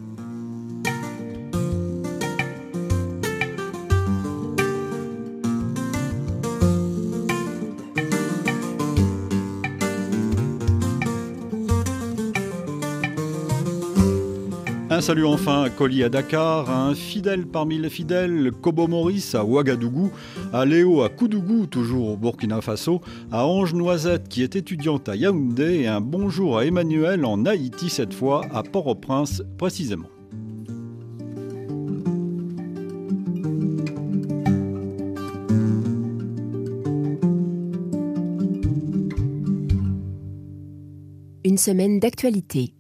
Salut 15.03 15.25
enfin 15.25 15.65
à 15.65 15.69
Coli 15.69 16.05
à 16.05 16.09
Dakar, 16.09 16.71
à 16.71 16.87
un 16.87 16.95
fidèle 16.95 17.45
parmi 17.45 17.77
les 17.77 17.91
fidèles, 17.91 18.53
Kobo 18.53 18.87
Maurice 18.87 19.35
à 19.35 19.45
Ouagadougou, 19.45 20.13
à 20.53 20.65
Léo 20.65 21.03
à 21.03 21.09
Koudougou, 21.09 21.67
toujours 21.67 22.11
au 22.11 22.17
Burkina 22.17 22.61
Faso, 22.61 23.01
à 23.33 23.45
Ange 23.45 23.75
Noisette 23.75 24.29
qui 24.29 24.45
est 24.45 24.55
étudiante 24.55 25.09
à 25.09 25.17
Yaoundé 25.17 25.81
et 25.81 25.89
un 25.89 26.01
bonjour 26.01 26.57
à 26.57 26.67
Emmanuel 26.67 27.25
en 27.25 27.45
Haïti 27.47 27.91
cette 27.91 28.15
fois, 28.15 28.43
à 28.55 28.63
Port-au-Prince 28.63 29.43
précisément. 29.59 30.07
Une 41.45 41.59
semaine 41.59 41.99
d'actualité. 41.99 42.73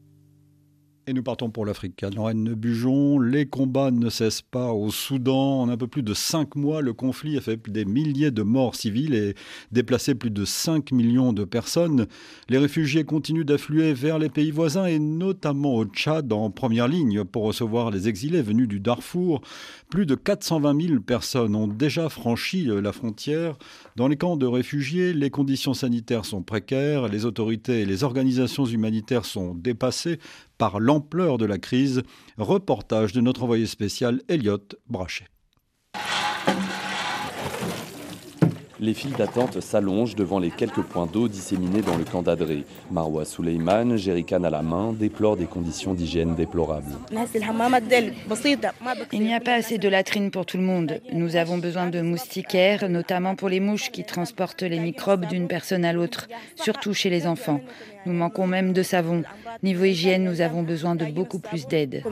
Et 1.08 1.12
nous 1.14 1.24
partons 1.24 1.50
pour 1.50 1.66
l'Afrique. 1.66 2.02
Lorraine 2.14 2.54
Bujon, 2.54 3.18
les 3.18 3.46
combats 3.46 3.90
ne 3.90 4.08
cessent 4.08 4.42
pas 4.42 4.72
au 4.72 4.92
Soudan. 4.92 5.62
En 5.62 5.68
un 5.68 5.76
peu 5.76 5.88
plus 5.88 6.04
de 6.04 6.14
cinq 6.14 6.54
mois, 6.54 6.80
le 6.80 6.92
conflit 6.92 7.36
a 7.36 7.40
fait 7.40 7.60
des 7.68 7.84
milliers 7.84 8.30
de 8.30 8.42
morts 8.42 8.76
civiles 8.76 9.14
et 9.14 9.34
déplacé 9.72 10.14
plus 10.14 10.30
de 10.30 10.44
5 10.44 10.92
millions 10.92 11.32
de 11.32 11.42
personnes. 11.42 12.06
Les 12.48 12.58
réfugiés 12.58 13.02
continuent 13.02 13.44
d'affluer 13.44 13.94
vers 13.94 14.20
les 14.20 14.28
pays 14.28 14.52
voisins 14.52 14.86
et 14.86 15.00
notamment 15.00 15.74
au 15.74 15.84
Tchad 15.86 16.32
en 16.32 16.50
première 16.50 16.86
ligne 16.86 17.24
pour 17.24 17.42
recevoir 17.42 17.90
les 17.90 18.06
exilés 18.06 18.42
venus 18.42 18.68
du 18.68 18.78
Darfour. 18.78 19.40
Plus 19.90 20.06
de 20.06 20.14
420 20.14 20.86
000 20.86 21.00
personnes 21.00 21.56
ont 21.56 21.66
déjà 21.66 22.10
franchi 22.10 22.66
la 22.66 22.92
frontière. 22.92 23.58
Dans 23.96 24.06
les 24.06 24.16
camps 24.16 24.36
de 24.36 24.46
réfugiés, 24.46 25.14
les 25.14 25.30
conditions 25.30 25.74
sanitaires 25.74 26.24
sont 26.24 26.42
précaires, 26.42 27.08
les 27.08 27.24
autorités 27.24 27.80
et 27.80 27.86
les 27.86 28.04
organisations 28.04 28.66
humanitaires 28.66 29.24
sont 29.24 29.56
dépassées 29.56 30.20
par 30.62 30.78
l'ampleur 30.78 31.38
de 31.38 31.44
la 31.44 31.58
crise. 31.58 32.04
Reportage 32.38 33.12
de 33.12 33.20
notre 33.20 33.42
envoyé 33.42 33.66
spécial 33.66 34.20
Elliot 34.28 34.60
Brachet. 34.88 35.26
Les 38.82 38.94
files 38.94 39.12
d'attente 39.12 39.60
s'allongent 39.60 40.16
devant 40.16 40.40
les 40.40 40.50
quelques 40.50 40.82
points 40.82 41.06
d'eau 41.06 41.28
disséminés 41.28 41.82
dans 41.82 41.96
le 41.96 42.02
camp 42.02 42.22
d'Adré. 42.22 42.64
Marwa 42.90 43.24
Souleyman, 43.24 43.96
jerrycan 43.96 44.42
à 44.42 44.50
la 44.50 44.62
main, 44.62 44.92
déplore 44.92 45.36
des 45.36 45.46
conditions 45.46 45.94
d'hygiène 45.94 46.34
déplorables. 46.34 46.98
Il 49.12 49.20
n'y 49.20 49.34
a 49.34 49.40
pas 49.40 49.54
assez 49.54 49.78
de 49.78 49.88
latrines 49.88 50.32
pour 50.32 50.46
tout 50.46 50.56
le 50.56 50.64
monde. 50.64 51.00
Nous 51.12 51.36
avons 51.36 51.58
besoin 51.58 51.90
de 51.90 52.00
moustiquaires, 52.00 52.88
notamment 52.88 53.36
pour 53.36 53.48
les 53.48 53.60
mouches 53.60 53.92
qui 53.92 54.02
transportent 54.02 54.62
les 54.62 54.80
microbes 54.80 55.26
d'une 55.26 55.46
personne 55.46 55.84
à 55.84 55.92
l'autre, 55.92 56.26
surtout 56.56 56.92
chez 56.92 57.08
les 57.08 57.28
enfants. 57.28 57.60
Nous 58.06 58.12
manquons 58.12 58.46
même 58.46 58.72
de 58.72 58.82
savon. 58.82 59.22
Niveau 59.62 59.84
hygiène, 59.84 60.24
nous 60.24 60.40
avons 60.40 60.62
besoin 60.62 60.94
de 60.94 61.04
beaucoup 61.06 61.38
plus 61.38 61.66
d'aide. 61.66 62.02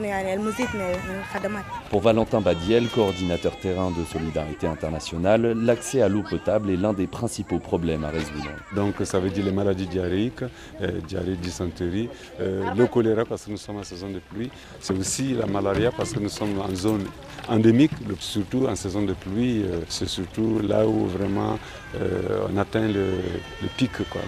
Pour 1.89 2.01
Valentin 2.01 2.39
Badiel, 2.41 2.87
coordinateur 2.87 3.57
terrain 3.57 3.91
de 3.91 4.03
Solidarité 4.05 4.67
Internationale, 4.67 5.53
l'accès 5.63 6.01
à 6.01 6.07
l'eau 6.09 6.23
potable 6.23 6.69
est 6.71 6.77
l'un 6.77 6.93
des 6.93 7.07
principaux 7.07 7.59
problèmes 7.59 8.05
à 8.05 8.09
résoudre. 8.09 8.49
Donc 8.75 8.95
ça 9.03 9.19
veut 9.19 9.29
dire 9.29 9.43
les 9.45 9.51
maladies 9.51 9.87
diarrhéiques, 9.87 10.43
euh, 10.81 10.99
diarrhée, 11.07 11.35
dysenterie, 11.35 12.09
euh, 12.39 12.63
le 12.75 12.87
choléra 12.87 13.25
parce 13.25 13.43
que 13.45 13.51
nous 13.51 13.57
sommes 13.57 13.77
en 13.77 13.83
saison 13.83 14.09
de 14.09 14.19
pluie. 14.19 14.49
C'est 14.79 14.97
aussi 14.97 15.33
la 15.33 15.45
malaria 15.45 15.91
parce 15.91 16.13
que 16.13 16.19
nous 16.19 16.29
sommes 16.29 16.59
en 16.59 16.73
zone 16.75 17.03
endémique, 17.49 17.91
surtout 18.19 18.65
en 18.67 18.75
saison 18.75 19.01
de 19.01 19.13
pluie. 19.13 19.63
Euh, 19.63 19.81
c'est 19.89 20.07
surtout 20.07 20.59
là 20.59 20.87
où 20.87 21.07
vraiment 21.07 21.59
euh, 21.99 22.47
on 22.53 22.57
atteint 22.57 22.87
le, 22.87 23.17
le 23.61 23.67
pic. 23.77 23.91
Quoi. 24.09 24.21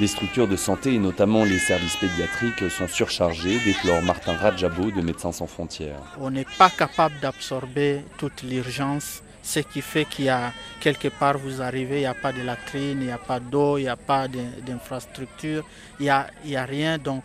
Les 0.00 0.06
structures 0.06 0.46
de 0.46 0.54
santé 0.54 0.94
et 0.94 0.98
notamment 1.00 1.42
les 1.42 1.58
services 1.58 1.96
pédiatriques 1.96 2.70
sont 2.70 2.86
surchargés, 2.86 3.58
déplore 3.64 4.00
Martin 4.00 4.34
Rajabo 4.34 4.92
de 4.92 5.00
Médecins 5.00 5.32
sans 5.32 5.48
frontières. 5.48 6.00
On 6.20 6.30
n'est 6.30 6.46
pas 6.56 6.70
capable 6.70 7.16
d'absorber 7.20 8.02
toute 8.16 8.44
l'urgence, 8.44 9.22
ce 9.42 9.58
qui 9.58 9.80
fait 9.80 10.04
qu'il 10.04 10.26
y 10.26 10.28
a 10.28 10.52
quelque 10.78 11.08
part 11.08 11.36
vous 11.36 11.62
arrivez, 11.62 11.96
il 11.96 12.00
n'y 12.00 12.06
a 12.06 12.14
pas 12.14 12.32
de 12.32 12.42
latrine, 12.42 12.98
il 13.00 13.06
n'y 13.06 13.10
a 13.10 13.18
pas 13.18 13.40
d'eau, 13.40 13.76
il 13.76 13.82
n'y 13.82 13.88
a 13.88 13.96
pas 13.96 14.28
d'infrastructure, 14.28 15.64
il 15.98 16.04
n'y 16.04 16.10
a, 16.10 16.28
il 16.44 16.50
y 16.52 16.56
a 16.56 16.64
rien. 16.64 16.96
Donc 16.98 17.24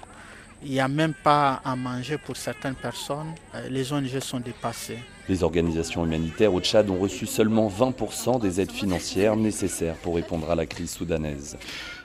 il 0.64 0.72
n'y 0.72 0.80
a 0.80 0.88
même 0.88 1.14
pas 1.14 1.62
à 1.64 1.76
manger 1.76 2.18
pour 2.18 2.38
certaines 2.38 2.76
personnes. 2.76 3.36
Les 3.70 3.92
ONG 3.94 4.20
sont 4.20 4.40
dépassées. 4.40 5.00
Les 5.30 5.44
organisations 5.44 6.06
humanitaires 6.06 6.54
au 6.54 6.62
Tchad 6.62 6.90
ont 6.90 7.00
reçu 7.00 7.26
seulement 7.26 7.70
20% 7.70 8.42
des 8.42 8.62
aides 8.62 8.72
financières 8.72 9.36
nécessaires 9.36 9.96
pour 9.96 10.16
répondre 10.16 10.50
à 10.50 10.56
la 10.56 10.66
crise 10.66 10.92
soudanaise. 10.92 11.58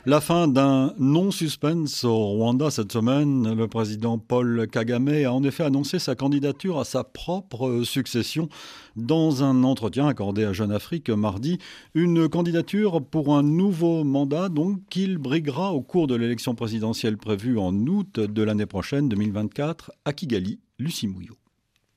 La 0.08 0.22
fin 0.22 0.48
d'un 0.48 0.94
non-suspense 0.98 2.02
au 2.04 2.28
Rwanda 2.28 2.70
cette 2.70 2.92
semaine. 2.92 3.54
Le 3.54 3.68
président 3.68 4.16
Paul 4.16 4.66
Kagame 4.66 5.08
a 5.26 5.30
en 5.30 5.44
effet 5.44 5.64
annoncé 5.64 5.98
sa 5.98 6.14
candidature 6.14 6.78
à 6.78 6.86
sa 6.86 7.04
propre 7.04 7.82
succession 7.84 8.48
dans 8.96 9.44
un 9.44 9.64
entretien 9.64 10.08
accordé 10.08 10.44
à 10.44 10.54
Jeune 10.54 10.72
Afrique 10.72 11.10
mardi. 11.10 11.58
Une 11.94 12.26
candidature 12.26 13.04
pour 13.04 13.36
un 13.36 13.42
nouveau 13.42 14.02
mandat 14.02 14.48
donc 14.48 14.80
qu'il 14.88 15.18
briguera 15.18 15.74
au 15.74 15.82
cours 15.82 16.06
de 16.06 16.14
l'élection 16.14 16.54
présidentielle 16.54 17.18
prévue 17.18 17.58
en 17.58 17.74
août 17.74 18.18
de 18.18 18.42
l'année 18.42 18.64
prochaine 18.64 19.10
2024 19.10 19.92
à 20.06 20.14
Kigali. 20.14 20.58
Lucie 20.78 21.06
Mouillot. 21.06 21.36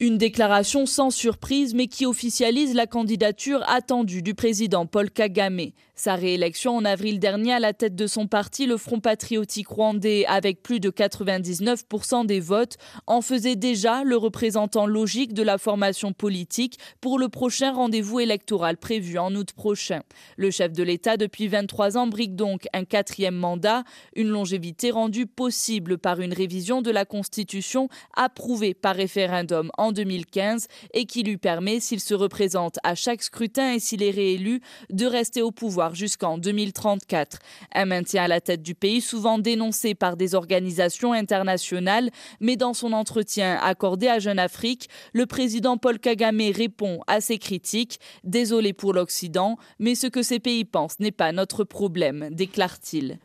Une 0.01 0.18
déclaration 0.18 0.88
sans 0.88 1.12
surprise 1.12 1.76
mais 1.76 1.86
qui 1.86 2.07
officialise 2.07 2.74
la 2.74 2.88
candidature 2.88 3.64
attendue 3.68 4.24
du 4.24 4.34
président 4.34 4.88
Paul 4.88 5.12
Kagame. 5.12 5.68
Sa 6.02 6.16
réélection 6.16 6.78
en 6.78 6.84
avril 6.84 7.20
dernier 7.20 7.54
à 7.54 7.60
la 7.60 7.74
tête 7.74 7.93
de 7.93 8.08
son 8.08 8.26
parti, 8.26 8.66
le 8.66 8.78
Front 8.78 8.99
patriotique 8.99 9.68
rwandais, 9.68 10.26
avec 10.26 10.64
plus 10.64 10.80
de 10.80 10.89
99% 10.89 12.26
des 12.26 12.39
votes, 12.39 12.78
en 13.06 13.22
faisait 13.22 13.56
déjà 13.56 14.04
le 14.04 14.18
représentant 14.18 14.88
logique 14.88 15.36
de 15.36 15.43
la 15.43 15.60
formation 15.60 16.12
politique 16.12 16.80
pour 17.02 17.20
le 17.20 17.30
prochain 17.30 17.72
rendez-vous 17.72 18.20
électoral 18.20 18.78
prévu 18.78 19.20
en 19.20 19.36
août 19.36 19.52
prochain. 19.54 20.02
Le 20.38 20.49
chef 20.49 20.72
de 20.74 20.82
l'État, 20.82 21.18
depuis 21.18 21.47
23 21.47 21.99
ans, 21.99 22.08
brigue 22.08 22.36
donc 22.36 22.68
un 22.74 22.84
quatrième 22.84 23.36
mandat, 23.36 23.84
une 24.16 24.30
longévité 24.30 24.89
rendue 24.89 25.28
possible 25.28 25.99
par 25.99 26.20
une 26.20 26.34
révision 26.34 26.82
de 26.82 26.89
la 26.89 27.06
Constitution 27.06 27.89
approuvée 28.18 28.74
par 28.74 28.95
référendum 28.95 29.70
en 29.78 29.91
2015 29.91 30.66
et 30.95 31.06
qui 31.06 31.22
lui 31.22 31.38
permet, 31.38 31.80
s'il 31.80 31.99
se 31.99 32.16
représente 32.16 32.80
à 32.84 32.95
chaque 32.95 33.22
scrutin 33.22 33.74
et 33.74 33.80
s'il 33.80 34.02
est 34.02 34.10
réélu, 34.10 34.62
de 34.89 35.06
rester 35.06 35.43
au 35.43 35.52
pouvoir 35.52 35.91
jusqu'en 35.96 36.38
2034. 36.38 37.39
Un 37.74 37.86
maintien 37.86 38.24
à 38.24 38.28
la 38.28 38.42
tête 38.42 38.62
du 38.62 38.76
pays 38.76 39.02
souvent 39.02 39.39
dénoncé 39.39 39.96
par 39.96 40.18
des 40.18 40.36
organisations 40.36 41.14
internationales, 41.14 42.10
mais 42.39 42.56
dans 42.56 42.74
son 42.74 42.94
entretien 42.94 43.60
accordé 43.62 44.08
à 44.08 44.20
Jeune 44.20 44.39
Afrique, 44.39 44.89
le 45.14 45.26
président 45.26 45.78
Paul 45.78 46.00
Kagame 46.00 46.42
répond 46.54 47.02
à 47.08 47.22
ces 47.22 47.38
critiques. 47.38 48.00
Désolé 48.24 48.74
pour 48.74 48.94
l'Occident, 48.94 49.58
mais 49.80 49.96
ce 49.96 50.08
que 50.08 50.24
ces 50.24 50.39
pays 50.39 50.66
pensent 50.66 51.00
n'est 51.00 51.12
pas 51.12 51.32
notre 51.32 51.64
problème, 51.64 52.30
déclare-t-il. 52.32 53.20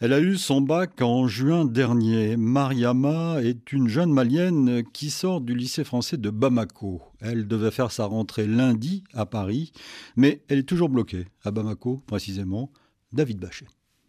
Elle 0.00 0.12
a 0.12 0.20
eu 0.20 0.36
son 0.36 0.60
bac 0.60 1.00
en 1.02 1.28
juin 1.28 1.64
dernier. 1.64 2.36
Mariama 2.36 3.42
est 3.42 3.72
une 3.72 3.88
jeune 3.88 4.12
malienne 4.12 4.82
qui 4.92 5.10
sort 5.10 5.40
du 5.40 5.54
lycée 5.54 5.84
français 5.84 6.16
de 6.16 6.30
Bamako. 6.30 7.02
Elle 7.20 7.46
devait 7.46 7.70
faire 7.70 7.92
sa 7.92 8.06
rentrée 8.06 8.46
lundi 8.46 9.04
à 9.12 9.26
Paris, 9.26 9.72
mais 10.16 10.42
elle 10.48 10.58
est 10.58 10.68
toujours 10.68 10.88
bloquée 10.88 11.26
à 11.42 11.50
Bamako 11.50 12.02
précisément. 12.06 12.70
David 13.12 13.38
Bachet. 13.38 13.66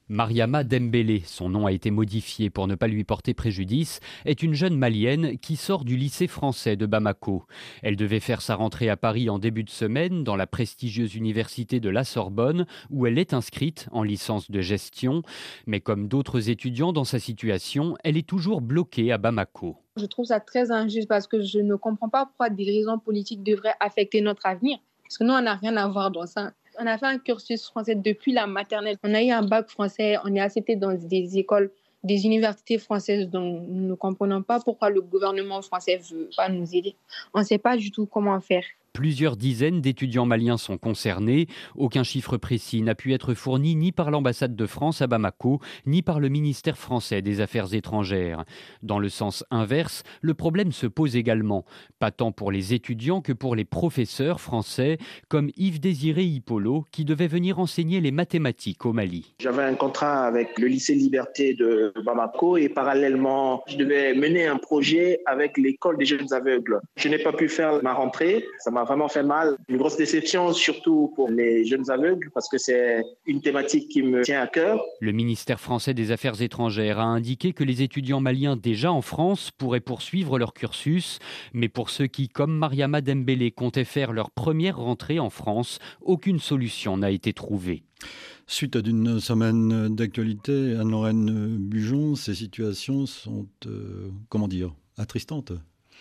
Mariama 0.08 0.64
Dembélé, 0.64 1.24
son 1.26 1.50
nom 1.50 1.66
a 1.66 1.72
été 1.72 1.90
modifié 1.90 2.52
pour 2.52 2.68
ne 2.68 2.76
pas 2.76 2.88
lui 2.88 3.04
porter 3.04 3.34
préjudice, 3.34 4.02
est 4.26 4.44
une 4.44 4.54
jeune 4.54 4.78
malienne 4.78 5.40
qui 5.40 5.56
sort 5.56 5.84
du 5.84 5.98
lycée 5.98 6.28
français 6.28 6.76
de 6.76 6.86
Bamako. 6.86 7.48
Elle 7.82 7.96
devait 7.96 8.20
faire 8.20 8.44
sa 8.44 8.54
rentrée 8.54 8.88
à 8.88 8.98
Paris 8.98 9.32
en 9.32 9.40
début 9.40 9.64
de 9.64 9.72
semaine 9.72 10.24
dans 10.24 10.36
la 10.36 10.46
prestigieuse 10.46 11.16
université 11.16 11.80
de 11.80 11.90
la 11.90 12.04
Sorbonne 12.04 12.68
où 12.92 13.08
elle 13.08 13.18
est 13.18 13.34
inscrite 13.34 13.88
en 13.92 14.04
licence 14.04 14.52
de 14.52 14.62
gestion, 14.62 15.24
mais 15.66 15.80
comme 15.80 16.08
d'autres 16.08 16.52
étudiants 16.52 16.94
dans 16.94 17.04
sa 17.04 17.18
situation, 17.18 17.98
elle 18.04 18.16
est 18.16 18.28
toujours 18.28 18.62
bloquée 18.62 19.12
à 19.12 19.18
Bamako. 19.18 19.76
Je 19.98 20.06
trouve 20.06 20.26
ça 20.26 20.40
très 20.40 20.70
injuste 20.70 21.08
parce 21.08 21.26
que 21.26 21.42
je 21.42 21.58
ne 21.58 21.74
comprends 21.74 22.10
pas 22.10 22.28
pourquoi 22.28 22.52
des 22.52 22.66
raisons 22.66 23.00
politiques 23.00 23.42
devraient 23.42 23.76
affecter 23.80 24.22
notre 24.22 24.46
avenir. 24.46 24.78
Parce 25.02 25.18
que 25.18 25.24
nous, 25.24 25.34
on 25.34 25.42
n'a 25.42 25.56
rien 25.56 25.76
à 25.78 25.88
voir 25.88 26.12
dans 26.12 26.28
ça. 26.28 26.52
On 26.80 26.88
a 26.88 26.98
fait 26.98 27.06
un 27.06 27.20
cursus 27.20 27.66
français 27.66 27.96
depuis 27.96 28.32
la 28.32 28.48
maternelle. 28.48 28.98
On 29.04 29.14
a 29.14 29.22
eu 29.22 29.32
un 29.32 29.44
bac 29.44 29.70
français, 29.70 30.18
on 30.24 30.34
est 30.36 30.40
accepté 30.40 30.76
dans 30.76 30.94
des 30.94 31.38
écoles, 31.38 31.72
des 32.04 32.26
universités 32.26 32.78
françaises 32.78 33.28
dont 33.30 33.62
nous 33.68 33.88
ne 33.90 33.94
comprenons 33.96 34.44
pas 34.44 34.60
pourquoi 34.60 34.90
le 34.90 35.02
gouvernement 35.02 35.62
français 35.62 35.98
ne 35.98 36.18
veut 36.18 36.30
pas 36.36 36.50
nous 36.50 36.76
aider. 36.76 36.96
On 37.34 37.40
ne 37.40 37.46
sait 37.46 37.58
pas 37.58 37.78
du 37.78 37.92
tout 37.92 38.06
comment 38.06 38.40
faire. 38.42 38.66
Plusieurs 38.96 39.36
dizaines 39.36 39.82
d'étudiants 39.82 40.26
maliens 40.26 40.56
sont 40.56 40.78
concernés. 40.78 41.48
Aucun 41.76 42.04
chiffre 42.04 42.38
précis 42.38 42.82
n'a 42.82 42.96
pu 42.96 43.14
être 43.14 43.34
fourni 43.34 43.76
ni 43.76 43.92
par 43.92 44.10
l'ambassade 44.10 44.56
de 44.56 44.66
France 44.66 45.02
à 45.02 45.08
Bamako, 45.08 45.60
ni 45.86 46.02
par 46.02 46.22
le 46.22 46.30
ministère 46.30 46.78
français 46.78 47.22
des 47.22 47.42
Affaires 47.42 47.74
étrangères. 47.74 48.46
Dans 48.84 48.98
le 48.98 49.10
sens 49.10 49.44
inverse, 49.52 50.04
le 50.22 50.34
problème 50.34 50.72
se 50.72 50.88
pose 50.88 51.18
également, 51.18 51.66
pas 52.00 52.12
tant 52.12 52.32
pour 52.32 52.54
les 52.54 52.74
étudiants 52.74 53.20
que 53.20 53.34
pour 53.34 53.54
les 53.58 53.66
professeurs 53.66 54.40
français, 54.40 54.98
comme 55.28 55.52
Yves 55.58 55.82
Désiré 55.82 56.24
Hippolo, 56.24 56.86
qui 56.94 57.04
devait 57.04 57.28
venir 57.28 57.60
enseigner 57.60 58.00
les 58.00 58.12
mathématiques 58.12 58.86
au 58.86 58.94
Mali. 58.94 59.36
J'avais 59.40 59.64
un 59.64 59.76
contrat 59.76 60.26
avec 60.26 60.58
le 60.58 60.68
lycée 60.68 60.96
Liberté 60.96 61.54
de 61.54 61.92
Bamako 62.06 62.56
et 62.56 62.70
parallèlement, 62.70 63.62
je 63.68 63.76
devais 63.76 64.14
mener 64.14 64.48
un 64.48 64.58
projet 64.58 65.20
avec 65.26 65.58
l'école 65.58 65.98
des 65.98 66.06
jeunes 66.06 66.32
aveugles. 66.32 66.80
Je 66.96 67.10
n'ai 67.10 67.20
pas 67.20 67.34
pu 67.34 67.50
faire 67.50 67.84
ma 67.84 67.94
rentrée, 67.94 68.46
vraiment 68.86 69.08
fait 69.08 69.24
mal. 69.24 69.58
Une 69.68 69.78
grosse 69.78 69.98
déception, 69.98 70.54
surtout 70.54 71.12
pour 71.16 71.30
les 71.30 71.66
jeunes 71.66 71.90
aveugles, 71.92 72.30
parce 72.34 72.48
que 72.48 72.58
c'est 72.58 73.04
une 73.26 73.42
thématique 73.42 73.90
qui 73.90 74.02
me 74.04 74.22
tient 74.22 74.42
à 74.42 74.48
cœur. 74.48 74.82
Le 75.02 75.12
ministère 75.12 75.60
français 75.60 75.94
des 75.94 76.12
Affaires 76.12 76.42
étrangères 76.42 77.00
a 77.00 77.04
indiqué 77.04 77.54
que 77.54 77.64
les 77.64 77.82
étudiants 77.82 78.22
maliens 78.22 78.56
déjà 78.56 78.92
en 78.92 79.02
France 79.02 79.52
pourraient 79.52 79.80
poursuivre 79.80 80.40
leur 80.40 80.54
cursus, 80.54 81.20
mais 81.54 81.70
pour 81.70 81.90
ceux 81.90 82.08
qui, 82.08 82.30
comme 82.30 82.58
Mariama 82.58 83.02
Dembélé, 83.02 83.52
comptaient 83.52 83.84
faire 83.84 84.14
leur 84.14 84.32
première 84.32 84.78
rentrée 84.78 85.20
en 85.20 85.30
France, 85.30 85.80
aucune 86.02 86.40
solution 86.40 86.98
n'a 86.98 87.12
été 87.12 87.34
trouvée. 87.34 87.84
Suite 88.48 88.76
à 88.76 88.82
d'une 88.82 89.20
semaine 89.20 89.96
d'actualité, 89.96 90.76
Anne-Lorraine 90.80 91.58
Bujon, 91.58 92.16
ces 92.16 92.36
situations 92.36 93.08
sont, 93.08 93.48
euh, 93.66 94.10
comment 94.30 94.48
dire, 94.48 94.76
attristantes, 94.98 95.54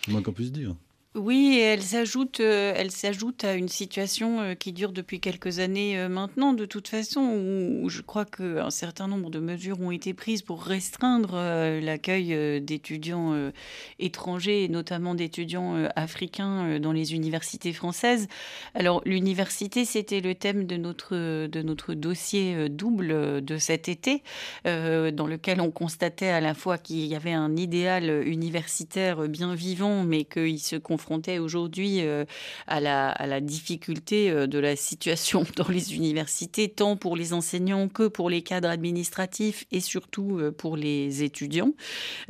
moins 0.07 0.21
qu'on 0.21 0.31
puisse 0.31 0.51
dire. 0.51 0.75
Oui, 1.15 1.59
elle 1.61 1.81
s'ajoute, 1.81 2.41
euh, 2.41 2.73
elle 2.75 2.91
s'ajoute 2.91 3.45
à 3.45 3.53
une 3.53 3.69
situation 3.69 4.41
euh, 4.41 4.53
qui 4.53 4.73
dure 4.73 4.91
depuis 4.91 5.21
quelques 5.21 5.59
années 5.59 5.97
euh, 5.97 6.09
maintenant, 6.09 6.51
de 6.51 6.65
toute 6.65 6.89
façon, 6.89 7.21
où, 7.21 7.87
je 7.87 8.01
crois 8.01 8.25
qu'un 8.25 8.69
certain 8.69 9.07
nombre 9.07 9.29
de 9.29 9.39
mesures 9.39 9.79
ont 9.79 9.91
été 9.91 10.13
prises 10.13 10.41
pour 10.41 10.61
restreindre 10.61 11.35
l'accueil 11.81 12.61
d'étudiants 12.61 13.51
étrangers, 13.99 14.67
notamment 14.67 15.15
d'étudiants 15.15 15.87
africains 15.95 16.79
dans 16.79 16.91
les 16.91 17.13
universités 17.13 17.71
françaises. 17.71 18.27
Alors, 18.73 19.01
l'université, 19.05 19.85
c'était 19.85 20.19
le 20.19 20.35
thème 20.35 20.65
de 20.65 20.75
notre, 20.75 21.47
de 21.47 21.61
notre 21.61 21.93
dossier 21.93 22.69
double 22.69 23.43
de 23.43 23.57
cet 23.57 23.87
été, 23.87 24.23
dans 24.65 25.27
lequel 25.27 25.61
on 25.61 25.71
constatait 25.71 26.29
à 26.29 26.41
la 26.41 26.53
fois 26.53 26.77
qu'il 26.77 27.05
y 27.05 27.15
avait 27.15 27.33
un 27.33 27.55
idéal 27.55 28.27
universitaire 28.27 29.29
bien 29.29 29.53
vivant, 29.53 30.03
mais 30.03 30.25
qu'il 30.25 30.59
se 30.59 30.75
confrontait 30.75 31.04
confrontait 31.05 31.37
aujourd'hui 31.37 31.99
euh, 32.01 32.25
à, 32.67 32.79
la, 32.79 33.09
à 33.09 33.27
la 33.27 33.39
difficulté 33.39 34.31
euh, 34.31 34.47
de 34.47 34.57
la 34.57 34.75
situation 34.75 35.45
dans 35.55 35.67
les 35.67 35.93
universités, 35.95 36.67
tant 36.67 36.97
pour 36.97 37.15
les 37.15 37.31
enseignants 37.33 37.87
que 37.89 38.07
pour 38.07 38.29
les 38.29 38.41
cadres 38.41 38.69
administratifs 38.69 39.65
et 39.71 39.81
surtout 39.81 40.39
euh, 40.39 40.51
pour 40.51 40.77
les 40.77 41.23
étudiants. 41.23 41.73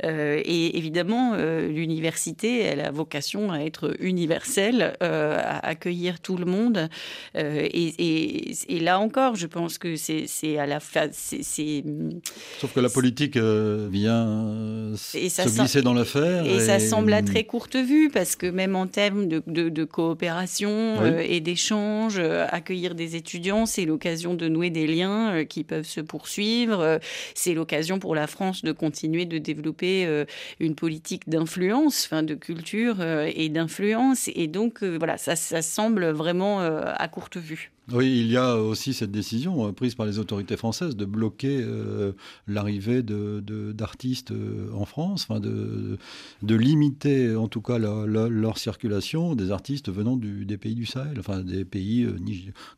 et 0.02 0.76
évidemment, 0.76 1.34
l'université, 1.36 2.60
elle 2.60 2.80
a 2.80 2.90
vocation 2.90 3.50
à 3.50 3.60
être 3.60 3.94
universelle, 4.00 4.96
à 5.00 5.66
accueillir 5.66 6.20
tout 6.20 6.36
le 6.36 6.44
monde. 6.44 6.88
Et, 7.34 8.52
et, 8.68 8.80
là 8.80 8.98
encore, 8.98 9.36
je 9.36 9.46
pense 9.46 9.78
que 9.78 9.96
c'est 9.96 10.58
à 10.58 10.66
la 10.66 10.80
fin. 10.80 11.08
Sauf 11.12 12.72
que 12.72 12.80
la 12.80 12.88
politique 12.88 13.36
vient 13.36 14.92
se 14.96 15.58
glisser 15.58 15.82
dans 15.82 15.94
l'affaire. 15.94 16.44
Et, 16.46 16.56
et, 16.56 16.60
ça 16.60 16.78
semble 16.78 17.12
à 17.12 17.22
très 17.22 17.44
courte 17.44 17.76
vue, 17.76 18.10
parce 18.12 18.36
que 18.36 18.46
même 18.46 18.65
en 18.74 18.86
termes 18.86 19.26
de, 19.26 19.84
coopération 19.84 20.96
euh, 21.00 21.22
et 21.24 21.40
d'échange, 21.40 22.16
euh, 22.18 22.46
accueillir 22.50 22.94
des 22.94 23.16
étudiants, 23.16 23.66
c'est 23.66 23.84
l'occasion 23.84 24.34
de 24.34 24.48
nouer 24.48 24.70
des 24.70 24.86
liens 24.86 25.32
euh, 25.32 25.44
qui 25.44 25.64
peuvent 25.64 25.86
se 25.86 26.00
poursuivre. 26.00 26.98
c'est 27.34 27.54
l'occasion 27.54 27.98
pour 27.98 28.14
la 28.14 28.26
France 28.26 28.62
de 28.62 28.72
continuer 28.72 29.24
de 29.24 29.38
développer 29.38 30.24
une 30.60 30.74
politique 30.74 31.28
d'influence, 31.28 32.06
enfin 32.06 32.22
de 32.22 32.34
culture 32.34 33.02
et 33.02 33.48
d'influence. 33.48 34.28
Et 34.34 34.46
donc, 34.46 34.82
voilà, 34.82 35.18
ça, 35.18 35.36
ça 35.36 35.62
semble 35.62 36.06
vraiment 36.10 36.60
à 36.60 37.08
courte 37.08 37.36
vue. 37.36 37.72
Oui, 37.92 38.18
il 38.18 38.26
y 38.26 38.36
a 38.36 38.56
aussi 38.56 38.92
cette 38.92 39.12
décision 39.12 39.68
euh, 39.68 39.72
prise 39.72 39.94
par 39.94 40.06
les 40.06 40.18
autorités 40.18 40.56
françaises 40.56 40.96
de 40.96 41.04
bloquer 41.04 41.60
euh, 41.62 42.12
l'arrivée 42.48 43.04
d'artistes 43.04 44.32
euh, 44.32 44.72
en 44.74 44.84
France, 44.86 45.24
enfin 45.28 45.38
de, 45.38 45.96
limiter 46.42 47.36
en 47.36 47.46
tout 47.46 47.60
cas 47.60 47.78
leur, 47.78 48.58
circulation 48.58 49.36
des 49.36 49.52
artistes 49.52 49.90
venant 49.90 50.16
des 50.16 50.56
pays 50.56 50.74
du 50.74 50.86
Sahel, 50.86 51.16
enfin 51.20 51.40
des 51.40 51.64
pays 51.64 52.08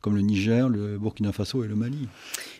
comme 0.01 0.15
le 0.15 0.21
Niger, 0.21 0.69
le 0.69 0.97
Burkina 0.97 1.31
Faso 1.31 1.63
et 1.63 1.67
le 1.67 1.75
Mali. 1.75 2.07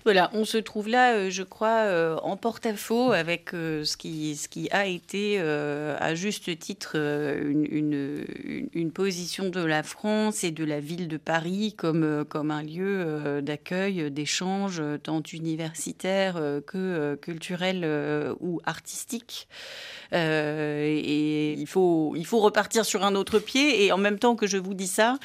Voilà, 0.05 0.31
on 0.33 0.45
se 0.45 0.57
trouve 0.57 0.87
là, 0.87 1.29
je 1.29 1.43
crois, 1.43 2.19
en 2.23 2.37
porte-à-faux 2.37 3.11
avec 3.11 3.49
ce, 3.51 3.97
qui, 3.97 4.69
a 4.71 4.87
été 4.87 5.39
à 5.39 6.15
juste 6.15 6.57
titre 6.57 6.95
une, 6.95 8.91
position 8.93 9.49
de 9.49 9.61
la 9.61 9.83
France 9.83 10.43
et 10.43 10.51
de 10.51 10.63
la 10.63 10.79
ville 10.79 11.07
de 11.07 11.17
Paris 11.17 11.73
comme 11.77 12.25
comme 12.39 12.51
un 12.51 12.63
lieu 12.63 13.03
euh, 13.05 13.41
d'accueil, 13.41 14.09
d'échange, 14.09 14.79
euh, 14.79 14.97
tant 14.97 15.21
universitaire 15.33 16.37
euh, 16.37 16.61
que 16.61 17.15
culturel 17.15 17.85
ou 18.39 18.61
artistique. 18.65 19.49
Et 20.11 21.53
il 21.53 21.67
faut, 21.67 22.13
il 22.15 22.25
faut 22.25 22.39
repartir 22.39 22.85
sur 22.85 23.03
un 23.03 23.15
autre 23.15 23.39
pied. 23.39 23.83
Et 23.85 23.91
en 23.91 23.97
même 23.97 24.19
temps 24.19 24.35
que 24.35 24.47
je 24.47 24.57
vous 24.57 24.73
dis 24.73 24.87
ça, 24.87 25.17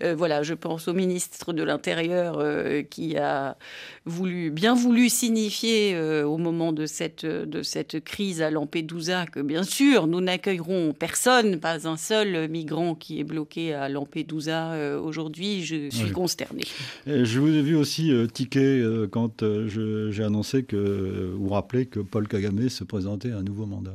voilà, 0.00 0.42
je 0.42 0.54
pense 0.54 0.88
au 0.88 0.94
ministre 0.94 1.52
de 1.52 1.62
l'Intérieur 1.62 2.42
qui 2.90 3.16
a 3.16 3.56
voulu, 4.04 4.50
bien 4.50 4.74
voulu 4.74 5.08
signifier 5.08 5.98
au 6.22 6.36
moment 6.36 6.72
de 6.72 6.86
cette, 6.86 7.26
de 7.26 7.62
cette 7.62 8.02
crise 8.04 8.42
à 8.42 8.50
Lampedusa 8.50 9.26
que 9.26 9.40
bien 9.40 9.62
sûr, 9.62 10.06
nous 10.06 10.20
n'accueillerons 10.20 10.92
personne, 10.92 11.58
pas 11.58 11.88
un 11.88 11.96
seul 11.96 12.48
migrant 12.48 12.94
qui 12.94 13.20
est 13.20 13.24
bloqué 13.24 13.74
à 13.74 13.88
Lampedusa 13.88 14.98
aujourd'hui. 14.98 15.64
Je 15.64 15.90
suis 15.90 16.12
consternée. 16.12 16.64
Je 17.06 17.40
vous 17.40 17.54
ai 17.54 17.62
vu 17.62 17.76
aussi 17.76 18.12
euh, 18.12 18.26
tiquer 18.26 18.80
euh, 18.80 19.06
quand 19.06 19.42
euh, 19.42 20.10
j'ai 20.10 20.22
annoncé 20.22 20.62
que, 20.64 21.34
ou 21.38 21.48
rappelé 21.48 21.86
que 21.86 22.00
Paul 22.00 22.26
Kagame 22.28 22.68
se 22.68 22.84
présentait 22.84 23.30
à 23.32 23.38
un 23.38 23.42
nouveau 23.42 23.66
mandat, 23.66 23.94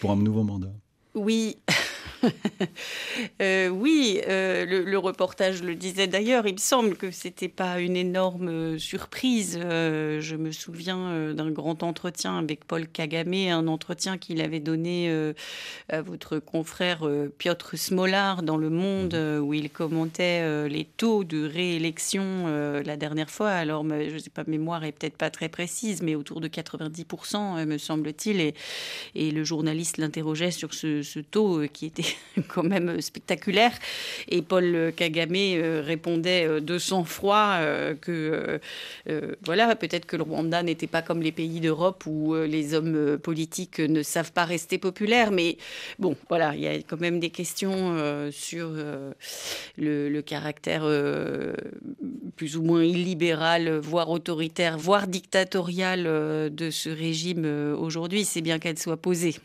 pour 0.00 0.10
un 0.10 0.16
nouveau 0.16 0.42
mandat. 0.42 0.72
Oui, 1.14 1.56
Euh, 3.40 3.68
oui, 3.68 4.20
euh, 4.28 4.64
le, 4.64 4.98
reportage 4.98 5.62
le 5.62 5.74
disait 5.74 6.06
d'ailleurs. 6.06 6.46
Il 6.46 6.54
me 6.54 6.58
semble 6.58 6.96
que 6.96 7.10
c'était 7.10 7.48
pas 7.48 7.80
une 7.80 7.96
énorme 7.96 8.48
euh, 8.48 8.78
surprise. 8.78 9.58
je 9.60 10.36
me 10.36 10.52
souviens 10.52 11.32
d'un 11.34 11.50
grand 11.50 11.82
entretien 11.82 12.38
avec 12.38 12.64
Paul 12.64 12.88
Kagame, 12.88 13.34
un 13.34 13.66
entretien 13.66 14.18
qu'il 14.18 14.40
avait 14.40 14.60
donné 14.60 15.12
à 15.88 16.02
votre 16.02 16.38
confrère 16.38 17.08
Piotr 17.38 17.76
Smolar 17.76 18.42
dans 18.42 18.56
Le 18.56 18.70
Monde, 18.70 19.14
mhm. 19.14 19.40
où 19.40 19.54
il 19.54 19.70
commentait 19.70 20.68
les 20.68 20.84
taux 20.84 21.24
de 21.24 21.46
réélection 21.46 22.46
la 22.84 22.96
dernière 22.96 23.30
fois. 23.30 23.50
Alors, 23.50 23.84
je 23.88 24.14
ne 24.14 24.18
sais 24.18 24.30
pas, 24.30 24.44
mémoire 24.46 24.84
est 24.84 24.92
peut-être 24.92 25.16
pas 25.16 25.30
très 25.30 25.48
précise, 25.48 26.02
mais 26.02 26.14
autour 26.14 26.40
de 26.40 26.48
90%, 26.48 27.64
me 27.66 27.78
semble-t-il. 27.78 28.40
Et, 28.40 28.54
et, 29.14 29.30
le 29.30 29.44
journaliste 29.44 29.98
l'interrogeait 29.98 30.50
sur 30.50 30.74
ce, 30.74 31.02
ce 31.02 31.20
taux 31.20 31.62
qui 31.72 31.86
était 31.86 32.07
quand 32.48 32.62
même 32.62 33.00
spectaculaire. 33.00 33.72
Et 34.28 34.42
Paul 34.42 34.92
Kagame 34.96 35.82
répondait 35.82 36.60
de 36.60 36.78
sang-froid 36.78 37.58
que 38.00 38.60
voilà, 39.44 39.74
peut-être 39.76 40.06
que 40.06 40.16
le 40.16 40.22
Rwanda 40.22 40.62
n'était 40.62 40.86
pas 40.86 41.02
comme 41.02 41.22
les 41.22 41.32
pays 41.32 41.60
d'Europe 41.60 42.04
où 42.06 42.34
les 42.34 42.74
hommes 42.74 43.18
politiques 43.18 43.80
ne 43.80 44.02
savent 44.02 44.32
pas 44.32 44.44
rester 44.44 44.78
populaires. 44.78 45.30
Mais 45.30 45.58
bon, 45.98 46.16
voilà, 46.28 46.54
il 46.54 46.60
y 46.60 46.68
a 46.68 46.76
quand 46.78 47.00
même 47.00 47.20
des 47.20 47.30
questions 47.30 48.30
sur 48.30 48.70
le, 49.76 50.08
le, 50.08 50.22
caractère 50.22 50.84
plus 52.36 52.56
ou 52.56 52.62
moins 52.62 52.84
illibéral, 52.84 53.78
voire 53.78 54.10
autoritaire, 54.10 54.78
voire 54.78 55.06
dictatorial 55.06 56.04
de 56.04 56.70
ce 56.70 56.90
régime 56.90 57.44
aujourd'hui. 57.78 58.24
C'est 58.24 58.42
bien 58.42 58.58
qu'elle 58.58 58.78
soit 58.78 58.96
posée. 58.96 59.36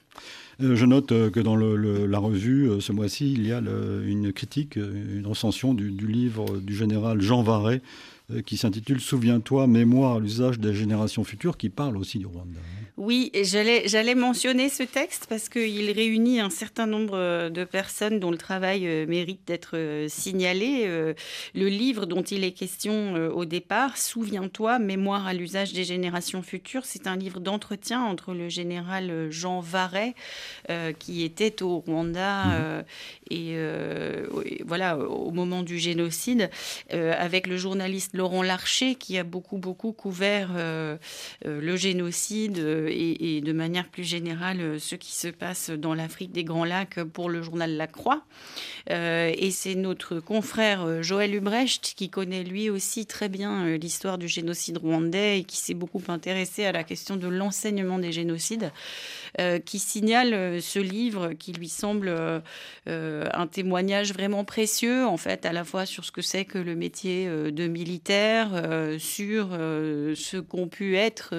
Euh, 0.61 0.75
je 0.75 0.85
note 0.85 1.11
euh, 1.11 1.29
que 1.29 1.39
dans 1.39 1.55
la 1.55 2.19
revue, 2.19 2.69
euh, 2.69 2.79
ce 2.79 2.91
mois-ci, 2.91 3.33
il 3.33 3.47
y 3.47 3.51
a 3.51 3.59
une 3.59 4.31
critique, 4.33 4.75
une 4.75 5.25
recension 5.25 5.73
du, 5.73 5.89
livre 5.89 6.57
du 6.57 6.75
général 6.75 7.21
Jean 7.21 7.41
Varret, 7.41 7.81
qui 8.45 8.57
s'intitule 8.57 8.99
Souviens-toi, 8.99 9.67
mémoire 9.67 10.15
à 10.15 10.19
l'usage 10.19 10.59
des 10.59 10.73
générations 10.73 11.23
futures, 11.23 11.57
qui 11.57 11.69
parle 11.69 11.97
aussi 11.97 12.19
du 12.19 12.25
Rwanda. 12.25 12.59
Oui, 12.95 13.31
j'allais 13.33 14.13
mentionner 14.13 14.69
ce 14.69 14.83
texte 14.83 15.25
parce 15.27 15.49
qu'il 15.49 15.89
réunit 15.89 16.39
un 16.39 16.51
certain 16.51 16.85
nombre 16.85 17.17
euh, 17.17 17.49
de 17.49 17.63
personnes 17.63 18.19
dont 18.19 18.29
le 18.29 18.37
travail 18.37 18.87
euh, 18.87 19.07
mérite 19.07 19.41
d'être 19.47 19.75
euh, 19.75 20.07
signalé. 20.07 20.85
Le 21.55 21.67
livre 21.67 22.05
dont 22.05 22.21
il 22.21 22.43
est 22.43 22.51
question 22.51 23.15
au 23.33 23.45
départ, 23.45 23.97
Souviens-toi, 23.97 24.79
Mémoire 24.79 25.25
à 25.25 25.33
l'usage 25.33 25.73
des 25.73 25.83
générations 25.83 26.43
futures, 26.43 26.85
c'est 26.85 27.07
un 27.07 27.15
livre 27.15 27.39
d'entretien 27.39 28.01
entre 28.01 28.33
le 28.33 28.49
général 28.49 29.31
Jean 29.31 29.59
Varret, 29.59 30.13
qui 30.99 31.23
était 31.23 31.63
au 31.63 31.79
Rwanda 31.79 32.45
mmh. 32.45 32.83
Et 33.33 33.57
voilà 34.65 34.97
au 34.97 35.31
moment 35.31 35.63
du 35.63 35.77
génocide, 35.77 36.49
avec 36.91 37.47
le 37.47 37.57
journaliste 37.57 38.11
Laurent 38.13 38.43
Larcher, 38.43 38.95
qui 38.95 39.17
a 39.17 39.23
beaucoup 39.23 39.57
beaucoup 39.57 39.91
couvert 39.91 40.49
le 41.43 41.75
génocide 41.75 42.57
et, 42.57 43.41
de 43.41 43.53
manière 43.53 43.87
plus 43.87 44.03
générale 44.03 44.61
euh, 44.61 44.79
ce 44.79 44.95
qui 44.95 45.13
se 45.13 45.27
passe 45.27 45.69
dans 45.69 45.93
l'Afrique 45.93 46.31
des 46.31 46.43
Grands 46.43 46.65
Lacs 46.65 47.03
pour 47.03 47.29
le 47.29 47.41
journal 47.41 47.75
La 47.75 47.87
Croix. 47.87 48.23
Euh, 48.89 49.31
et 49.37 49.51
c'est 49.51 49.75
notre 49.75 50.19
confrère 50.19 50.83
euh, 50.83 51.01
Joël 51.01 51.33
Ubrecht 51.35 51.93
qui 51.95 52.09
connaît 52.09 52.43
lui 52.43 52.69
aussi 52.69 53.05
très 53.05 53.29
bien 53.29 53.77
l'histoire 53.77 54.17
du 54.17 54.27
génocide 54.27 54.77
rwandais 54.77 55.39
et 55.39 55.43
qui 55.43 55.57
s'est 55.57 55.73
beaucoup 55.73 56.01
intéressé 56.07 56.65
à 56.65 56.71
la 56.71 56.83
question 56.83 57.15
de 57.15 57.27
l'enseignement 57.27 57.99
des 57.99 58.11
génocides, 58.11 58.71
qui 59.65 59.79
signale 59.79 60.61
ce 60.61 60.79
livre 60.79 61.33
qui 61.33 61.53
lui 61.53 61.69
semble 61.69 62.13
un 62.85 63.47
témoignage 63.47 64.13
vraiment 64.13 64.43
précieux 64.43 65.05
en 65.05 65.17
fait 65.17 65.45
à 65.45 65.53
la 65.53 65.63
fois 65.63 65.85
sur 65.85 66.05
ce 66.05 66.11
que 66.11 66.21
c'est 66.21 66.45
que 66.45 66.57
le 66.57 66.75
métier 66.75 67.27
de 67.27 67.67
militaire, 67.67 68.49
sur 68.99 69.49
ce 69.49 70.37
qu'ont 70.37 70.67
pu 70.67 70.97
être 70.97 71.33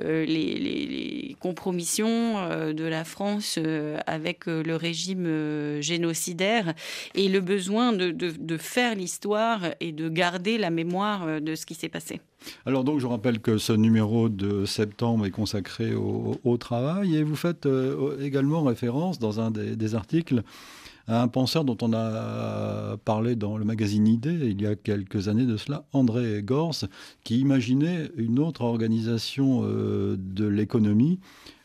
les 0.00 1.36
compromissions 1.40 1.92
euh, 2.02 2.72
de 2.72 2.84
la 2.84 3.04
France 3.04 3.58
euh, 3.58 3.98
avec 4.06 4.48
euh, 4.48 4.62
le 4.62 4.76
régime 4.76 5.80
génocidaire 5.80 6.74
et 7.14 7.28
le 7.28 7.40
besoin 7.40 7.92
de, 7.92 8.56
faire 8.56 8.94
l'histoire 8.94 9.60
et 9.80 9.92
de 9.92 10.08
garder 10.08 10.58
la 10.58 10.70
mémoire 10.70 11.40
de 11.40 11.54
ce 11.54 11.66
qui 11.66 11.74
s'est 11.74 11.88
passé. 11.88 12.20
Alors 12.66 12.84
donc 12.84 13.00
je 13.00 13.06
rappelle 13.06 13.40
que 13.40 13.58
ce 13.58 13.72
numéro 13.72 14.28
de 14.28 14.64
septembre 14.64 15.26
est 15.26 15.30
consacré 15.30 15.94
au, 15.94 16.56
travail 16.58 17.16
et 17.16 17.22
vous 17.22 17.36
faites 17.36 17.66
également 18.20 18.62
référence 18.62 19.18
dans 19.18 19.40
un 19.40 19.50
des 19.50 19.94
articles 19.94 20.42
à 21.08 21.22
un 21.22 21.28
penseur 21.28 21.64
dont 21.64 21.76
on 21.82 21.92
a 21.92 22.96
parlé 23.04 23.36
dans 23.36 23.56
le 23.56 23.64
magazine 23.64 24.06
Idée 24.06 24.38
il 24.50 24.60
y 24.60 24.66
a 24.66 24.76
quelques 24.76 25.28
années 25.28 25.46
de 25.46 25.56
cela, 25.56 25.84
André 25.92 26.42
Gors, 26.42 26.84
qui 27.24 27.40
imaginait 27.40 28.10
une 28.16 28.38
autre 28.38 28.62
organisation 28.62 29.62
euh, 29.64 30.16
de 30.18 30.46
l'économie 30.46 31.18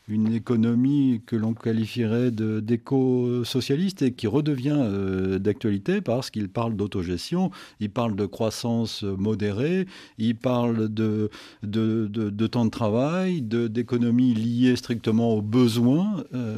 une 0.08 0.32
économie 0.32 1.20
que 1.26 1.36
l'on 1.36 1.52
qualifierait 1.52 2.30
d'éco-socialiste 2.30 4.02
et 4.02 4.12
qui 4.12 4.26
redevient 4.26 4.76
euh, 4.78 5.38
d'actualité 5.38 6.00
parce 6.00 6.30
qu'il 6.30 6.48
parle 6.48 6.74
d'autogestion, 6.76 7.50
il 7.80 7.90
parle 7.90 8.16
de 8.16 8.24
croissance 8.24 9.02
modérée, 9.02 9.86
il 10.16 10.34
parle 10.36 10.88
de, 10.88 11.28
de, 11.62 12.06
de, 12.06 12.46
temps 12.46 12.64
de 12.64 12.70
travail, 12.70 13.42
d'économie 13.42 14.34
liée 14.34 14.76
strictement 14.76 15.34
aux 15.34 15.42
besoins. 15.42 16.24
Euh, 16.34 16.56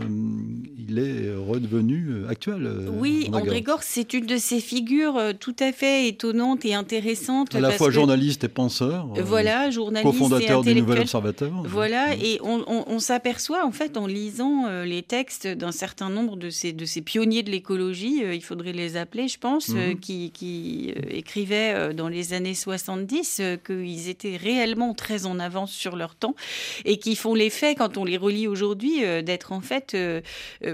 il 0.79 0.99
est 0.99 1.35
redevenu 1.35 2.25
actuel. 2.29 2.67
Euh, 2.67 2.89
oui, 2.93 3.29
André 3.33 3.63
Gors, 3.63 3.83
c'est 3.83 4.15
une 4.15 4.27
de 4.27 4.37
ces 4.37 4.61
figures 4.61 5.19
tout 5.41 5.57
à 5.59 5.73
fait 5.73 6.07
étonnantes 6.09 6.65
et 6.65 6.75
intéressantes. 6.75 7.55
À 7.55 7.61
la 7.61 7.73
fois 7.73 7.91
journaliste 7.91 8.45
et 8.45 8.49
penseur. 8.49 9.09
Voilà, 9.25 9.71
journaliste 9.71 10.13
cofondateur 10.13 10.63
du 10.63 10.75
Nouvel 10.77 11.01
Observateur. 11.01 11.51
Voilà, 11.65 12.15
et 12.15 12.39
on, 12.43 12.63
on, 12.67 12.85
on 12.87 12.99
s'aperçoit 13.01 13.40
soit 13.41 13.67
en 13.67 13.73
fait, 13.73 13.97
en 13.97 14.07
lisant 14.07 14.67
euh, 14.67 14.85
les 14.85 15.03
textes 15.03 15.49
d'un 15.49 15.73
certain 15.73 16.11
nombre 16.11 16.37
de 16.37 16.51
ces, 16.51 16.73
de 16.73 16.85
ces 16.85 17.01
pionniers 17.01 17.43
de 17.43 17.51
l'écologie, 17.51 18.23
euh, 18.23 18.35
il 18.35 18.43
faudrait 18.43 18.73
les 18.73 18.97
appeler, 18.97 19.27
je 19.27 19.39
pense, 19.39 19.71
euh, 19.71 19.89
mhm. 19.89 20.01
qui, 20.01 20.31
qui 20.31 20.95
écrivaient 21.09 21.95
dans 21.95 22.09
les 22.09 22.33
années 22.33 22.55
70 22.55 23.43
qu'ils 23.65 24.09
étaient 24.09 24.37
réellement 24.37 24.95
très 24.95 25.27
en 25.27 25.39
avance 25.39 25.73
sur 25.73 25.97
leur 25.97 26.15
temps 26.15 26.35
et 26.85 26.99
qui 26.99 27.17
font 27.17 27.35
l'effet, 27.35 27.75
quand 27.75 27.97
on 27.97 28.05
les 28.05 28.17
relit 28.17 28.47
aujourd'hui, 28.47 29.01
d'être 29.23 29.53
en 29.53 29.61
fait 29.61 29.97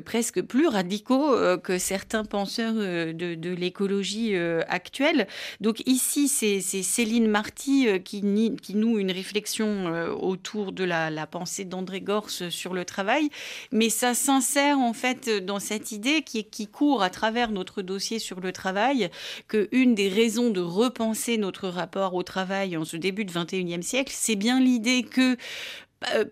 presque 0.04 0.42
plus 0.42 0.66
radicaux 0.66 1.36
que 1.62 1.78
certains 1.78 2.24
penseurs 2.24 2.74
de, 2.74 3.12
de 3.12 3.50
l'écologie 3.50 4.36
actuelle. 4.36 5.28
Donc 5.60 5.82
ici, 5.86 6.28
c'est 6.28 6.60
Céline 6.60 7.28
Marty 7.28 7.86
qui, 8.04 8.22
qui 8.60 8.74
noue 8.74 8.98
une 8.98 9.12
réflexion 9.12 9.86
autour 10.20 10.72
de 10.72 10.84
la, 10.84 11.10
la 11.10 11.26
pensée 11.26 11.64
d'André 11.64 12.00
Gorce 12.00 12.48
sur 12.57 12.74
le 12.74 12.84
travail, 12.84 13.28
mais 13.70 13.90
ça 13.90 14.14
s'insère 14.14 14.78
en 14.78 14.92
fait 14.92 15.28
dans 15.28 15.61
cette 15.61 15.92
idée 15.92 16.22
qui, 16.22 16.66
court 16.66 17.02
à 17.02 17.11
travers 17.11 17.50
notre 17.50 17.82
dossier 17.82 18.18
sur 18.18 18.40
le 18.40 18.52
travail, 18.52 19.11
que 19.48 19.68
une 19.72 19.94
des 19.94 20.09
raisons 20.09 20.50
de 20.50 20.61
repenser 20.61 21.38
notre 21.38 21.68
rapport 21.68 22.14
au 22.14 22.22
travail 22.22 22.76
en 22.76 22.84
ce 22.84 22.96
début 22.96 23.24
de 23.24 23.32
21e 23.32 23.82
siècle, 23.82 24.12
c'est 24.14 24.36
bien 24.36 24.61
l'idée 24.61 25.02
que 25.02 25.36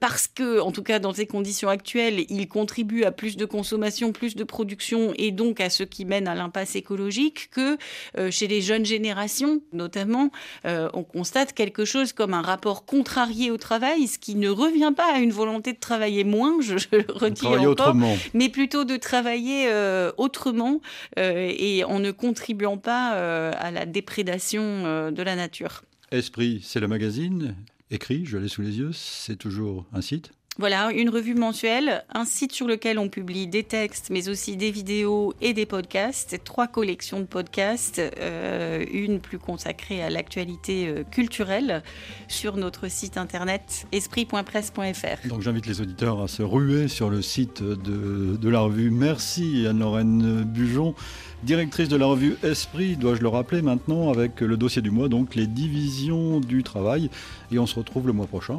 parce 0.01 0.27
que, 0.27 0.61
en 0.61 0.73
tout 0.73 0.83
cas 0.83 0.99
dans 0.99 1.13
ces 1.13 1.27
conditions 1.27 1.69
actuelles, 1.69 2.25
il 2.29 2.49
contribue 2.49 3.05
à 3.05 3.13
plus 3.13 3.37
de 3.37 3.45
consommation, 3.45 4.13
plus 4.13 4.37
de 4.37 4.45
production 4.45 5.13
et 5.17 5.31
donc 5.31 5.61
à 5.61 5.71
ce 5.71 5.83
qui 5.83 6.05
mène 6.05 6.29
à 6.29 6.35
l'impasse 6.35 6.77
écologique, 6.77 7.51
que 7.51 7.77
euh, 8.19 8.31
chez 8.31 8.47
les 8.47 8.61
jeunes 8.61 8.85
générations, 8.85 9.63
notamment, 9.73 10.31
euh, 10.65 10.89
on 10.95 11.03
constate 11.03 11.53
quelque 11.53 11.85
chose 11.85 12.13
comme 12.13 12.35
un 12.35 12.43
rapport 12.43 12.85
contrarié 12.85 13.51
au 13.51 13.57
travail, 13.57 14.07
ce 14.07 14.19
qui 14.19 14.35
ne 14.35 14.49
revient 14.49 14.93
pas 14.97 15.15
à 15.15 15.19
une 15.19 15.33
volonté 15.33 15.73
de 15.73 15.81
travailler 15.81 16.25
moins, 16.25 16.61
je, 16.61 16.75
le 16.93 17.05
redis 17.09 17.47
encore, 17.47 17.67
autrement. 17.67 18.17
mais 18.33 18.49
plutôt 18.49 18.85
de 18.85 18.97
travailler 18.97 19.69
autrement 20.17 20.81
et 21.17 21.85
en 21.85 21.99
ne 21.99 22.11
contribuant 22.11 22.79
pas 22.79 23.11
à 23.51 23.71
la 23.71 23.87
déprédation 23.87 25.11
de 25.11 25.23
la 25.23 25.37
nature. 25.37 25.83
Esprit, 26.11 26.61
c'est 26.63 26.81
le 26.81 26.89
magazine 26.89 27.55
écrit, 27.91 28.25
je 28.25 28.39
l'ai 28.39 28.49
sous 28.49 28.63
les 28.63 28.79
yeux, 28.79 28.93
c'est 28.93 29.37
toujours 29.37 29.87
un 29.93 30.01
site 30.01 30.33
voilà, 30.57 30.93
une 30.93 31.09
revue 31.09 31.35
mensuelle, 31.35 32.05
un 32.15 32.25
site 32.25 32.53
sur 32.53 32.69
lequel 32.69 33.01
on 33.01 33.09
publie 33.09 33.49
des 33.49 33.65
textes, 33.65 34.11
mais 34.11 34.29
aussi 34.29 34.57
des 34.57 34.71
vidéos 34.71 35.35
et 35.41 35.53
des 35.53 35.67
podcasts, 35.67 36.41
trois 36.45 36.69
collections 36.69 37.19
de 37.19 37.25
podcasts, 37.25 38.01
euh, 38.21 38.85
une 38.93 39.19
plus 39.19 39.41
consacrée 39.41 40.01
à 40.01 40.11
l'actualité 40.11 40.87
euh, 40.87 41.03
culturelle 41.03 41.83
sur 42.29 42.57
notre 42.57 42.87
site 42.87 43.17
internet 43.17 43.89
esprit.presse.fr. 43.91 45.29
Donc 45.29 45.41
j'invite 45.41 45.67
les 45.67 45.81
auditeurs 45.81 46.23
à 46.23 46.29
se 46.29 46.45
ruer 46.45 46.87
sur 46.87 47.11
le 47.11 47.21
site 47.21 47.61
de, 47.61 48.37
de 48.37 48.49
la 48.49 48.61
revue. 48.61 48.91
Merci 48.91 49.67
Anne-Lorraine 49.67 50.45
Bujon, 50.45 50.95
directrice 51.43 51.89
de 51.89 51.97
la 51.97 52.07
revue 52.07 52.37
Esprit, 52.45 52.97
dois-je 52.97 53.23
le 53.23 53.29
rappeler 53.29 53.61
maintenant, 53.61 54.09
avec 54.09 54.41
le 54.41 54.57
dossier 54.57 54.83
du 54.83 54.93
mois, 54.93 55.09
donc 55.09 55.35
les 55.35 55.49
divisions 55.49 56.39
du 56.39 56.63
travail. 56.63 57.11
Et 57.51 57.59
on 57.59 57.67
se 57.67 57.75
retrouve 57.75 58.07
le 58.07 58.13
mois 58.13 58.29
prochain 58.29 58.59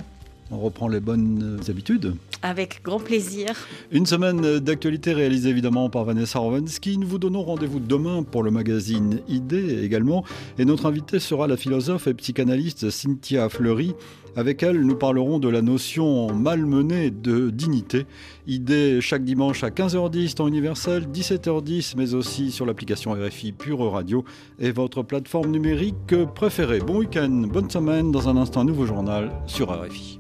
on 0.52 0.60
reprend 0.60 0.88
les 0.88 1.00
bonnes 1.00 1.60
habitudes. 1.68 2.16
Avec 2.42 2.82
grand 2.84 3.00
plaisir. 3.00 3.54
Une 3.92 4.06
semaine 4.06 4.60
d'actualité 4.60 5.14
réalisée 5.14 5.50
évidemment 5.50 5.90
par 5.90 6.04
Vanessa 6.06 6.40
Rovansky. 6.40 6.98
Nous 6.98 7.08
vous 7.08 7.18
donnons 7.18 7.44
rendez-vous 7.44 7.80
demain 7.80 8.24
pour 8.24 8.44
le 8.44 8.52
magazine 8.52 9.22
Idée 9.28 9.84
également. 9.84 10.24
Et 10.60 10.66
notre 10.66 10.86
invitée 10.86 11.20
sera 11.20 11.48
la 11.48 11.58
philosophe 11.58 12.08
et 12.08 12.14
psychanalyste 12.14 12.90
Cynthia 12.90 13.50
Fleury. 13.50 13.96
Avec 14.38 14.64
elle, 14.64 14.82
nous 14.82 14.96
parlerons 14.96 15.40
de 15.40 15.48
la 15.48 15.62
notion 15.62 16.34
malmenée 16.34 17.10
de 17.10 17.50
dignité. 17.50 18.06
Idée 18.48 19.00
chaque 19.00 19.24
dimanche 19.24 19.64
à 19.64 19.70
15h10 19.70 20.34
temps 20.34 20.48
universel, 20.48 21.08
17h10, 21.08 21.94
mais 21.96 22.14
aussi 22.14 22.52
sur 22.52 22.66
l'application 22.66 23.14
RFI 23.14 23.54
Pure 23.54 23.92
Radio 23.92 24.26
et 24.60 24.72
votre 24.72 25.04
plateforme 25.04 25.52
numérique 25.52 26.16
préférée. 26.36 26.80
Bon 26.80 26.98
week-end, 26.98 27.48
bonne 27.50 27.70
semaine. 27.70 28.12
Dans 28.12 28.28
un 28.28 28.36
instant, 28.36 28.66
nouveau 28.66 28.86
journal 28.86 29.32
sur 29.48 29.70
RFI. 29.70 30.20